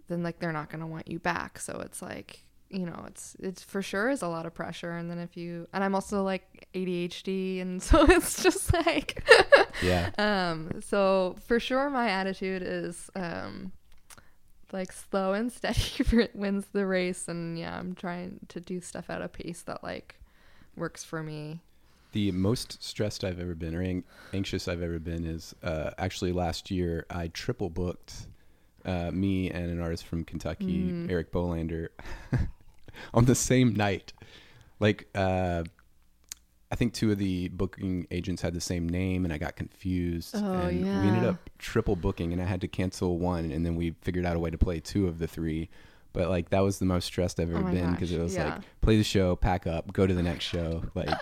then 0.08 0.22
like 0.22 0.38
they're 0.38 0.52
not 0.52 0.70
gonna 0.70 0.86
want 0.86 1.08
you 1.08 1.18
back. 1.18 1.58
So 1.58 1.80
it's 1.84 2.00
like 2.00 2.44
you 2.72 2.86
know, 2.86 3.04
it's 3.06 3.36
it's 3.38 3.62
for 3.62 3.82
sure 3.82 4.08
is 4.10 4.22
a 4.22 4.28
lot 4.28 4.46
of 4.46 4.54
pressure. 4.54 4.92
And 4.92 5.10
then 5.10 5.18
if 5.18 5.36
you 5.36 5.68
and 5.72 5.84
I'm 5.84 5.94
also 5.94 6.22
like 6.24 6.66
ADHD, 6.74 7.60
and 7.60 7.82
so 7.88 8.04
it's 8.10 8.42
just 8.42 8.72
like 8.72 9.22
Yeah. 9.82 10.10
um. 10.18 10.80
So 10.82 11.36
for 11.46 11.60
sure, 11.60 11.90
my 11.90 12.08
attitude 12.08 12.62
is 12.62 13.10
um. 13.14 13.72
Like 14.72 14.90
slow 14.90 15.34
and 15.34 15.52
steady 15.52 16.28
wins 16.34 16.64
the 16.72 16.86
race, 16.86 17.28
and 17.28 17.58
yeah, 17.58 17.78
I'm 17.78 17.94
trying 17.94 18.40
to 18.48 18.58
do 18.58 18.80
stuff 18.80 19.10
at 19.10 19.20
a 19.20 19.28
pace 19.28 19.60
that 19.64 19.84
like 19.84 20.14
works 20.76 21.04
for 21.04 21.22
me. 21.22 21.60
The 22.12 22.30
most 22.32 22.82
stressed 22.82 23.22
I've 23.22 23.38
ever 23.38 23.54
been, 23.54 23.74
or 23.74 23.82
ang- 23.82 24.04
anxious 24.32 24.68
I've 24.68 24.80
ever 24.80 24.98
been, 24.98 25.26
is 25.26 25.54
uh, 25.62 25.90
actually 25.98 26.32
last 26.32 26.70
year 26.70 27.04
I 27.10 27.28
triple 27.28 27.68
booked 27.68 28.14
uh, 28.86 29.10
me 29.10 29.50
and 29.50 29.70
an 29.70 29.78
artist 29.82 30.06
from 30.06 30.24
Kentucky, 30.24 30.90
Mm. 30.90 31.10
Eric 31.10 31.32
Bolander, 31.32 31.88
on 33.14 33.24
the 33.24 33.34
same 33.34 33.74
night. 33.74 34.12
Like, 34.80 35.08
uh, 35.14 35.64
I 36.70 36.74
think 36.74 36.94
two 36.94 37.12
of 37.12 37.18
the 37.18 37.48
booking 37.48 38.06
agents 38.10 38.40
had 38.40 38.54
the 38.54 38.60
same 38.60 38.88
name, 38.88 39.24
and 39.24 39.32
I 39.32 39.38
got 39.38 39.56
confused. 39.56 40.34
Oh, 40.34 40.38
and 40.40 40.82
we 40.82 40.88
ended 40.88 41.24
up 41.24 41.50
triple 41.58 41.96
booking, 41.96 42.32
and 42.32 42.40
I 42.40 42.46
had 42.46 42.62
to 42.62 42.68
cancel 42.68 43.18
one, 43.18 43.52
and 43.52 43.64
then 43.64 43.76
we 43.76 43.94
figured 44.00 44.24
out 44.24 44.36
a 44.36 44.38
way 44.38 44.50
to 44.50 44.58
play 44.58 44.80
two 44.80 45.06
of 45.06 45.18
the 45.18 45.26
three. 45.26 45.68
But 46.14 46.28
like 46.28 46.50
that 46.50 46.60
was 46.60 46.78
the 46.78 46.86
most 46.86 47.04
stressed 47.06 47.40
I've 47.40 47.50
ever 47.50 47.68
Oh 47.68 47.70
been 47.70 47.92
because 47.92 48.10
it 48.12 48.18
was 48.18 48.34
yeah. 48.34 48.54
like 48.54 48.62
play 48.80 48.96
the 48.96 49.04
show, 49.04 49.36
pack 49.36 49.66
up, 49.66 49.92
go 49.92 50.06
to 50.06 50.14
the 50.14 50.22
next 50.22 50.44
show, 50.44 50.84
like. 50.94 51.10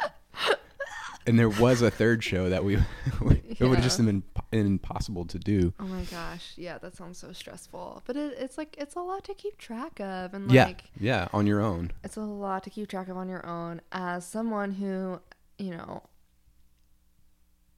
and 1.31 1.39
there 1.39 1.49
was 1.49 1.81
a 1.81 1.93
third 1.93 2.25
show 2.25 2.49
that 2.49 2.65
we, 2.65 2.75
it 3.23 3.61
would 3.61 3.77
have 3.77 3.85
just 3.85 4.05
been 4.05 4.25
impossible 4.51 5.25
to 5.27 5.39
do. 5.39 5.73
Oh 5.79 5.85
my 5.85 6.03
gosh, 6.03 6.55
yeah, 6.57 6.77
that 6.79 6.97
sounds 6.97 7.19
so 7.19 7.33
stressful. 7.33 8.03
But 8.05 8.17
it, 8.17 8.37
it's 8.37 8.59
like 8.59 8.75
it's 8.77 8.97
a 8.97 9.01
lot 9.01 9.23
to 9.25 9.35
keep 9.35 9.57
track 9.57 10.01
of, 10.01 10.35
and 10.35 10.51
yeah, 10.51 10.67
like 10.67 10.83
yeah, 10.99 11.29
on 11.33 11.47
your 11.47 11.61
own. 11.61 11.93
it's 12.03 12.17
a 12.17 12.21
lot 12.21 12.65
to 12.65 12.71
keep 12.71 12.89
track 12.89 13.09
of 13.09 13.17
on 13.17 13.29
your 13.29 13.47
own 13.47 13.81
as 13.93 14.27
someone 14.27 14.73
who, 14.73 15.21
you 15.57 15.71
know, 15.71 16.03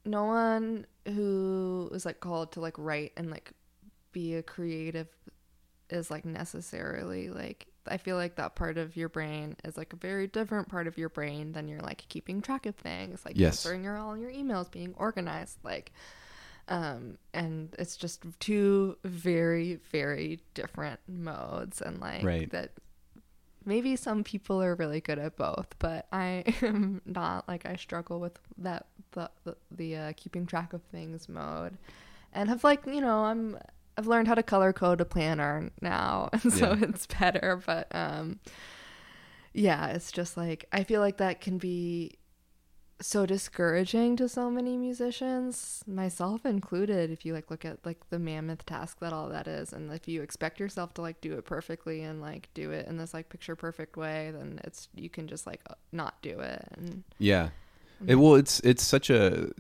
no 0.07 0.25
one 0.25 0.87
who 1.07 1.91
is 1.93 2.07
like 2.07 2.21
called 2.21 2.53
to 2.53 2.61
like 2.61 2.75
write 2.79 3.13
and 3.19 3.31
like 3.31 3.53
be 4.13 4.35
a 4.35 4.43
creative 4.43 5.09
is 5.91 6.11
like 6.11 6.25
necessarily 6.25 7.29
like 7.29 7.67
I 7.87 7.97
feel 7.97 8.17
like 8.17 8.37
that 8.37 8.55
part 8.55 8.79
of 8.79 8.97
your 8.97 9.09
brain 9.09 9.57
is 9.65 9.77
like 9.77 9.93
a 9.93 9.97
very 9.97 10.27
different 10.27 10.69
part 10.69 10.87
of 10.87 10.97
your 10.99 11.09
brain 11.09 11.53
than 11.53 11.69
you're 11.69 11.81
like 11.81 12.05
keeping 12.09 12.41
track 12.41 12.67
of 12.67 12.75
things, 12.77 13.25
like 13.25 13.37
Yes. 13.37 13.65
answering 13.65 13.85
your 13.85 13.99
all 13.99 14.17
your 14.17 14.31
emails, 14.31 14.71
being 14.71 14.95
organized, 14.97 15.59
like 15.65 15.93
um 16.69 17.19
and 17.35 17.75
it's 17.77 17.97
just 17.97 18.23
two 18.39 18.97
very 19.05 19.81
very 19.91 20.39
different 20.55 21.01
modes 21.09 21.81
and 21.83 22.01
like 22.01 22.23
Right. 22.23 22.49
that 22.51 22.71
maybe 23.65 23.97
some 23.97 24.23
people 24.23 24.63
are 24.63 24.77
really 24.77 25.01
good 25.01 25.19
at 25.19 25.37
both 25.37 25.75
but 25.81 26.07
i 26.13 26.45
am 26.63 27.03
not 27.05 27.49
like 27.49 27.67
i 27.67 27.75
struggle 27.75 28.21
with 28.21 28.39
that 28.59 28.87
the 29.11 29.29
the, 29.43 29.57
the 29.73 29.97
uh, 29.97 30.13
keeping 30.17 30.47
track 30.47 30.73
of 30.73 30.83
things 30.85 31.29
mode 31.29 31.77
and 32.33 32.49
have 32.49 32.63
like 32.63 32.87
you 32.87 33.01
know 33.01 33.25
i'm 33.25 33.59
i've 34.03 34.09
learned 34.09 34.27
how 34.27 34.35
to 34.35 34.43
color 34.43 34.73
code 34.73 35.01
a 35.01 35.05
planner 35.05 35.71
now 35.81 36.29
and 36.33 36.53
so 36.53 36.73
Yeah. 36.73 36.89
it's 36.89 37.07
better 37.07 37.61
but 37.65 37.87
um 37.95 38.41
yeah 39.53 39.89
it's 39.89 40.11
just 40.11 40.37
like 40.37 40.65
i 40.73 40.83
feel 40.83 41.01
like 41.01 41.19
that 41.19 41.41
can 41.41 41.59
be 41.59 42.19
so 43.01 43.27
discouraging 43.27 44.15
to 44.17 44.29
so 44.29 44.49
many 44.49 44.77
musicians 44.77 45.83
myself 45.89 46.47
included 46.47 47.11
if 47.11 47.25
you 47.27 47.33
like 47.35 47.51
look 47.51 47.65
at 47.65 47.79
like 47.85 47.99
the 48.11 48.19
mammoth 48.19 48.65
task 48.65 48.99
that 49.01 49.13
all 49.13 49.29
that 49.29 49.49
is 49.49 49.73
and 49.73 49.93
if 49.93 50.07
you 50.07 50.23
expect 50.23 50.61
yourself 50.61 50.95
to 50.95 51.03
like 51.03 51.21
do 51.21 51.35
it 51.35 51.45
perfectly 51.45 52.03
and 52.03 52.21
like 52.21 52.49
do 52.55 52.71
it 52.71 52.87
in 52.87 52.97
this 52.99 53.13
like 53.13 53.29
picture 53.29 53.57
perfect 53.57 53.97
way 53.97 54.31
then 54.33 54.61
it's 54.65 54.89
you 54.95 55.11
can 55.11 55.27
just 55.27 55.47
like 55.49 55.61
not 55.91 56.15
do 56.23 56.39
it 56.41 56.65
and 56.77 57.03
Yeah. 57.19 57.51
It, 58.07 58.17
well, 58.17 58.35
it's 58.35 58.59
it's 58.61 58.83
such 58.83 59.11
a. 59.11 59.51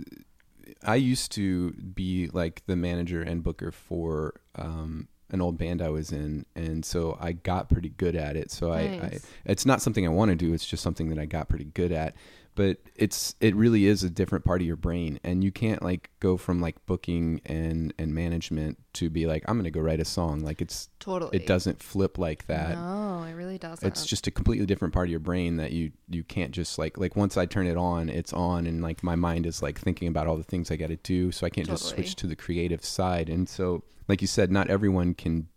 I 0.82 0.96
used 0.96 1.32
to 1.32 1.72
be 1.72 2.28
like 2.32 2.62
the 2.66 2.76
manager 2.76 3.22
and 3.22 3.42
booker 3.42 3.72
for 3.72 4.40
um, 4.56 5.08
an 5.30 5.40
old 5.40 5.58
band 5.58 5.80
I 5.82 5.88
was 5.88 6.12
in, 6.12 6.44
and 6.54 6.85
so 6.85 7.16
I 7.20 7.32
got 7.32 7.68
pretty 7.70 7.88
good 7.90 8.14
at 8.14 8.37
it. 8.37 8.50
So 8.50 8.70
I, 8.70 8.80
I, 8.80 9.18
it's 9.44 9.64
not 9.64 9.80
something 9.80 10.06
I 10.06 10.11
want 10.11 10.30
to 10.30 10.37
do. 10.37 10.52
It's 10.52 10.66
just 10.66 10.82
something 10.82 11.08
that 11.08 11.18
I 11.18 11.24
got 11.24 11.48
pretty 11.48 11.64
good 11.64 11.92
at. 11.92 12.14
But 12.54 12.78
it's 12.94 13.34
it 13.40 13.56
really 13.56 13.86
is 13.86 14.04
a 14.04 14.10
different 14.10 14.44
part 14.44 14.60
of 14.60 14.66
your 14.66 14.76
brain, 14.76 15.18
and 15.24 15.42
you 15.42 15.50
can't 15.50 15.82
like 15.82 16.10
go 16.20 16.36
from 16.36 16.60
like 16.60 16.84
booking 16.84 17.40
and 17.46 17.94
and 17.98 18.14
management 18.14 18.78
to 18.94 19.08
be 19.08 19.26
like 19.26 19.42
I'm 19.48 19.56
gonna 19.56 19.70
go 19.70 19.80
write 19.80 20.00
a 20.00 20.04
song. 20.04 20.40
Like 20.40 20.60
it's 20.60 20.90
totally 21.00 21.34
it 21.36 21.46
doesn't 21.46 21.82
flip 21.82 22.18
like 22.18 22.46
that. 22.48 22.76
no 22.76 23.24
it 23.26 23.32
really 23.32 23.56
doesn't 23.56 23.86
it's 23.88 24.04
just 24.04 24.26
a 24.26 24.30
completely 24.30 24.66
different 24.66 24.92
part 24.92 25.08
of 25.08 25.10
your 25.10 25.20
brain 25.20 25.56
that 25.56 25.72
you 25.72 25.92
you 26.08 26.22
can't 26.24 26.52
just 26.52 26.78
like 26.78 26.98
like 26.98 27.16
once 27.16 27.38
I 27.38 27.46
turn 27.46 27.66
it 27.66 27.78
on, 27.78 28.10
it's 28.10 28.34
on, 28.34 28.66
and 28.66 28.82
like 28.82 29.02
my 29.02 29.16
mind 29.16 29.46
is 29.46 29.62
like 29.62 29.80
thinking 29.80 30.08
about 30.08 30.26
all 30.26 30.36
the 30.36 30.42
things 30.44 30.70
I 30.70 30.76
got 30.76 30.88
to 30.88 30.96
do, 30.96 31.32
so 31.32 31.46
I 31.46 31.50
can't 31.50 31.66
just 31.66 31.86
switch 31.86 32.16
to 32.16 32.26
the 32.26 32.36
creative 32.36 32.84
side. 32.84 33.30
And 33.30 33.48
so, 33.48 33.82
like 34.08 34.20
you 34.20 34.26
said, 34.28 34.50
not 34.50 34.68
everyone 34.68 35.14
can 35.14 35.48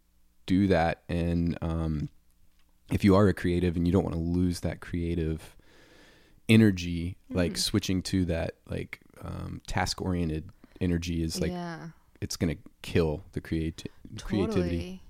do 0.46 0.68
that, 0.68 1.04
and 1.10 1.58
um, 1.62 2.10
if 2.92 3.04
you 3.04 3.16
are 3.16 3.28
a 3.28 3.34
creative 3.34 3.76
and 3.76 3.86
you 3.86 3.92
don't 3.92 4.04
want 4.04 4.16
to 4.16 4.22
lose 4.22 4.62
that 4.62 4.80
creative 4.80 5.55
energy, 6.50 7.18
like 7.30 7.54
Mhm. 7.54 7.58
switching 7.58 8.02
to 8.04 8.26
that 8.26 8.56
like 8.70 9.00
um, 9.22 9.62
task 9.68 10.02
oriented 10.02 10.50
energy 10.82 11.24
is 11.24 11.40
like 11.42 11.52
yeah 11.52 11.88
it's 12.22 12.36
gonna 12.38 12.56
kill 12.82 13.24
the 13.32 13.42
creati- 13.42 13.88
creativity. 14.22 14.62
totally 14.62 15.02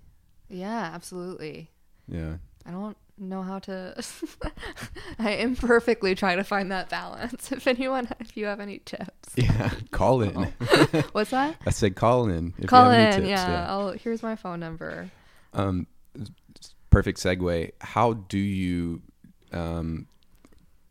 yeah 0.50 0.92
absolutely 0.94 1.70
Yeah. 2.08 2.36
I 2.68 2.72
don't 2.72 2.98
know 3.20 3.44
how 3.44 3.60
to. 3.60 3.94
I 5.20 5.34
imperfectly 5.36 6.16
try 6.16 6.36
to 6.36 6.44
find 6.44 6.72
that 6.72 6.90
balance. 6.90 7.52
If 7.52 7.68
anyone, 7.68 8.08
if 8.20 8.36
you 8.36 8.46
have 8.48 8.60
any 8.60 8.80
tips, 8.80 9.30
Yeah. 9.36 9.70
Call 9.92 10.22
in. 10.24 10.52
what's 11.12 11.30
that? 11.30 11.58
I 11.66 11.70
said 11.70 11.96
call 11.96 12.28
in. 12.28 12.54
If 12.58 12.68
Call 12.68 12.86
you 12.86 12.90
have 12.92 13.00
any 13.00 13.16
in. 13.16 13.22
tips, 13.22 13.30
yeah, 13.30 13.68
I'll. 13.70 13.92
Here's 13.92 14.24
my 14.24 14.36
phone 14.36 14.60
number. 14.60 15.12
Um, 15.54 15.86
perfect 16.90 17.20
segue. 17.20 17.72
How 17.82 18.14
do 18.14 18.38
you 18.40 19.02
um, 19.52 20.08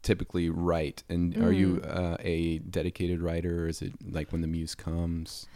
typically 0.05 0.49
write? 0.51 1.03
And 1.09 1.37
are 1.43 1.53
you 1.53 1.81
Mm. 1.83 1.97
uh, 2.13 2.17
a 2.21 2.59
dedicated 2.61 3.21
writer, 3.21 3.65
or 3.65 3.69
is 3.69 3.83
it 3.83 3.93
like 4.09 4.31
when 4.31 4.41
the 4.41 4.47
muse 4.47 4.77
comes? 4.77 5.47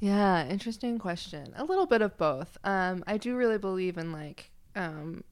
Yeah, 0.00 0.48
interesting 0.48 0.98
question. 0.98 1.52
A 1.56 1.64
little 1.64 1.86
bit 1.86 2.02
of 2.02 2.16
both. 2.16 2.56
Um, 2.64 3.04
I 3.06 3.16
do 3.18 3.36
really 3.36 3.58
believe 3.58 3.96
in 3.98 4.10
like 4.12 4.50
um, 4.74 5.22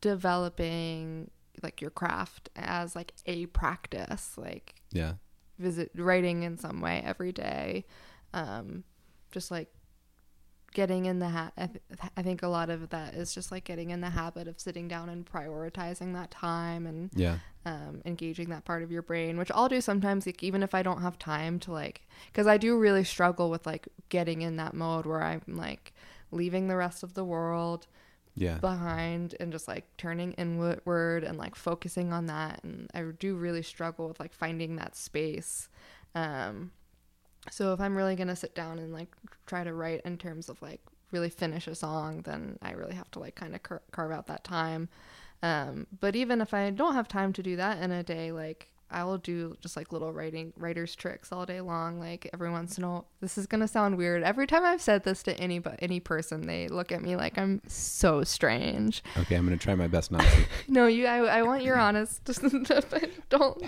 developing 0.00 1.30
like 1.62 1.80
your 1.80 1.90
craft 1.90 2.50
as 2.56 2.94
like 2.94 3.12
a 3.26 3.46
practice, 3.46 4.36
like 4.36 4.74
Yeah. 4.92 5.14
visit 5.58 5.90
writing 5.94 6.42
in 6.42 6.58
some 6.58 6.80
way 6.82 7.02
every 7.04 7.32
day 7.32 7.84
um 8.34 8.84
just 9.30 9.50
like 9.50 9.72
getting 10.76 11.06
in 11.06 11.20
the 11.20 11.28
ha- 11.30 11.52
I, 11.56 11.66
th- 11.68 11.80
I 12.18 12.22
think 12.22 12.42
a 12.42 12.48
lot 12.48 12.68
of 12.68 12.90
that 12.90 13.14
is 13.14 13.34
just 13.34 13.50
like 13.50 13.64
getting 13.64 13.88
in 13.92 14.02
the 14.02 14.10
habit 14.10 14.46
of 14.46 14.60
sitting 14.60 14.88
down 14.88 15.08
and 15.08 15.24
prioritizing 15.24 16.12
that 16.12 16.30
time 16.30 16.86
and 16.86 17.08
Yeah. 17.14 17.38
um, 17.64 18.02
engaging 18.04 18.50
that 18.50 18.66
part 18.66 18.82
of 18.82 18.92
your 18.92 19.00
brain 19.00 19.38
which 19.38 19.50
i'll 19.54 19.70
do 19.70 19.80
sometimes 19.80 20.26
like 20.26 20.42
even 20.42 20.62
if 20.62 20.74
i 20.74 20.82
don't 20.82 21.00
have 21.00 21.18
time 21.18 21.58
to 21.60 21.72
like 21.72 22.02
because 22.26 22.46
i 22.46 22.58
do 22.58 22.78
really 22.78 23.04
struggle 23.04 23.48
with 23.48 23.64
like 23.66 23.88
getting 24.10 24.42
in 24.42 24.56
that 24.56 24.74
mode 24.74 25.06
where 25.06 25.22
i'm 25.22 25.40
like 25.48 25.94
leaving 26.30 26.68
the 26.68 26.76
rest 26.76 27.02
of 27.02 27.14
the 27.14 27.24
world 27.24 27.86
Yeah. 28.34 28.58
behind 28.58 29.34
and 29.40 29.50
just 29.52 29.66
like 29.68 29.84
turning 29.96 30.32
inward 30.34 31.24
and 31.24 31.38
like 31.38 31.54
focusing 31.56 32.12
on 32.12 32.26
that 32.26 32.60
and 32.64 32.90
i 32.92 33.00
do 33.18 33.34
really 33.36 33.62
struggle 33.62 34.08
with 34.08 34.20
like 34.20 34.34
finding 34.34 34.76
that 34.76 34.94
space 34.94 35.70
um 36.14 36.70
so 37.50 37.72
if 37.72 37.80
i'm 37.80 37.96
really 37.96 38.16
gonna 38.16 38.36
sit 38.36 38.54
down 38.54 38.78
and 38.78 38.92
like 38.92 39.08
try 39.46 39.64
to 39.64 39.72
write 39.72 40.00
in 40.04 40.16
terms 40.18 40.48
of 40.48 40.60
like 40.62 40.80
really 41.12 41.30
finish 41.30 41.66
a 41.66 41.74
song 41.74 42.22
then 42.22 42.58
i 42.62 42.72
really 42.72 42.94
have 42.94 43.10
to 43.10 43.18
like 43.18 43.34
kind 43.34 43.54
of 43.54 43.62
car- 43.62 43.82
carve 43.92 44.10
out 44.12 44.26
that 44.26 44.44
time. 44.44 44.88
Um 45.42 45.86
but 46.00 46.16
even 46.16 46.40
if 46.40 46.54
i 46.54 46.70
don't 46.70 46.94
have 46.94 47.08
time 47.08 47.32
to 47.34 47.42
do 47.42 47.56
that 47.56 47.82
in 47.82 47.92
a 47.92 48.02
day 48.02 48.32
like 48.32 48.68
I 48.90 49.04
will 49.04 49.18
do 49.18 49.56
just 49.60 49.76
like 49.76 49.92
little 49.92 50.12
writing 50.12 50.52
writer's 50.56 50.94
tricks 50.94 51.32
all 51.32 51.44
day 51.44 51.60
long. 51.60 51.98
Like 51.98 52.30
every 52.32 52.50
once 52.50 52.78
in 52.78 52.84
a 52.84 52.88
while, 52.88 53.06
this 53.20 53.36
is 53.36 53.46
gonna 53.46 53.66
sound 53.68 53.96
weird. 53.96 54.22
Every 54.22 54.46
time 54.46 54.64
I've 54.64 54.80
said 54.80 55.04
this 55.04 55.22
to 55.24 55.36
any 55.38 55.58
but 55.58 55.78
any 55.80 55.98
person, 56.00 56.46
they 56.46 56.68
look 56.68 56.92
at 56.92 57.02
me 57.02 57.16
like 57.16 57.36
I'm 57.36 57.60
so 57.66 58.22
strange. 58.22 59.02
Okay, 59.16 59.34
I'm 59.34 59.44
gonna 59.44 59.56
try 59.56 59.74
my 59.74 59.88
best 59.88 60.12
not 60.12 60.22
to. 60.22 60.44
No, 60.68 60.86
you. 60.86 61.06
I, 61.06 61.18
I 61.18 61.42
want 61.42 61.62
your 61.62 61.76
honest. 61.78 62.22
don't. 63.28 63.62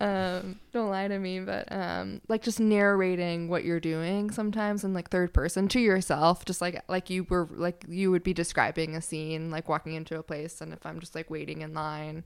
um, 0.00 0.58
don't 0.72 0.90
lie 0.90 1.08
to 1.08 1.18
me, 1.18 1.40
but 1.40 1.70
um, 1.70 2.20
like 2.28 2.42
just 2.42 2.60
narrating 2.60 3.48
what 3.48 3.64
you're 3.64 3.80
doing 3.80 4.30
sometimes 4.30 4.84
in 4.84 4.94
like 4.94 5.10
third 5.10 5.34
person 5.34 5.68
to 5.68 5.80
yourself, 5.80 6.44
just 6.44 6.60
like 6.60 6.82
like 6.88 7.10
you 7.10 7.24
were 7.24 7.48
like 7.50 7.84
you 7.88 8.10
would 8.10 8.22
be 8.22 8.32
describing 8.32 8.96
a 8.96 9.02
scene, 9.02 9.50
like 9.50 9.68
walking 9.68 9.94
into 9.94 10.18
a 10.18 10.22
place, 10.22 10.60
and 10.60 10.72
if 10.72 10.86
I'm 10.86 11.00
just 11.00 11.14
like 11.14 11.28
waiting 11.30 11.60
in 11.62 11.74
line, 11.74 12.24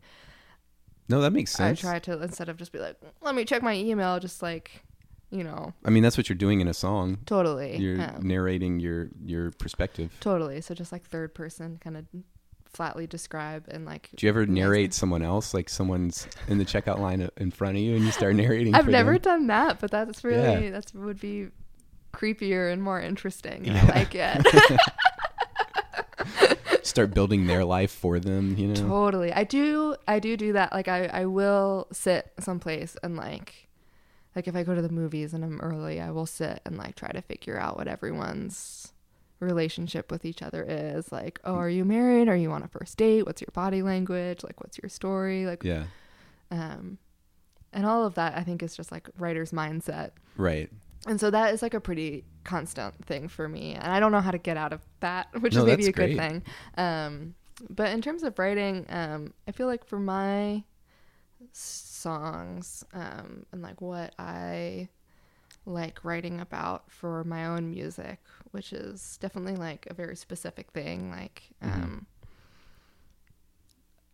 No, 1.08 1.20
that 1.20 1.32
makes 1.32 1.52
sense. 1.52 1.84
I 1.84 1.88
try 1.90 1.98
to 2.00 2.22
instead 2.22 2.48
of 2.48 2.56
just 2.56 2.72
be 2.72 2.78
like, 2.78 2.96
let 3.22 3.34
me 3.34 3.44
check 3.44 3.62
my 3.62 3.74
email, 3.74 4.18
just 4.20 4.42
like, 4.42 4.82
you 5.30 5.44
know, 5.44 5.72
I 5.84 5.90
mean, 5.90 6.02
that's 6.02 6.16
what 6.16 6.28
you're 6.28 6.36
doing 6.36 6.60
in 6.60 6.68
a 6.68 6.74
song. 6.74 7.18
totally, 7.26 7.76
You're 7.76 8.00
um, 8.00 8.20
narrating 8.22 8.80
your 8.80 9.08
your 9.24 9.50
perspective. 9.52 10.16
totally. 10.20 10.60
So 10.60 10.74
just 10.74 10.92
like 10.92 11.04
third 11.04 11.34
person, 11.34 11.78
kind 11.82 11.96
of 11.96 12.06
flatly 12.66 13.06
describe 13.06 13.64
and 13.68 13.84
like. 13.84 14.08
Do 14.16 14.26
you 14.26 14.30
ever 14.30 14.46
narrate 14.46 14.94
someone 14.94 15.22
else, 15.22 15.52
like 15.54 15.68
someone's 15.68 16.26
in 16.48 16.58
the 16.58 16.64
checkout 16.64 16.98
line 16.98 17.28
in 17.36 17.50
front 17.50 17.76
of 17.76 17.82
you, 17.82 17.94
and 17.96 18.04
you 18.04 18.10
start 18.12 18.34
narrating? 18.36 18.74
I've 18.74 18.88
never 18.88 19.12
them? 19.14 19.22
done 19.22 19.46
that, 19.48 19.80
but 19.80 19.90
that's 19.90 20.24
really 20.24 20.64
Yeah. 20.66 20.70
that's 20.70 20.94
would 20.94 21.20
be 21.20 21.48
creepier 22.12 22.72
and 22.72 22.80
more 22.82 23.00
interesting. 23.00 23.64
Yeah. 23.64 23.82
I 23.82 23.98
like 23.98 24.14
it. 24.14 24.46
start 26.94 27.12
building 27.12 27.46
their 27.48 27.64
life 27.64 27.90
for 27.90 28.20
them. 28.20 28.56
You 28.56 28.68
know. 28.68 28.74
totally. 28.74 29.32
I 29.32 29.42
do 29.44 29.96
I 30.06 30.20
do 30.20 30.36
do 30.36 30.52
that. 30.52 30.72
Like 30.72 30.86
I 30.88 31.06
I 31.06 31.26
will 31.26 31.88
sit 31.92 32.32
someplace 32.38 32.96
and 33.02 33.16
like 33.16 33.68
like 34.36 34.46
if 34.48 34.54
I 34.54 34.62
go 34.62 34.74
to 34.74 34.82
the 34.82 34.88
movies 34.88 35.34
and 35.34 35.44
I'm 35.44 35.60
early, 35.60 36.00
I 36.00 36.10
will 36.12 36.26
sit 36.26 36.60
and 36.64 36.76
like 36.78 36.94
try 36.94 37.10
to 37.10 37.20
figure 37.20 37.58
out 37.58 37.76
what 37.76 37.88
everyone's 37.88 38.92
relationship 39.40 40.10
with 40.10 40.24
each 40.24 40.40
other 40.42 40.64
is. 40.66 41.10
Like, 41.10 41.40
oh, 41.44 41.54
are 41.56 41.68
you 41.68 41.84
married? 41.84 42.28
Are 42.28 42.36
you 42.36 42.52
on 42.52 42.62
a 42.62 42.68
first 42.68 42.96
date? 42.96 43.26
What's 43.26 43.40
your 43.42 43.50
body 43.52 43.82
language? 43.82 44.44
Like 44.44 44.60
what's 44.60 44.78
your 44.80 44.88
story? 44.88 45.46
Like 45.46 45.64
Yeah. 45.64 45.84
um 46.52 46.98
and 47.72 47.84
all 47.84 48.06
of 48.06 48.14
that 48.14 48.36
I 48.38 48.44
think 48.44 48.62
is 48.62 48.76
just 48.76 48.92
like 48.92 49.08
writer's 49.18 49.50
mindset. 49.50 50.10
Right. 50.36 50.70
And 51.06 51.20
so 51.20 51.30
that 51.30 51.52
is 51.52 51.62
like 51.62 51.74
a 51.74 51.80
pretty 51.80 52.24
constant 52.44 53.04
thing 53.04 53.28
for 53.28 53.48
me. 53.48 53.74
And 53.74 53.92
I 53.92 54.00
don't 54.00 54.12
know 54.12 54.20
how 54.20 54.30
to 54.30 54.38
get 54.38 54.56
out 54.56 54.72
of 54.72 54.80
that, 55.00 55.28
which 55.40 55.54
No, 55.54 55.58
is 55.58 55.64
maybe 55.64 55.86
a 55.86 55.92
good 55.92 56.14
thing. 56.14 56.42
Um, 56.78 57.34
but 57.70 57.90
in 57.90 58.00
terms 58.02 58.22
of 58.22 58.38
writing, 58.38 58.86
um, 58.88 59.34
I 59.46 59.52
feel 59.52 59.66
like 59.66 59.84
for 59.84 59.98
my 59.98 60.64
songs 61.52 62.84
um, 62.94 63.46
and 63.52 63.62
like 63.62 63.80
what 63.80 64.14
I 64.18 64.88
like 65.66 66.04
writing 66.04 66.40
about 66.40 66.90
for 66.90 67.24
my 67.24 67.46
own 67.46 67.70
music, 67.70 68.20
which 68.52 68.72
is 68.72 69.18
definitely 69.20 69.56
like 69.56 69.86
a 69.90 69.94
very 69.94 70.16
specific 70.16 70.72
thing. 70.72 71.10
Like, 71.10 71.44
Mhm. 71.62 71.84
um, 71.84 72.06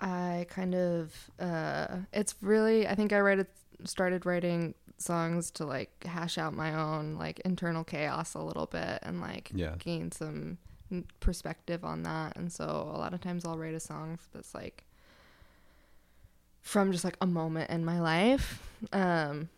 I 0.01 0.47
kind 0.49 0.74
of, 0.74 1.30
uh, 1.38 1.99
it's 2.12 2.34
really, 2.41 2.86
I 2.88 2.95
think 2.95 3.12
I 3.12 3.20
write 3.20 3.38
it, 3.41 3.51
started 3.84 4.24
writing 4.24 4.74
songs 5.01 5.51
to 5.53 5.64
like 5.64 6.05
hash 6.05 6.36
out 6.38 6.53
my 6.55 6.74
own 6.74 7.16
like 7.16 7.40
internal 7.40 7.84
chaos 7.84 8.34
a 8.34 8.40
little 8.40 8.66
bit 8.66 8.98
and 9.03 9.20
like 9.20 9.51
Yeah. 9.55 9.74
gain 9.78 10.12
some 10.12 10.59
perspective 11.20 11.84
on 11.84 12.03
that. 12.03 12.36
And 12.36 12.53
so 12.53 12.64
a 12.64 12.98
lot 12.98 13.14
of 13.14 13.20
times 13.20 13.44
I'll 13.44 13.59
write 13.59 13.74
a 13.74 13.80
song 13.80 14.18
that's 14.32 14.55
like 14.55 14.84
from 16.61 16.92
just 16.92 17.05
like 17.05 17.16
a 17.20 17.26
moment 17.26 17.70
in 17.70 17.84
my 17.84 18.01
life. 18.01 18.62
Um, 18.92 19.48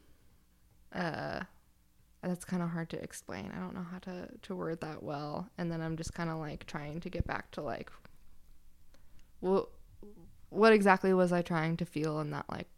uh, 0.95 1.40
that's 2.22 2.45
kind 2.45 2.62
of 2.62 2.68
hard 2.70 2.88
to 2.90 3.03
explain. 3.03 3.51
I 3.57 3.59
don't 3.59 3.74
know 3.74 3.86
how 3.90 3.99
to 4.01 4.28
to 4.43 4.55
word 4.55 4.80
that 4.82 5.03
well. 5.03 5.49
And 5.59 5.72
then 5.72 5.80
I'm 5.80 5.97
just 5.97 6.14
kind 6.14 6.30
of 6.30 6.38
like 6.38 6.66
trying 6.66 7.01
to 7.01 7.11
get 7.11 7.26
back 7.26 7.51
to 7.53 7.62
like 7.62 7.90
what 9.40 9.68
what 10.51 10.72
exactly 10.72 11.12
was 11.14 11.32
I 11.32 11.43
trying 11.43 11.76
to 11.78 11.84
feel 11.84 12.20
in 12.20 12.30
that 12.30 12.45
like 12.51 12.68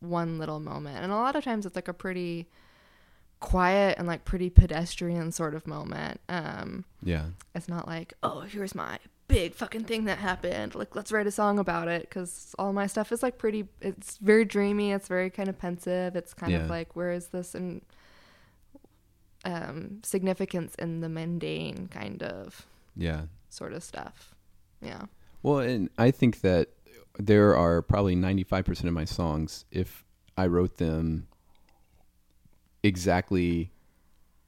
one 0.00 0.38
little 0.38 0.60
moment. 0.60 0.98
And 1.02 1.12
a 1.12 1.16
lot 1.16 1.36
of 1.36 1.44
times 1.44 1.66
it's 1.66 1.76
like 1.76 1.88
a 1.88 1.92
pretty 1.94 2.48
quiet 3.40 3.96
and 3.98 4.08
like 4.08 4.24
pretty 4.24 4.50
pedestrian 4.50 5.30
sort 5.32 5.54
of 5.54 5.66
moment. 5.66 6.20
Um 6.28 6.84
Yeah. 7.02 7.26
it's 7.54 7.68
not 7.68 7.86
like, 7.86 8.14
oh, 8.22 8.40
here's 8.40 8.74
my 8.74 8.98
big 9.28 9.54
fucking 9.54 9.84
thing 9.84 10.04
that 10.06 10.18
happened. 10.18 10.74
Like, 10.74 10.96
let's 10.96 11.12
write 11.12 11.26
a 11.26 11.30
song 11.30 11.58
about 11.58 11.86
it. 11.86 12.02
Because 12.02 12.54
all 12.58 12.72
my 12.72 12.86
stuff 12.86 13.12
is 13.12 13.22
like 13.22 13.36
pretty, 13.38 13.68
it's 13.80 14.16
very 14.18 14.44
dreamy. 14.46 14.90
It's 14.92 15.06
very 15.06 15.28
kind 15.30 15.48
of 15.48 15.58
pensive. 15.58 16.16
It's 16.16 16.32
kind 16.34 16.50
Yeah. 16.52 16.62
of 16.64 16.70
like, 16.70 16.96
where 16.96 17.12
is 17.12 17.28
this 17.28 17.54
in, 17.54 17.82
um, 19.44 20.00
significance 20.02 20.74
in 20.76 21.00
the 21.00 21.08
mundane 21.08 21.88
kind 21.88 22.22
of 22.22 22.66
Yeah. 22.96 23.26
sort 23.50 23.72
of 23.72 23.82
stuff? 23.84 24.34
Yeah. 24.80 25.02
Well, 25.42 25.58
and 25.60 25.90
I 25.98 26.10
think 26.10 26.40
that 26.40 26.70
there 27.18 27.56
are 27.56 27.82
probably 27.82 28.14
95% 28.16 28.84
of 28.84 28.92
my 28.92 29.04
songs, 29.04 29.64
if 29.70 30.04
I 30.36 30.46
wrote 30.46 30.76
them 30.78 31.26
exactly 32.82 33.70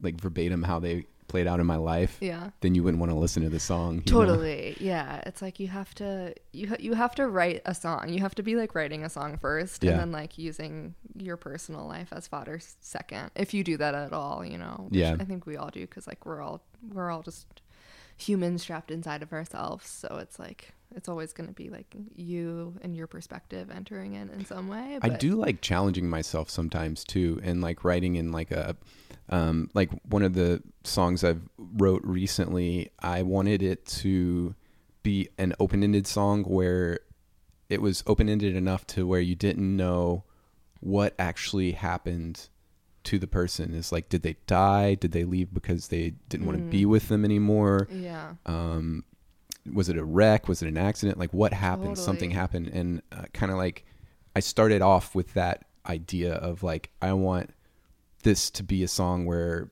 like 0.00 0.20
verbatim 0.20 0.62
how 0.62 0.78
they 0.78 1.04
played 1.28 1.46
out 1.46 1.60
in 1.60 1.66
my 1.66 1.76
life, 1.76 2.16
Yeah. 2.20 2.50
then 2.60 2.74
you 2.74 2.82
wouldn't 2.82 3.00
want 3.00 3.12
to 3.12 3.16
listen 3.18 3.42
to 3.44 3.48
the 3.50 3.60
song. 3.60 4.02
you 4.06 4.12
know? 4.12 4.20
Totally. 4.20 4.76
Yeah. 4.80 5.22
It's 5.26 5.40
like 5.42 5.60
you 5.60 5.68
have 5.68 5.94
to 5.96 6.34
you 6.52 6.68
ha- 6.70 6.76
you 6.80 6.94
have 6.94 7.14
to 7.16 7.28
write 7.28 7.62
a 7.66 7.74
song. 7.74 8.08
You 8.08 8.20
have 8.20 8.34
to 8.36 8.42
be 8.42 8.56
like 8.56 8.74
writing 8.74 9.04
a 9.04 9.08
song 9.10 9.36
first 9.38 9.84
Yeah. 9.84 9.92
and 9.92 10.00
then 10.00 10.12
like 10.12 10.38
using 10.38 10.94
your 11.16 11.36
personal 11.36 11.86
life 11.86 12.08
as 12.12 12.26
fodder 12.26 12.60
second. 12.80 13.30
If 13.36 13.54
you 13.54 13.62
do 13.62 13.76
that 13.76 13.94
at 13.94 14.12
all, 14.12 14.44
you 14.44 14.58
know. 14.58 14.86
which 14.88 14.98
Yeah. 14.98 15.16
I 15.20 15.24
think 15.24 15.46
we 15.46 15.56
all 15.56 15.70
do 15.70 15.86
cuz 15.86 16.06
like 16.08 16.24
we're 16.26 16.40
all 16.40 16.62
we're 16.92 17.10
all 17.10 17.22
just 17.22 17.46
humans 18.16 18.64
trapped 18.64 18.90
inside 18.90 19.22
of 19.22 19.32
ourselves. 19.32 19.86
So 19.88 20.18
it's 20.20 20.38
like 20.38 20.72
it's 20.94 21.08
always 21.08 21.32
going 21.32 21.48
to 21.48 21.54
be 21.54 21.68
like 21.70 21.94
you 22.14 22.74
and 22.82 22.96
your 22.96 23.06
perspective 23.06 23.70
entering 23.70 24.14
in 24.14 24.28
in 24.30 24.44
some 24.44 24.68
way. 24.68 24.98
I 25.02 25.08
do 25.10 25.36
like 25.36 25.60
challenging 25.60 26.08
myself 26.08 26.50
sometimes 26.50 27.04
too, 27.04 27.40
and 27.42 27.60
like 27.60 27.84
writing 27.84 28.16
in 28.16 28.32
like 28.32 28.50
a, 28.50 28.76
um, 29.28 29.70
like 29.74 29.90
one 30.08 30.22
of 30.22 30.34
the 30.34 30.62
songs 30.84 31.22
I've 31.24 31.42
wrote 31.58 32.02
recently. 32.04 32.90
I 33.00 33.22
wanted 33.22 33.62
it 33.62 33.86
to 33.86 34.54
be 35.02 35.28
an 35.38 35.54
open-ended 35.58 36.06
song 36.06 36.42
where 36.44 37.00
it 37.68 37.80
was 37.80 38.02
open-ended 38.06 38.54
enough 38.56 38.86
to 38.88 39.06
where 39.06 39.20
you 39.20 39.34
didn't 39.36 39.76
know 39.76 40.24
what 40.80 41.14
actually 41.18 41.72
happened 41.72 42.48
to 43.04 43.18
the 43.18 43.26
person. 43.26 43.72
Is 43.74 43.92
like, 43.92 44.08
did 44.08 44.22
they 44.22 44.36
die? 44.46 44.94
Did 44.94 45.12
they 45.12 45.24
leave 45.24 45.54
because 45.54 45.88
they 45.88 46.14
didn't 46.28 46.46
want 46.46 46.58
to 46.58 46.64
be 46.64 46.82
Mm. 46.84 46.88
with 46.88 47.08
them 47.08 47.24
anymore? 47.24 47.88
Yeah. 47.90 48.34
um, 48.44 49.04
was 49.72 49.88
it 49.88 49.96
a 49.96 50.04
wreck 50.04 50.48
was 50.48 50.62
it 50.62 50.68
an 50.68 50.78
accident 50.78 51.18
like 51.18 51.32
what 51.32 51.52
happened 51.52 51.98
something 51.98 52.30
happened 52.30 52.68
and 52.68 53.02
uh, 53.12 53.24
kind 53.32 53.52
of 53.52 53.58
like 53.58 53.84
i 54.34 54.40
started 54.40 54.80
off 54.82 55.14
with 55.14 55.34
that 55.34 55.64
idea 55.86 56.34
of 56.34 56.62
like 56.62 56.90
i 57.02 57.12
want 57.12 57.52
this 58.22 58.50
to 58.50 58.62
be 58.62 58.82
a 58.82 58.88
song 58.88 59.26
where 59.26 59.70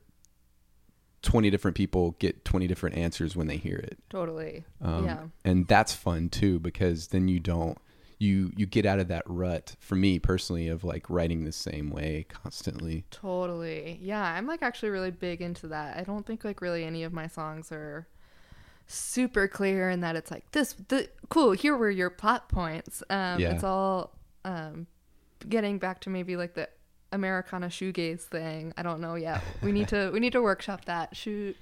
20 1.23 1.51
different 1.51 1.77
people 1.77 2.13
get 2.19 2.45
20 2.45 2.67
different 2.67 2.97
answers 2.97 3.35
when 3.35 3.47
they 3.47 3.57
hear 3.57 3.77
it 3.77 3.99
Totally. 4.09 4.65
um, 4.83 5.05
yeah. 5.05 5.23
and 5.45 5.67
that's 5.67 5.93
fun 5.95 6.29
too 6.29 6.59
because 6.59 7.09
then 7.09 7.29
you 7.29 7.41
don't 7.41 7.79
you 8.21 8.53
you 8.57 8.67
get 8.67 8.85
out 8.85 8.99
of 8.99 9.09
that 9.09 9.23
rut 9.27 9.77
for 9.79 9.95
me 9.95 10.19
personally 10.19 10.69
of 10.69 10.83
like 10.85 11.09
writing 11.09 11.45
the 11.45 11.53
same 11.53 11.91
way 11.91 12.27
constantly 12.29 13.05
Totally. 13.11 13.99
Yeah, 14.03 14.23
I'm 14.23 14.47
like 14.47 14.61
actually 14.63 14.91
really 14.91 15.13
big 15.13 15.41
into 15.41 15.69
that. 15.69 15.97
I 15.97 16.03
don't 16.03 16.27
think 16.27 16.45
like 16.45 16.61
really 16.61 16.85
any 16.85 17.05
of 17.05 17.13
my 17.13 17.29
songs 17.29 17.71
are 17.71 18.09
super 18.91 19.47
clear 19.47 19.91
in 19.91 20.01
that 20.01 20.17
it's 20.17 20.31
like 20.31 20.51
this 20.53 20.75
the 20.89 21.09
cool, 21.29 21.53
here 21.53 21.77
were 21.77 21.91
your 21.91 22.11
plot 22.11 22.49
points. 22.49 23.03
Um 23.11 23.39
Yeah. 23.41 23.53
it's 23.53 23.63
all 23.65 24.13
um 24.45 24.87
getting 25.49 25.79
back 25.79 26.01
to 26.01 26.11
maybe 26.11 26.37
like 26.37 26.55
the 26.55 26.69
Americana 27.13 27.69
shoegaze 27.69 28.23
thing. 28.23 28.73
I 28.77 28.83
don't 28.83 29.01
know 29.01 29.15
yet. 29.15 29.43
We 29.63 29.73
need 29.73 29.89
to 29.89 30.11
we 30.13 30.21
need 30.21 30.33
to 30.33 30.43
workshop 30.43 30.87
that. 30.87 31.15
Shoe 31.17 31.55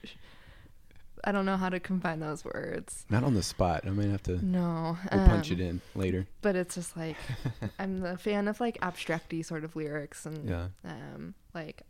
I 1.25 1.33
don't 1.33 1.47
know 1.47 1.57
how 1.57 1.69
to 1.71 1.81
combine 1.81 2.21
those 2.21 2.45
words. 2.45 3.05
not 3.11 3.25
on 3.25 3.35
the 3.35 3.43
spot 3.43 3.85
i 3.87 3.91
might 3.91 4.11
have 4.11 4.23
to 4.25 4.45
No. 4.47 4.97
we'll 5.11 5.27
punch 5.27 5.51
um, 5.51 5.59
it 5.59 5.61
in 5.61 5.81
later 5.97 6.27
But 6.43 6.55
it's 6.55 6.75
just 6.77 6.97
like 6.97 7.17
I'm 7.81 8.01
the 8.01 8.17
fan 8.19 8.47
of 8.47 8.61
like 8.61 8.79
abstracty 8.81 9.45
sort 9.45 9.65
of 9.65 9.75
lyrics 9.75 10.25
and 10.27 10.49
yeah 10.49 10.69
um 10.85 11.35
like 11.55 11.83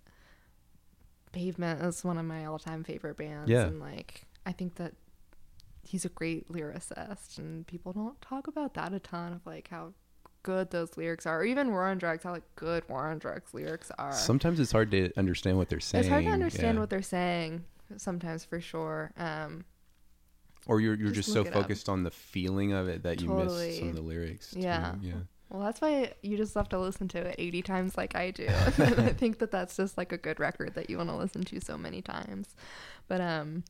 pavement 1.33 1.83
is 1.83 2.05
one 2.05 2.17
of 2.19 2.25
my 2.25 2.47
all-time 2.47 2.83
favorite 2.85 3.17
bands 3.19 3.51
Yeah. 3.51 3.67
and 3.67 3.81
like 3.81 4.23
i 4.47 4.53
think 4.53 4.77
that 4.77 4.95
he's 5.87 6.05
a 6.05 6.09
great 6.09 6.51
lyricist 6.51 7.39
and 7.39 7.67
people 7.67 7.93
don't 7.93 8.21
talk 8.21 8.47
about 8.47 8.75
that 8.75 8.93
a 8.93 8.99
ton 8.99 9.33
of 9.33 9.47
like 9.47 9.69
how 9.71 9.93
good 10.43 10.71
those 10.71 10.97
lyrics 10.97 11.27
are 11.27 11.41
or 11.41 11.45
even 11.45 11.71
war 11.71 11.87
on 11.87 11.99
drugs 11.99 12.23
how 12.23 12.31
like 12.33 12.45
good 12.55 12.89
war 12.89 13.09
on 13.09 13.19
drugs 13.19 13.53
lyrics 13.53 13.91
are 13.99 14.13
Sometimes 14.13 14.61
it's 14.61 14.71
hard 14.73 14.91
to 14.93 15.11
understand 15.17 15.57
what 15.57 15.69
they're 15.69 15.81
saying. 15.81 16.05
it's 16.05 16.09
hard 16.09 16.25
to 16.25 16.31
understand 16.31 16.77
yeah. 16.77 16.81
what 16.81 16.91
they're 16.91 17.03
saying 17.03 17.65
sometimes 17.97 18.45
for 18.45 18.61
sure 18.61 19.13
um 19.17 19.65
or 20.67 20.81
you're 20.81 20.95
you're 20.95 21.11
just, 21.11 21.29
just 21.29 21.33
so 21.33 21.41
it 21.43 21.49
up. 21.49 21.55
focused 21.55 21.89
on 21.89 22.03
the 22.03 22.11
feeling 22.11 22.73
of 22.73 22.89
it 22.89 23.03
that 23.05 23.21
you 23.21 23.29
miss 23.29 23.79
some 23.79 23.89
of 23.89 23.95
the 23.95 24.03
lyrics. 24.03 24.51
too. 24.51 24.61
Yeah. 24.61 24.95
yeah. 25.01 25.15
Well, 25.49 25.63
that's 25.63 25.81
why 25.81 26.13
you 26.23 26.37
just 26.37 26.55
have 26.55 26.69
to 26.71 26.79
listen 26.79 27.07
to 27.09 27.19
it 27.19 27.37
80 27.39 27.63
times 27.63 27.97
like 27.97 28.17
I 28.17 28.33
do. 28.33 28.47
I 28.79 29.13
think 29.13 29.39
that 29.39 29.53
that's 29.53 29.77
just 29.77 29.97
like 29.97 30.11
a 30.13 30.19
good 30.19 30.41
record 30.41 30.75
that 30.75 30.91
you 30.91 30.99
want 30.99 31.09
to 31.11 31.17
listen 31.17 31.45
to 31.45 31.61
so 31.61 31.79
many 31.79 32.03
times. 32.03 32.57
But 33.07 33.21
um 33.21 33.65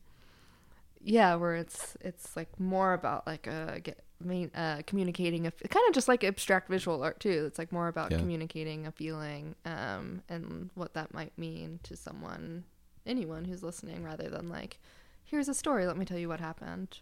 yeah, 1.07 1.35
where 1.35 1.55
it's 1.55 1.95
it's 2.01 2.35
like 2.35 2.59
more 2.59 2.93
about 2.93 3.25
like 3.25 3.47
a 3.47 3.79
get 3.81 3.99
main, 4.23 4.51
uh, 4.55 4.81
communicating 4.85 5.47
a 5.47 5.51
kind 5.51 5.87
of 5.87 5.93
just 5.93 6.07
like 6.07 6.23
abstract 6.23 6.69
visual 6.69 7.01
art 7.03 7.19
too. 7.19 7.45
It's 7.47 7.57
like 7.57 7.71
more 7.71 7.87
about 7.87 8.11
Yeah. 8.11 8.17
communicating 8.17 8.85
a 8.85 8.91
feeling 8.91 9.55
um, 9.65 10.21
and 10.27 10.69
what 10.75 10.93
that 10.95 11.13
might 11.13 11.37
mean 11.37 11.79
to 11.83 11.95
someone, 11.95 12.65
anyone 13.05 13.45
who's 13.45 13.63
listening, 13.63 14.03
rather 14.03 14.27
than 14.29 14.49
like, 14.49 14.79
here's 15.23 15.47
a 15.47 15.53
story. 15.53 15.85
Let 15.87 15.97
me 15.97 16.05
tell 16.05 16.17
you 16.17 16.27
what 16.27 16.39
happened. 16.39 16.99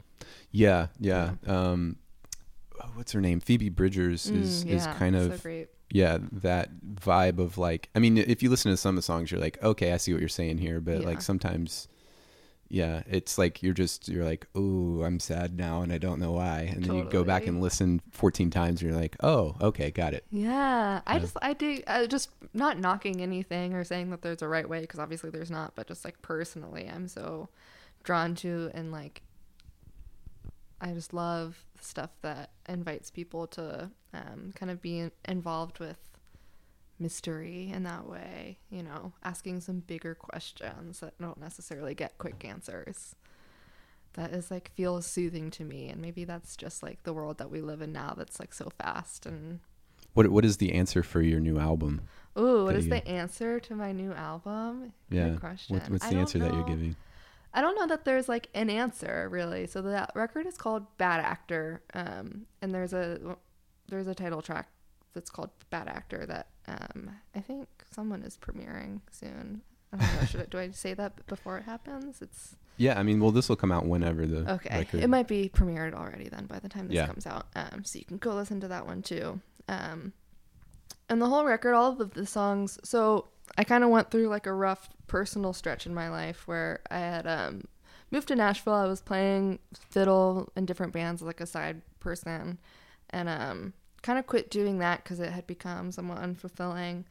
Yeah, 0.52 0.88
yeah. 1.00 1.32
Um, 1.48 1.98
oh, 2.84 2.90
what's 2.96 3.12
her 3.14 3.22
name? 3.22 3.40
Phoebe 3.40 3.70
Bridgers 3.70 4.28
is 4.28 4.64
Mm, 4.66 4.70
is 4.70 4.86
yeah, 4.86 4.94
kind 4.94 5.16
so 5.16 5.22
of 5.32 5.42
great. 5.44 5.70
yeah 5.90 6.18
that 6.32 6.70
vibe 6.96 7.40
of 7.40 7.58
like. 7.58 7.90
I 7.96 8.00
mean, 8.00 8.18
if 8.18 8.44
you 8.44 8.50
listen 8.50 8.72
to 8.72 8.78
some 8.78 8.90
of 8.90 8.96
the 8.98 9.02
songs, 9.02 9.32
you're 9.32 9.42
like, 9.42 9.62
okay, 9.64 9.94
I 9.94 9.98
see 9.98 10.12
what 10.14 10.20
you're 10.20 10.30
saying 10.30 10.58
here. 10.60 10.80
But 10.82 11.00
Yeah. 11.00 11.08
like 11.08 11.22
sometimes, 11.22 11.88
yeah, 12.68 13.04
it's 13.08 13.38
like 13.38 13.62
you're 13.62 13.74
just 13.74 14.08
you're 14.08 14.26
like, 14.26 14.48
oh, 14.56 15.04
I'm 15.04 15.20
sad 15.20 15.58
now, 15.58 15.82
and 15.82 15.94
I 15.94 15.98
don't 15.98 16.20
know 16.20 16.32
why. 16.32 16.72
And 16.74 16.84
then 16.84 16.96
you 16.96 17.04
go 17.06 17.24
back 17.24 17.46
and 17.48 17.62
listen 17.62 18.02
14 18.12 18.50
times, 18.50 18.82
and 18.82 18.92
you're 18.92 19.00
like, 19.00 19.16
oh, 19.22 19.56
okay, 19.62 19.92
got 19.92 20.14
it. 20.14 20.26
Yeah, 20.32 21.02
I 21.06 21.20
just 21.20 21.38
I 21.42 21.54
do 21.54 21.82
I 21.88 22.08
just 22.08 22.30
not 22.54 22.80
knocking 22.80 23.22
anything 23.22 23.74
or 23.74 23.84
saying 23.84 24.10
that 24.10 24.22
there's 24.22 24.42
a 24.42 24.48
right 24.48 24.68
way 24.68 24.82
because 24.82 25.00
obviously 25.00 25.30
there's 25.30 25.52
not, 25.52 25.76
but 25.76 25.88
just 25.88 26.04
like 26.04 26.22
personally, 26.22 26.90
I'm 26.94 27.08
so 27.08 27.50
drawn 28.04 28.36
to 28.36 28.72
and 28.74 28.92
like 28.92 29.22
I 30.82 30.92
just 30.92 31.14
love 31.14 31.58
stuff 31.82 32.12
that 32.22 32.52
invites 32.68 33.12
people 33.12 33.48
to 33.48 33.90
um, 34.14 34.54
kind 34.56 34.72
of 34.72 34.82
be 34.82 35.10
involved 35.26 35.80
with 35.80 35.98
mystery 37.00 37.70
in 37.74 37.84
that 37.84 38.08
way, 38.08 38.58
you 38.70 38.82
know, 38.84 39.14
asking 39.24 39.62
some 39.62 39.80
bigger 39.80 40.16
questions 40.16 41.00
that 41.00 41.18
don't 41.20 41.40
necessarily 41.40 41.94
get 41.94 42.18
quick 42.18 42.44
answers. 42.46 43.16
That 44.14 44.32
is 44.32 44.50
like 44.50 44.72
feels 44.76 45.06
soothing 45.06 45.52
to 45.52 45.66
me, 45.66 45.90
and 45.90 46.02
maybe 46.02 46.24
that's 46.24 46.56
just 46.56 46.82
like 46.82 47.04
the 47.04 47.12
world 47.14 47.38
that 47.38 47.52
we 47.52 47.60
live 47.62 47.82
in 47.82 47.92
now. 47.92 48.14
That's 48.18 48.40
like 48.40 48.54
so 48.54 48.70
fast 48.82 49.26
and 49.26 49.60
What 50.14 50.30
what 50.30 50.46
is 50.46 50.58
the 50.58 50.72
answer 50.74 51.04
for 51.04 51.22
your 51.22 51.42
new 51.42 51.60
album? 51.60 52.02
Ooh, 52.40 52.64
what 52.66 52.76
is 52.76 52.86
you- 52.86 52.92
the 52.92 53.06
answer 53.08 53.60
to 53.60 53.76
my 53.76 53.92
new 53.92 54.14
album? 54.14 54.94
Yeah. 55.10 55.30
Good 55.32 55.40
question. 55.42 55.76
What, 55.78 55.90
what's 55.90 56.08
the 56.08 56.16
answer 56.16 56.40
that 56.40 56.54
you're 56.54 56.64
giving? 56.64 56.96
I 57.54 57.62
don't 57.62 57.76
know 57.78 57.88
that 57.88 58.04
there's 58.06 58.28
like 58.30 58.48
an 58.54 58.70
answer 58.70 59.28
really. 59.30 59.68
So 59.68 59.82
that 59.82 60.12
record 60.16 60.46
is 60.46 60.56
called 60.58 60.86
Bad 60.98 61.20
Actor, 61.20 61.82
um, 61.94 62.46
and 62.62 62.74
there's 62.74 62.94
a 62.94 63.36
there's 63.90 64.08
a 64.08 64.16
title 64.16 64.42
track 64.42 64.70
that's 65.14 65.30
called 65.30 65.50
Bad 65.70 65.88
Actor 65.90 66.26
that 66.28 66.48
um, 66.68 67.12
I 67.36 67.40
think 67.42 67.68
someone 67.92 68.24
is 68.24 68.38
premiering 68.38 69.02
soon. 69.12 69.62
I 69.94 69.98
don't 69.98 70.16
know. 70.22 70.26
Should 70.28 70.42
I, 70.42 70.46
do 70.46 70.58
I 70.60 70.72
say 70.72 70.94
that 70.94 71.26
before 71.28 71.58
it 71.58 71.64
happens? 71.64 72.22
It's 72.22 72.56
Yeah, 72.78 73.00
I 73.00 73.04
mean, 73.04 73.20
well, 73.20 73.32
this 73.32 73.48
will 73.50 73.56
come 73.56 73.72
out 73.72 73.86
whenever 73.86 74.26
the 74.26 74.52
okay. 74.54 74.80
record. 74.80 75.02
It 75.04 75.10
might 75.10 75.28
be 75.28 75.50
premiered 75.50 75.94
already 75.94 76.28
then 76.30 76.46
by 76.48 76.60
the 76.60 76.68
time 76.70 76.88
this 76.88 76.96
Yeah. 76.96 77.08
comes 77.08 77.26
out. 77.26 77.46
Um, 77.56 77.84
so 77.86 78.00
you 78.00 78.06
can 78.06 78.18
go 78.18 78.34
listen 78.36 78.60
to 78.62 78.68
that 78.68 78.86
one 78.86 79.02
too. 79.02 79.40
Um, 79.70 80.14
and 81.08 81.22
the 81.22 81.28
whole 81.30 81.46
record, 81.46 81.74
all 81.74 82.00
of 82.02 82.14
the 82.14 82.26
songs. 82.26 82.80
So 82.84 83.28
I 83.58 83.64
kind 83.64 83.84
of 83.84 83.90
went 83.90 84.10
through 84.12 84.28
like 84.28 84.48
a 84.48 84.54
rough 84.54 84.90
personal 85.08 85.54
stretch 85.54 85.86
in 85.86 85.94
my 85.94 86.10
life 86.10 86.48
where 86.48 86.82
I 86.90 86.98
had 86.98 87.28
um, 87.28 87.66
moved 88.12 88.28
to 88.30 88.36
Nashville. 88.36 88.74
I 88.74 88.88
was 88.88 89.02
playing 89.02 89.60
fiddle 89.74 90.52
in 90.56 90.66
different 90.66 90.94
bands 90.94 91.22
like 91.22 91.40
a 91.42 91.46
side 91.46 91.82
person, 92.00 92.58
and 93.12 93.30
um, 93.30 93.74
kind 94.06 94.20
of 94.20 94.26
quit 94.28 94.50
doing 94.52 94.80
that 94.80 95.04
because 95.04 95.20
it 95.20 95.32
had 95.32 95.46
become 95.48 95.92
somewhat 95.92 96.20
unfulfilling, 96.20 97.04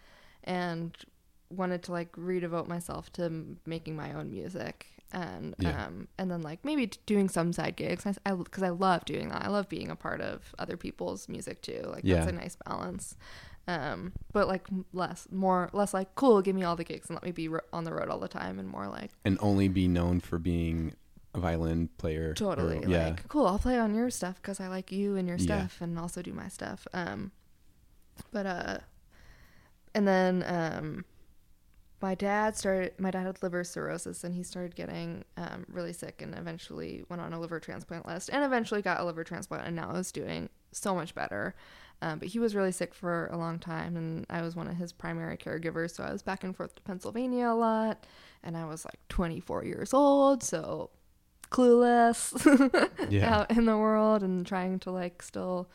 and 0.45 0.97
wanted 1.51 1.83
to 1.85 1.93
like 1.93 2.13
redevote 2.13 2.69
myself 2.69 3.13
to 3.13 3.25
m- 3.25 3.59
making 3.67 3.95
my 3.97 4.13
own 4.13 4.31
music 4.31 4.87
and 5.13 5.55
Yeah. 5.59 5.87
um 5.87 6.09
and 6.19 6.31
then 6.31 6.43
like 6.43 6.65
maybe 6.65 6.91
doing 7.07 7.29
some 7.29 7.53
side 7.53 7.77
gigs 7.77 8.05
because 8.05 8.63
I, 8.63 8.67
I 8.67 8.71
love 8.71 9.05
doing 9.05 9.29
that 9.29 9.43
i 9.45 9.49
love 9.49 9.69
being 9.69 9.91
a 9.91 9.95
part 9.95 10.21
of 10.21 10.53
other 10.59 10.77
people's 10.77 11.29
music 11.29 11.61
too 11.63 11.83
like 11.87 12.03
Yeah. 12.03 12.17
that's 12.17 12.29
a 12.29 12.33
nice 12.33 12.57
balance 12.67 13.15
um 13.69 14.13
but 14.33 14.49
like 14.49 14.67
less 14.93 15.29
more 15.31 15.71
less 15.73 15.95
like 15.95 16.15
cool 16.17 16.43
give 16.43 16.57
me 16.57 16.65
all 16.65 16.75
the 16.75 16.85
gigs 16.85 17.09
and 17.09 17.15
let 17.17 17.23
me 17.25 17.31
be 17.31 17.47
ro- 17.49 17.61
on 17.73 17.85
the 17.85 17.93
road 17.93 18.09
all 18.09 18.19
the 18.19 18.27
time 18.29 18.59
and 18.59 18.69
more 18.69 18.89
like 18.89 19.11
and 19.25 19.39
only 19.41 19.69
be 19.69 19.87
known 19.87 20.19
for 20.21 20.39
being 20.39 20.95
violin 21.39 21.89
player. 21.99 22.31
or- 22.31 22.35
totally 22.35 22.81
yeah. 22.87 23.09
like 23.09 23.29
cool 23.29 23.47
i'll 23.47 23.59
play 23.59 23.79
on 23.79 23.95
your 23.95 24.11
stuff 24.11 24.37
because 24.37 24.61
i 24.61 24.69
like 24.69 24.93
you 24.93 25.17
and 25.17 25.27
your 25.29 25.37
Yeah. 25.39 25.45
stuff 25.67 25.81
and 25.81 25.99
also 25.99 26.23
do 26.23 26.33
my 26.33 26.49
stuff 26.49 26.87
um 26.95 27.33
but 28.31 28.47
uh 28.47 28.79
and 29.95 30.07
then 30.07 30.45
um 30.47 31.05
my 32.01 32.15
dad 32.15 32.57
started 32.57 32.93
my 32.99 33.11
dad 33.11 33.25
had 33.27 33.43
liver 33.43 33.65
cirrhosis 33.65 34.25
and 34.25 34.35
he 34.35 34.43
started 34.43 34.77
getting 34.77 35.25
um, 35.39 35.65
really 35.69 35.93
sick 35.93 36.21
and 36.21 36.35
eventually 36.37 37.03
went 37.09 37.23
on 37.23 37.33
a 37.33 37.41
liver 37.41 37.59
transplant 37.59 38.07
list 38.07 38.29
and 38.31 38.45
eventually 38.45 38.83
got 38.83 39.01
a 39.01 39.05
liver 39.05 39.25
transplant 39.25 39.67
and 39.67 39.75
now 39.75 39.91
is 39.95 40.13
doing 40.13 40.49
so 40.73 40.95
much 40.95 41.15
better 41.15 41.55
um, 42.03 42.19
but 42.19 42.29
he 42.29 42.39
was 42.39 42.55
really 42.55 42.73
sick 42.73 42.93
for 42.93 43.29
a 43.33 43.39
long 43.39 43.59
time 43.59 43.97
and 43.97 44.27
i 44.29 44.43
was 44.43 44.55
one 44.55 44.69
of 44.69 44.77
his 44.77 44.93
primary 44.93 45.37
caregivers 45.39 45.95
so 45.95 46.05
i 46.05 46.13
was 46.13 46.23
back 46.23 46.45
and 46.45 46.55
forth 46.55 46.75
to 46.75 46.83
pennsylvania 46.83 47.47
a 47.49 47.55
lot 47.55 48.05
and 48.43 48.55
i 48.57 48.67
was 48.67 48.85
like 48.85 48.99
24 49.09 49.65
years 49.65 49.95
old 49.95 50.43
so 50.43 50.91
clueless 51.55 52.21
Yeah. 53.11 53.35
out 53.35 53.51
in 53.51 53.65
the 53.67 53.77
world 53.77 54.23
and 54.23 54.47
trying 54.47 54.79
to 54.81 54.91
like 54.91 55.23
still 55.23 55.69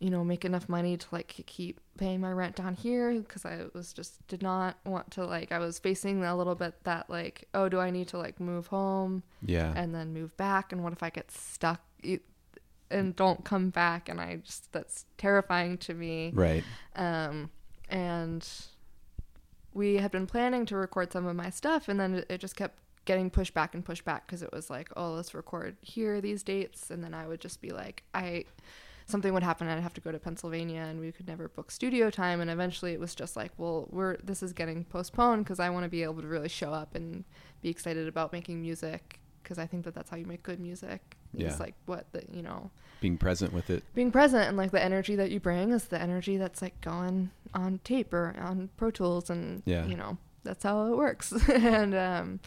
you 0.00 0.08
know 0.08 0.24
make 0.24 0.44
enough 0.46 0.66
money 0.68 0.96
to 0.96 1.06
like 1.12 1.28
keep 1.46 1.78
paying 1.98 2.20
my 2.22 2.32
rent 2.32 2.56
down 2.56 2.74
here 2.74 3.12
because 3.20 3.44
i 3.44 3.66
was 3.74 3.92
just 3.92 4.26
did 4.28 4.42
not 4.42 4.78
want 4.86 5.10
to 5.10 5.24
like 5.26 5.52
i 5.52 5.58
was 5.58 5.78
facing 5.78 6.24
a 6.24 6.34
little 6.36 6.54
bit 6.54 6.72
that 6.84 7.10
like 7.10 7.46
oh 7.52 7.68
do 7.68 7.78
i 7.78 7.90
need 7.90 8.08
to 8.08 8.16
like 8.16 8.40
move 8.40 8.68
home 8.68 9.22
Yeah. 9.44 9.72
and 9.76 9.94
then 9.94 10.14
move 10.14 10.34
back 10.38 10.72
and 10.72 10.82
what 10.82 10.92
if 10.94 11.02
i 11.02 11.10
get 11.10 11.30
stuck 11.30 11.82
and 12.90 13.14
don't 13.14 13.44
come 13.44 13.68
back 13.68 14.08
and 14.08 14.18
i 14.20 14.36
just 14.36 14.72
that's 14.72 15.04
terrifying 15.18 15.76
to 15.78 15.92
me 15.94 16.30
right. 16.34 16.64
um, 16.96 17.50
and 17.90 18.48
we 19.74 19.96
had 19.98 20.10
been 20.10 20.26
planning 20.26 20.64
to 20.66 20.76
record 20.76 21.12
some 21.12 21.26
of 21.26 21.36
my 21.36 21.48
stuff, 21.50 21.88
and 21.88 22.00
then 22.00 22.24
it 22.28 22.38
just 22.38 22.56
kept 22.56 22.76
getting 23.04 23.30
pushed 23.30 23.54
back 23.54 23.74
and 23.74 23.84
pushed 23.84 24.04
back 24.04 24.26
because 24.26 24.42
it 24.42 24.52
was 24.52 24.70
like, 24.70 24.88
oh, 24.96 25.12
let's 25.12 25.34
record 25.34 25.76
here 25.80 26.20
these 26.20 26.42
dates, 26.42 26.90
and 26.90 27.02
then 27.02 27.14
I 27.14 27.26
would 27.26 27.40
just 27.40 27.60
be 27.60 27.70
like, 27.70 28.02
I 28.14 28.44
something 29.06 29.34
would 29.34 29.42
happen, 29.42 29.66
I'd 29.66 29.80
have 29.80 29.94
to 29.94 30.00
go 30.00 30.12
to 30.12 30.18
Pennsylvania, 30.20 30.82
and 30.82 31.00
we 31.00 31.10
could 31.10 31.26
never 31.26 31.48
book 31.48 31.70
studio 31.72 32.10
time, 32.10 32.40
and 32.40 32.48
eventually 32.50 32.92
it 32.92 33.00
was 33.00 33.14
just 33.14 33.34
like, 33.36 33.50
well, 33.58 33.88
we're 33.90 34.16
this 34.18 34.42
is 34.42 34.52
getting 34.52 34.84
postponed 34.84 35.44
because 35.44 35.58
I 35.60 35.70
want 35.70 35.84
to 35.84 35.88
be 35.90 36.02
able 36.04 36.20
to 36.22 36.28
really 36.28 36.48
show 36.48 36.72
up 36.72 36.94
and 36.94 37.24
be 37.62 37.68
excited 37.70 38.06
about 38.06 38.32
making 38.32 38.60
music 38.62 39.18
because 39.42 39.58
I 39.58 39.66
think 39.66 39.84
that 39.84 39.94
that's 39.94 40.10
how 40.10 40.16
you 40.16 40.26
make 40.26 40.42
good 40.42 40.60
music. 40.60 41.16
Yeah. 41.32 41.48
It's 41.48 41.60
like 41.60 41.74
what 41.86 42.06
the 42.12 42.22
you 42.32 42.42
know 42.42 42.70
Being 43.00 43.16
present 43.16 43.52
with 43.52 43.70
it. 43.70 43.82
being 43.94 44.10
present 44.12 44.46
and 44.48 44.56
like 44.56 44.70
the 44.72 44.82
energy 44.82 45.16
that 45.16 45.30
you 45.30 45.40
bring 45.40 45.70
is 45.72 45.84
the 45.84 46.00
energy 46.00 46.36
that's 46.36 46.60
like 46.60 46.80
going 46.80 47.30
on 47.54 47.80
tape 47.84 48.12
or 48.12 48.34
on 48.38 48.68
Pro 48.76 48.90
Tools 48.90 49.30
and 49.30 49.62
Yeah. 49.64 49.86
you 49.86 49.96
know 49.96 50.18
that's 50.44 50.64
how 50.64 50.86
it 50.92 50.96
works 50.96 51.32
and 51.48 51.94
um 51.94 52.40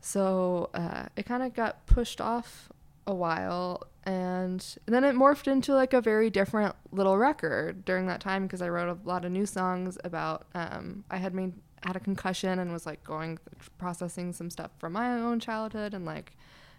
so 0.00 0.70
uh 0.74 1.06
it 1.16 1.26
kind 1.26 1.42
of 1.42 1.54
got 1.54 1.84
pushed 1.86 2.20
off 2.20 2.70
a 3.06 3.14
while 3.14 3.82
and 4.04 4.76
then 4.86 5.04
it 5.04 5.14
morphed 5.14 5.46
into 5.50 5.74
like 5.74 5.92
a 5.92 6.00
very 6.00 6.30
different 6.30 6.74
little 6.92 7.18
record 7.18 7.84
during 7.84 8.06
that 8.06 8.20
time 8.20 8.44
because 8.44 8.62
I 8.62 8.68
wrote 8.68 8.88
a 8.88 9.08
lot 9.08 9.24
of 9.24 9.32
new 9.32 9.46
songs 9.46 9.98
about 10.04 10.46
um 10.54 11.04
I 11.10 11.16
had 11.18 11.34
made 11.34 11.52
had 11.82 11.96
a 11.96 12.00
concussion 12.00 12.58
and 12.58 12.72
was 12.72 12.84
like 12.86 13.02
going 13.04 13.38
processing 13.78 14.32
some 14.32 14.50
stuff 14.50 14.70
from 14.78 14.92
my 14.92 15.12
own 15.14 15.40
childhood 15.40 15.94
and 15.94 16.04
like 16.04 16.36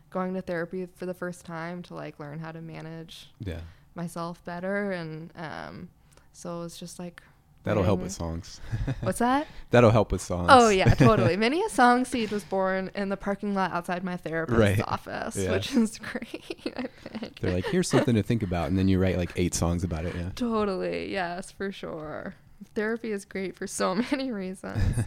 going 0.09 0.33
to 0.33 0.41
therapy 0.41 0.87
for 0.95 1.05
the 1.05 1.13
first 1.13 1.45
time 1.45 1.81
to 1.83 1.95
like 1.95 2.19
learn 2.19 2.39
how 2.39 2.51
to 2.51 2.61
manage 2.61 3.31
Yeah. 3.39 3.61
myself 3.95 4.43
better 4.45 4.91
and 4.91 5.31
um 5.35 5.89
so 6.33 6.59
it 6.59 6.63
was 6.63 6.77
just 6.77 6.97
like 6.99 7.21
That'll 7.63 7.83
help 7.83 7.99
with 8.01 8.11
songs. 8.11 8.59
what's 9.01 9.19
that 9.19 9.45
That'll 9.69 9.91
help 9.91 10.11
with 10.11 10.21
songs. 10.21 10.47
oh 10.51 10.69
yeah 10.69 10.93
totally 10.95 11.37
many 11.47 11.63
a 11.63 11.69
song 11.69 12.05
seed 12.05 12.31
was 12.31 12.43
born 12.43 12.89
in 12.95 13.09
the 13.09 13.17
parking 13.17 13.53
lot 13.53 13.71
outside 13.71 14.03
my 14.03 14.17
therapist's 14.17 14.59
Right. 14.59 14.81
office 14.87 15.37
Yeah. 15.37 15.51
which 15.51 15.73
is 15.75 15.97
great 16.11 16.63
i 16.75 17.17
think 17.17 17.39
They're 17.39 17.53
like, 17.53 17.65
here's 17.65 17.87
something 17.87 18.15
to 18.15 18.23
think 18.23 18.41
about, 18.43 18.69
and 18.69 18.77
then 18.77 18.87
you 18.87 18.99
write 18.99 19.17
like 19.17 19.31
eight 19.35 19.53
songs 19.53 19.83
about 19.83 20.05
it. 20.05 20.15
Yeah. 20.15 20.29
totally 20.35 21.11
yes 21.11 21.51
for 21.51 21.71
sure 21.71 22.35
therapy 22.75 23.11
is 23.11 23.25
great 23.25 23.55
for 23.55 23.67
so 23.67 23.93
many 23.95 24.31
reasons 24.31 25.05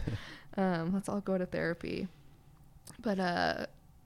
um 0.57 0.93
let's 0.93 1.09
all 1.09 1.21
go 1.21 1.37
to 1.37 1.45
therapy 1.45 2.07
but 3.01 3.19
uh 3.19 3.65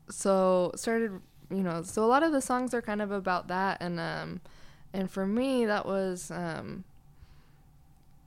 so 0.09 0.71
started 0.75 1.11
you 1.51 1.61
know 1.61 1.81
so 1.83 2.03
a 2.03 2.07
lot 2.07 2.23
of 2.23 2.31
the 2.31 2.41
songs 2.41 2.73
are 2.73 2.81
kind 2.81 3.01
of 3.01 3.11
about 3.11 3.47
that 3.47 3.77
and 3.81 3.99
um 3.99 4.41
and 4.93 5.09
for 5.11 5.25
me 5.27 5.65
that 5.65 5.85
was 5.85 6.31
um 6.31 6.83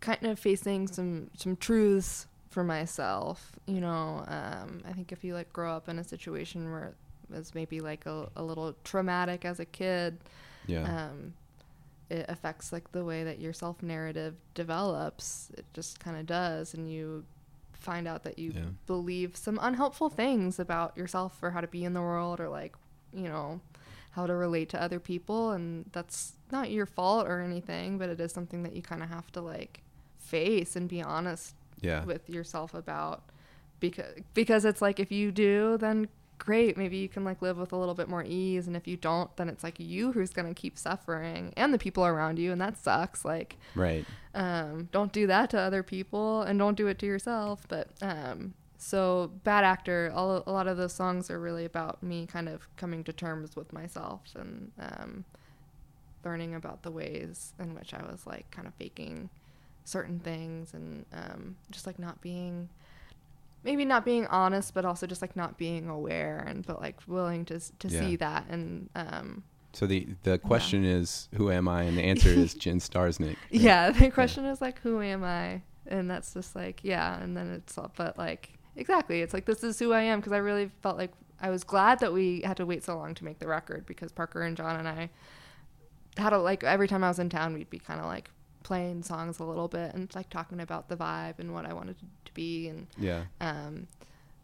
kind 0.02 0.24
of 0.26 0.38
facing 0.38 0.86
some 0.88 1.30
some 1.36 1.56
truths 1.56 2.26
for 2.50 2.62
myself 2.64 3.52
you 3.66 3.80
know 3.80 4.22
um 4.28 4.80
i 4.86 4.92
think 4.92 5.10
if 5.12 5.24
you 5.24 5.32
like 5.32 5.50
grow 5.54 5.72
up 5.72 5.88
in 5.88 5.98
a 5.98 6.04
situation 6.04 6.70
where 6.70 6.88
it 6.88 7.36
was 7.36 7.54
maybe 7.54 7.80
like 7.80 8.04
a, 8.04 8.28
a 8.36 8.42
little 8.42 8.74
traumatic 8.84 9.44
as 9.46 9.58
a 9.58 9.64
kid 9.64 10.18
Yeah. 10.66 10.82
um, 11.08 11.32
it 12.10 12.26
affects 12.28 12.72
like 12.72 12.92
the 12.92 13.04
way 13.04 13.24
that 13.24 13.38
your 13.40 13.54
self 13.54 13.82
narrative 13.82 14.34
develops. 14.54 15.50
It 15.56 15.64
just 15.72 15.98
kind 15.98 16.16
of 16.18 16.26
does, 16.26 16.74
and 16.74 16.90
you 16.92 17.24
find 17.72 18.06
out 18.06 18.22
that 18.24 18.38
you 18.38 18.52
Yeah. 18.54 18.66
believe 18.86 19.34
some 19.34 19.58
unhelpful 19.62 20.10
things 20.10 20.58
about 20.58 20.94
yourself 20.96 21.38
or 21.42 21.52
how 21.52 21.62
to 21.62 21.66
be 21.68 21.84
in 21.84 21.94
the 21.94 22.02
world, 22.02 22.38
or 22.38 22.48
like 22.50 22.74
you 23.14 23.28
know 23.28 23.60
how 24.10 24.26
to 24.26 24.34
relate 24.34 24.68
to 24.70 24.82
other 24.82 25.00
people 25.00 25.52
and 25.52 25.86
that's 25.92 26.34
not 26.50 26.70
your 26.70 26.84
fault 26.84 27.26
or 27.26 27.40
anything 27.40 27.96
but 27.96 28.10
it 28.10 28.20
is 28.20 28.30
something 28.30 28.62
that 28.62 28.74
you 28.76 28.82
kind 28.82 29.02
of 29.02 29.08
have 29.08 29.32
to 29.32 29.40
like 29.40 29.80
face 30.36 30.74
and 30.76 30.88
be 30.88 31.00
honest 31.02 31.54
Yeah. 31.80 32.04
with 32.04 32.24
yourself 32.36 32.70
about 32.74 33.18
because 33.80 34.14
because 34.34 34.64
it's 34.64 34.80
like 34.86 34.98
if 35.04 35.10
you 35.12 35.26
do 35.32 35.76
then 35.78 36.08
great. 36.38 36.76
Maybe 36.76 36.96
you 36.96 37.08
can 37.08 37.22
like 37.30 37.40
live 37.40 37.56
with 37.56 37.72
a 37.72 37.76
little 37.76 37.94
bit 37.94 38.08
more 38.08 38.24
ease. 38.26 38.66
And 38.66 38.76
if 38.76 38.88
you 38.88 38.96
don't 38.96 39.30
then 39.36 39.48
it's 39.48 39.62
like 39.62 39.78
you 39.78 40.10
who's 40.12 40.30
going 40.30 40.48
to 40.52 40.60
keep 40.64 40.76
suffering 40.76 41.52
and 41.56 41.72
the 41.72 41.78
people 41.78 42.04
around 42.04 42.36
you. 42.38 42.50
And 42.50 42.60
that 42.60 42.76
sucks. 42.76 43.24
Like 43.24 43.50
Right. 43.76 44.04
um, 44.34 44.88
don't 44.90 45.12
do 45.12 45.24
that 45.28 45.50
to 45.50 45.58
other 45.60 45.84
people 45.84 46.42
and 46.42 46.58
don't 46.58 46.76
do 46.76 46.88
it 46.88 46.98
to 47.00 47.06
yourself. 47.06 47.58
But 47.68 47.90
um, 48.02 48.54
so 48.76 49.30
bad 49.44 49.62
actor 49.62 50.10
all, 50.12 50.42
a 50.44 50.50
lot 50.58 50.66
of 50.66 50.76
those 50.76 50.92
songs 50.92 51.30
are 51.30 51.38
really 51.38 51.64
about 51.64 52.02
me 52.02 52.26
kind 52.26 52.48
of 52.48 52.66
coming 52.76 53.04
to 53.04 53.12
terms 53.12 53.54
with 53.54 53.72
myself 53.72 54.22
and 54.34 54.72
um, 54.80 55.24
learning 56.24 56.54
about 56.56 56.82
the 56.82 56.90
ways 56.90 57.52
in 57.60 57.74
which 57.76 57.94
i 57.94 58.02
was 58.10 58.26
like 58.26 58.50
kind 58.50 58.66
of 58.66 58.74
faking 58.74 59.28
certain 59.84 60.18
things 60.20 60.74
and 60.74 61.04
um, 61.12 61.56
just 61.70 61.86
like 61.86 61.98
not 61.98 62.20
being 62.20 62.68
maybe 63.64 63.84
not 63.84 64.04
being 64.04 64.26
honest 64.26 64.74
but 64.74 64.84
also 64.84 65.06
just 65.06 65.22
like 65.22 65.36
not 65.36 65.56
being 65.58 65.88
aware 65.88 66.44
and 66.48 66.66
but 66.66 66.80
like 66.80 66.98
willing 67.06 67.44
to 67.44 67.58
to 67.78 67.88
Yeah. 67.88 68.00
see 68.00 68.16
that 68.16 68.46
and 68.48 68.88
um, 68.94 69.42
So 69.72 69.86
the 69.86 70.06
the 70.24 70.38
question 70.38 70.84
is, 70.84 71.28
who 71.34 71.50
am 71.50 71.66
I? 71.68 71.82
And 71.84 71.96
the 71.96 72.02
answer 72.02 72.28
is 72.28 72.54
Jen 72.62 72.78
Starsinic. 72.78 73.36
Yeah, 73.50 73.90
the 73.90 74.10
question 74.10 74.44
is 74.44 74.60
like, 74.60 74.80
who 74.80 75.00
am 75.00 75.24
I? 75.24 75.62
And 75.86 76.10
that's 76.10 76.34
just 76.34 76.54
like, 76.54 76.80
yeah. 76.84 77.20
And 77.22 77.36
then 77.36 77.50
it's, 77.50 77.76
all, 77.78 77.90
but 77.96 78.16
like, 78.18 78.50
exactly. 78.76 79.20
It's 79.22 79.32
like, 79.34 79.46
this 79.46 79.64
is 79.64 79.78
who 79.78 79.92
I 79.92 80.02
am. 80.02 80.20
Cause 80.22 80.32
I 80.32 80.38
really 80.38 80.70
felt 80.82 80.96
like 80.98 81.10
I 81.40 81.50
was 81.50 81.64
glad 81.64 81.98
that 82.00 82.12
we 82.12 82.42
had 82.42 82.56
to 82.58 82.66
wait 82.66 82.84
so 82.84 82.96
long 82.96 83.14
to 83.14 83.24
make 83.24 83.38
the 83.40 83.48
record 83.48 83.84
because 83.86 84.12
Parker 84.12 84.42
and 84.42 84.56
John 84.56 84.76
and 84.78 84.86
I 84.86 85.10
had 86.16 86.32
a, 86.32 86.38
like, 86.38 86.62
every 86.62 86.86
time 86.86 87.02
I 87.02 87.08
was 87.08 87.18
in 87.18 87.30
town, 87.30 87.54
we'd 87.54 87.70
be 87.70 87.78
kind 87.80 87.98
of 87.98 88.06
like 88.06 88.30
playing 88.72 89.02
songs 89.02 89.38
a 89.38 89.44
little 89.44 89.68
bit 89.68 89.92
and 89.94 90.10
like 90.14 90.30
talking 90.30 90.58
about 90.60 90.88
the 90.88 90.96
vibe 90.96 91.38
and 91.38 91.52
what 91.52 91.66
I 91.66 91.74
wanted 91.74 91.96
to 92.24 92.32
be. 92.32 92.68
And, 92.68 92.86
Yeah. 92.98 93.24
um, 93.38 93.86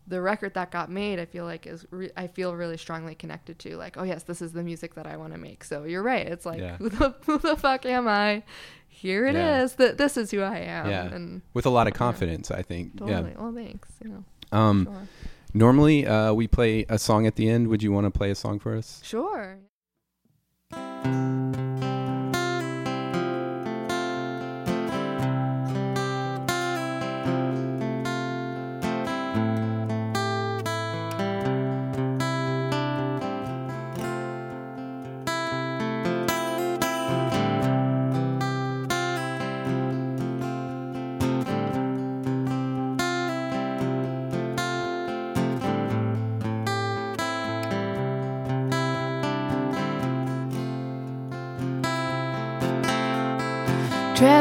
the 0.07 0.20
record 0.20 0.53
that 0.53 0.70
got 0.70 0.91
made, 0.91 1.18
I 1.18 1.24
feel 1.24 1.47
like 1.47 1.66
is 1.66 1.87
re- 1.91 2.11
I 2.14 2.26
feel 2.26 2.55
really 2.55 2.76
strongly 2.76 3.14
connected 3.14 3.59
to 3.61 3.76
like, 3.79 3.97
oh 3.97 4.03
yes, 4.03 4.24
this 4.24 4.43
is 4.43 4.53
the 4.53 4.62
music 4.62 4.95
that 4.97 5.07
I 5.07 5.16
want 5.16 5.33
to 5.33 5.39
make. 5.39 5.64
So 5.64 5.85
you're 5.85 6.03
right. 6.03 6.26
It's 6.26 6.45
like, 6.45 6.61
Yeah. 6.61 6.76
who, 6.81 6.91
the, 6.91 7.14
who 7.24 7.39
the 7.39 7.57
fuck 7.57 7.87
am 7.87 8.07
I? 8.07 8.43
Here 8.89 9.26
it 9.26 9.35
is. 9.35 9.70
Yeah. 9.79 9.87
That 9.87 9.97
this 9.99 10.18
is 10.18 10.31
who 10.31 10.41
I 10.43 10.59
am. 10.59 10.91
Yeah. 10.91 11.05
And 11.14 11.41
With 11.55 11.64
a 11.64 11.70
lot 11.70 11.87
of 11.87 11.95
confidence, 11.95 12.51
I 12.51 12.61
think. 12.62 12.99
totally. 12.99 13.33
Well, 13.39 13.53
thanks. 13.55 13.89
You 14.05 14.11
know. 14.11 14.24
Yeah. 14.53 14.68
Um. 14.68 14.85
Sure. 14.85 15.09
Normally, 15.55 16.07
uh, 16.07 16.35
we 16.35 16.47
play 16.49 16.85
a 16.91 16.99
song 16.99 17.26
at 17.26 17.37
the 17.37 17.49
end. 17.49 17.68
Would 17.68 17.83
you 17.83 17.93
want 17.93 18.05
to 18.05 18.11
play 18.11 18.31
a 18.31 18.35
song 18.35 18.59
for 18.59 18.76
us? 18.76 19.01
Sure. 19.03 19.59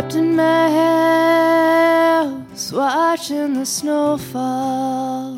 Trapped 0.07 0.23
in 0.23 0.35
my 0.37 0.69
house, 2.53 2.71
watching 2.71 3.55
the 3.55 3.65
snow 3.65 4.17
fall. 4.17 5.37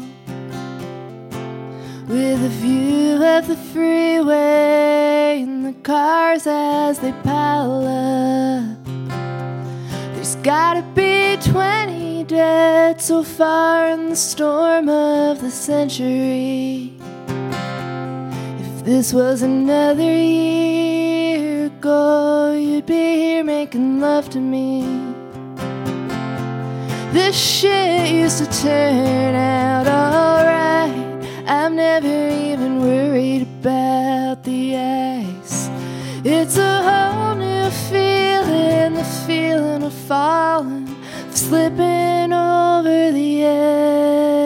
With 2.07 2.43
a 2.43 2.49
view 2.61 3.24
of 3.24 3.47
the 3.47 3.55
freeway 3.55 5.41
and 5.41 5.65
the 5.65 5.74
cars 5.82 6.45
as 6.45 6.99
they 6.99 7.13
pile 7.24 7.88
up. 7.88 8.78
There's 10.13 10.36
gotta 10.36 10.84
be 10.93 11.38
20 11.38 12.26
dead 12.26 13.01
so 13.01 13.24
far 13.24 13.88
in 13.88 14.09
the 14.09 14.15
storm 14.15 14.88
of 14.88 15.41
the 15.41 15.49
century. 15.49 16.93
If 18.59 18.84
this 18.86 19.13
was 19.13 19.41
another 19.41 20.03
year 20.03 20.99
ago, 21.80 22.51
you'd 22.51 22.86
be 22.86 23.15
here 23.21 23.43
making 23.43 24.01
love 24.01 24.30
to 24.30 24.38
me. 24.38 24.84
This 27.13 27.38
shit 27.38 28.11
used 28.11 28.39
to 28.39 28.47
turn 28.61 29.34
out 29.34 29.88
alright. 29.88 31.25
I'm 31.47 31.77
never 31.77 32.30
even 32.30 32.82
worried 32.82 33.43
about 33.43 34.43
the 34.43 34.75
ice. 34.75 35.69
It's 36.25 36.57
a 36.57 36.75
whole 36.89 37.36
new 37.36 37.69
feeling, 37.89 38.95
the 38.95 39.07
feeling 39.25 39.84
of 39.84 39.93
falling, 39.93 40.89
of 41.30 41.38
slipping 41.38 42.34
over 42.34 43.11
the 43.13 43.43
edge. 43.45 44.38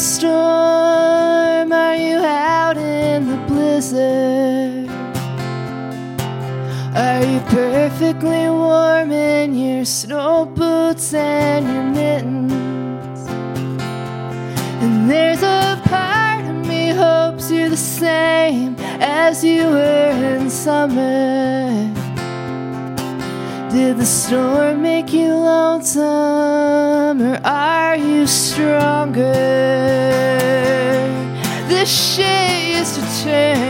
Storm? 0.00 1.72
Are 1.72 1.94
you 1.94 2.18
out 2.18 2.78
in 2.78 3.28
the 3.28 3.36
blizzard? 3.46 4.88
Are 6.96 7.22
you 7.22 7.40
perfectly 7.50 8.48
warm 8.48 9.12
in 9.12 9.54
your 9.54 9.84
snow 9.84 10.46
boots 10.46 11.12
and 11.12 11.66
your 11.66 11.82
mittens? 11.82 13.28
And 14.82 15.10
there's 15.10 15.42
a 15.42 15.80
part 15.84 16.46
of 16.46 16.66
me 16.66 16.88
hopes 16.88 17.50
you're 17.50 17.68
the 17.68 17.76
same 17.76 18.76
as 19.00 19.44
you 19.44 19.64
were 19.64 20.36
in 20.36 20.48
summer. 20.48 21.99
Did 23.72 23.98
the 23.98 24.04
storm 24.04 24.82
make 24.82 25.12
you 25.12 25.32
lonesome 25.32 27.22
or 27.22 27.40
are 27.44 27.96
you 27.96 28.26
stronger? 28.26 29.32
This 31.68 31.88
shit 31.88 32.76
used 32.76 32.96
to 32.96 33.02
turn 33.22 33.69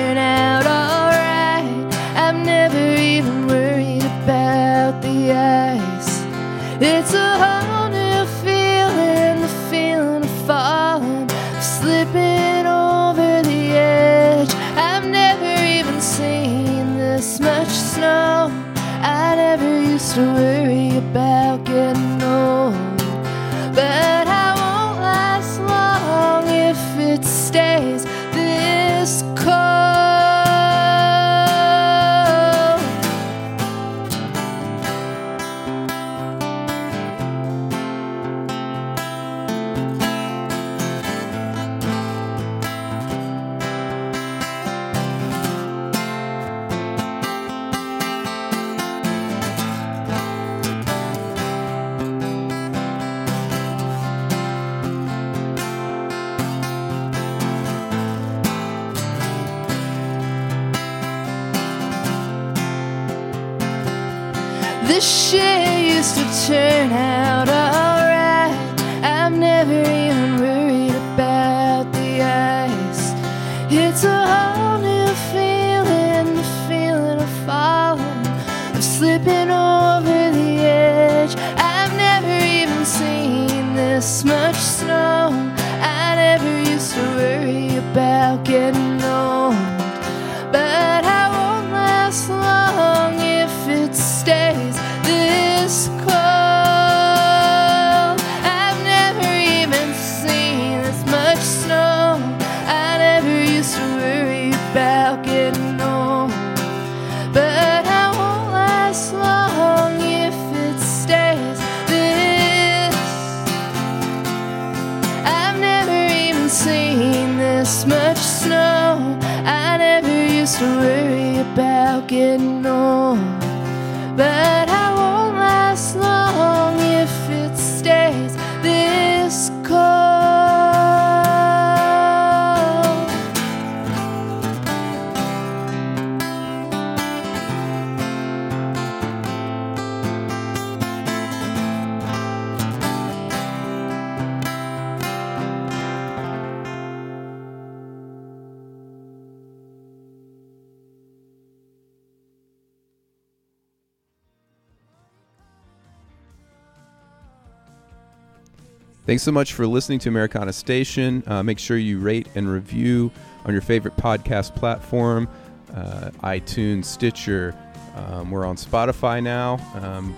Thanks 159.11 159.25
so 159.25 159.33
much 159.33 159.55
for 159.55 159.67
listening 159.67 159.99
to 159.99 160.09
Americana 160.09 160.53
Station. 160.53 161.25
Uh, 161.27 161.43
make 161.43 161.59
sure 161.59 161.77
you 161.77 161.99
rate 161.99 162.29
and 162.37 162.49
review 162.49 163.11
on 163.45 163.51
your 163.51 163.61
favorite 163.61 163.97
podcast 163.97 164.55
platform 164.55 165.29
uh, 165.75 166.11
iTunes, 166.23 166.85
Stitcher. 166.85 167.53
Um, 167.97 168.31
we're 168.31 168.47
on 168.47 168.55
Spotify 168.55 169.21
now. 169.21 169.59
Um, 169.83 170.17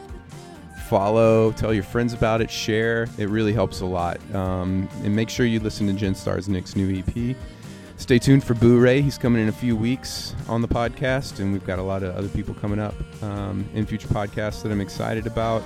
follow, 0.91 1.53
tell 1.53 1.73
your 1.73 1.85
friends 1.85 2.13
about 2.13 2.43
it, 2.43 2.51
share. 2.51 3.09
It 3.17 3.31
really 3.31 3.55
helps 3.55 3.81
a 3.81 3.87
lot. 3.87 4.21
Um, 4.35 4.87
and 5.05 5.17
make 5.17 5.31
sure 5.31 5.47
you 5.47 5.59
listen 5.59 5.87
to 5.87 5.95
Jen 5.95 6.13
Starsinic's 6.13 6.77
new 6.77 6.99
EP. 6.99 7.35
Stay 7.97 8.19
tuned 8.19 8.45
for 8.45 8.53
Boo 8.53 8.79
Ray. 8.79 9.01
He's 9.01 9.17
coming 9.17 9.41
in 9.41 9.49
a 9.49 9.53
few 9.53 9.75
weeks 9.75 10.35
on 10.49 10.61
the 10.61 10.69
podcast, 10.69 11.41
and 11.41 11.51
we've 11.51 11.65
got 11.65 11.79
a 11.79 11.83
lot 11.83 12.03
of 12.03 12.15
other 12.15 12.29
people 12.29 12.53
coming 12.53 12.79
up 12.79 12.95
um, 13.23 13.65
in 13.73 13.87
future 13.87 14.09
podcasts 14.09 14.63
that 14.63 14.71
I'm 14.71 14.83
excited 14.83 15.27
about 15.27 15.63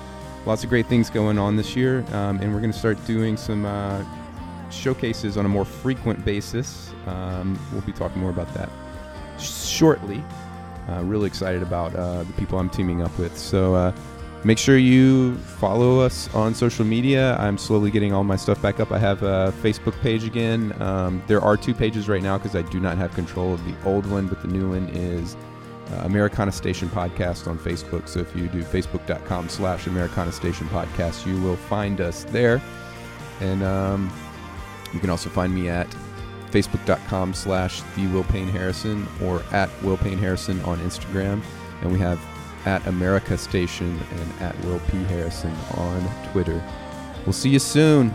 lots 0.46 0.62
of 0.62 0.70
great 0.70 0.86
things 0.86 1.10
going 1.10 1.38
on 1.38 1.56
this 1.56 1.76
year, 1.76 2.04
um, 2.12 2.40
and 2.40 2.54
we're 2.54 2.60
going 2.60 2.72
to 2.72 2.78
start 2.78 3.04
doing 3.04 3.36
some 3.36 3.66
uh, 3.66 4.02
showcases 4.70 5.36
on 5.36 5.44
a 5.44 5.48
more 5.48 5.64
frequent 5.64 6.24
basis. 6.24 6.92
Um, 7.06 7.58
we'll 7.72 7.82
be 7.82 7.92
talking 7.92 8.20
more 8.20 8.30
about 8.30 8.52
that 8.54 8.70
shortly. 9.38 10.22
Uh, 10.88 11.02
really 11.02 11.26
excited 11.26 11.62
about 11.62 11.94
uh, 11.96 12.22
the 12.22 12.32
people 12.34 12.58
I'm 12.58 12.70
teaming 12.70 13.02
up 13.02 13.16
with. 13.18 13.36
So 13.36 13.74
uh, 13.74 13.92
make 14.44 14.56
sure 14.56 14.78
you 14.78 15.34
follow 15.38 15.98
us 15.98 16.32
on 16.32 16.54
social 16.54 16.84
media. 16.84 17.36
I'm 17.38 17.58
slowly 17.58 17.90
getting 17.90 18.12
all 18.12 18.22
my 18.22 18.36
stuff 18.36 18.62
back 18.62 18.78
up. 18.78 18.92
I 18.92 18.98
have 18.98 19.24
a 19.24 19.52
Facebook 19.62 20.00
page 20.00 20.22
again. 20.22 20.80
Um, 20.80 21.22
there 21.26 21.40
are 21.40 21.56
two 21.56 21.74
pages 21.74 22.08
right 22.08 22.22
now 22.22 22.38
because 22.38 22.54
I 22.54 22.62
do 22.62 22.78
not 22.78 22.96
have 22.98 23.12
control 23.14 23.54
of 23.54 23.64
the 23.64 23.74
old 23.84 24.06
one, 24.06 24.28
but 24.28 24.42
the 24.42 24.48
new 24.48 24.70
one 24.70 24.88
is 24.90 25.36
uh, 25.92 26.02
Americana 26.04 26.52
Station 26.52 26.88
Podcast 26.88 27.46
on 27.46 27.58
Facebook. 27.58 28.08
So 28.08 28.20
if 28.20 28.34
you 28.36 28.48
do 28.48 28.62
facebook.com 28.62 29.48
slash 29.48 29.86
Americana 29.86 30.32
Station 30.32 30.66
Podcast, 30.68 31.26
you 31.26 31.40
will 31.40 31.56
find 31.56 32.00
us 32.00 32.24
there. 32.24 32.60
And 33.40 33.62
um, 33.62 34.12
you 34.92 35.00
can 35.00 35.10
also 35.10 35.30
find 35.30 35.54
me 35.54 35.68
at 35.68 35.88
facebook.com 36.50 37.34
slash 37.34 37.82
the 37.94 38.06
Will 38.08 38.24
Payne 38.24 38.48
Harrison 38.48 39.06
or 39.22 39.42
at 39.52 39.70
Will 39.82 39.96
Payne 39.96 40.18
Harrison 40.18 40.60
on 40.62 40.78
Instagram. 40.80 41.42
And 41.82 41.92
we 41.92 41.98
have 41.98 42.20
at 42.66 42.84
America 42.86 43.38
Station 43.38 43.98
and 44.10 44.42
at 44.42 44.58
Will 44.64 44.80
P. 44.90 44.98
Harrison 45.04 45.54
on 45.76 46.32
Twitter. 46.32 46.62
We'll 47.24 47.32
see 47.32 47.50
you 47.50 47.60
soon. 47.60 48.12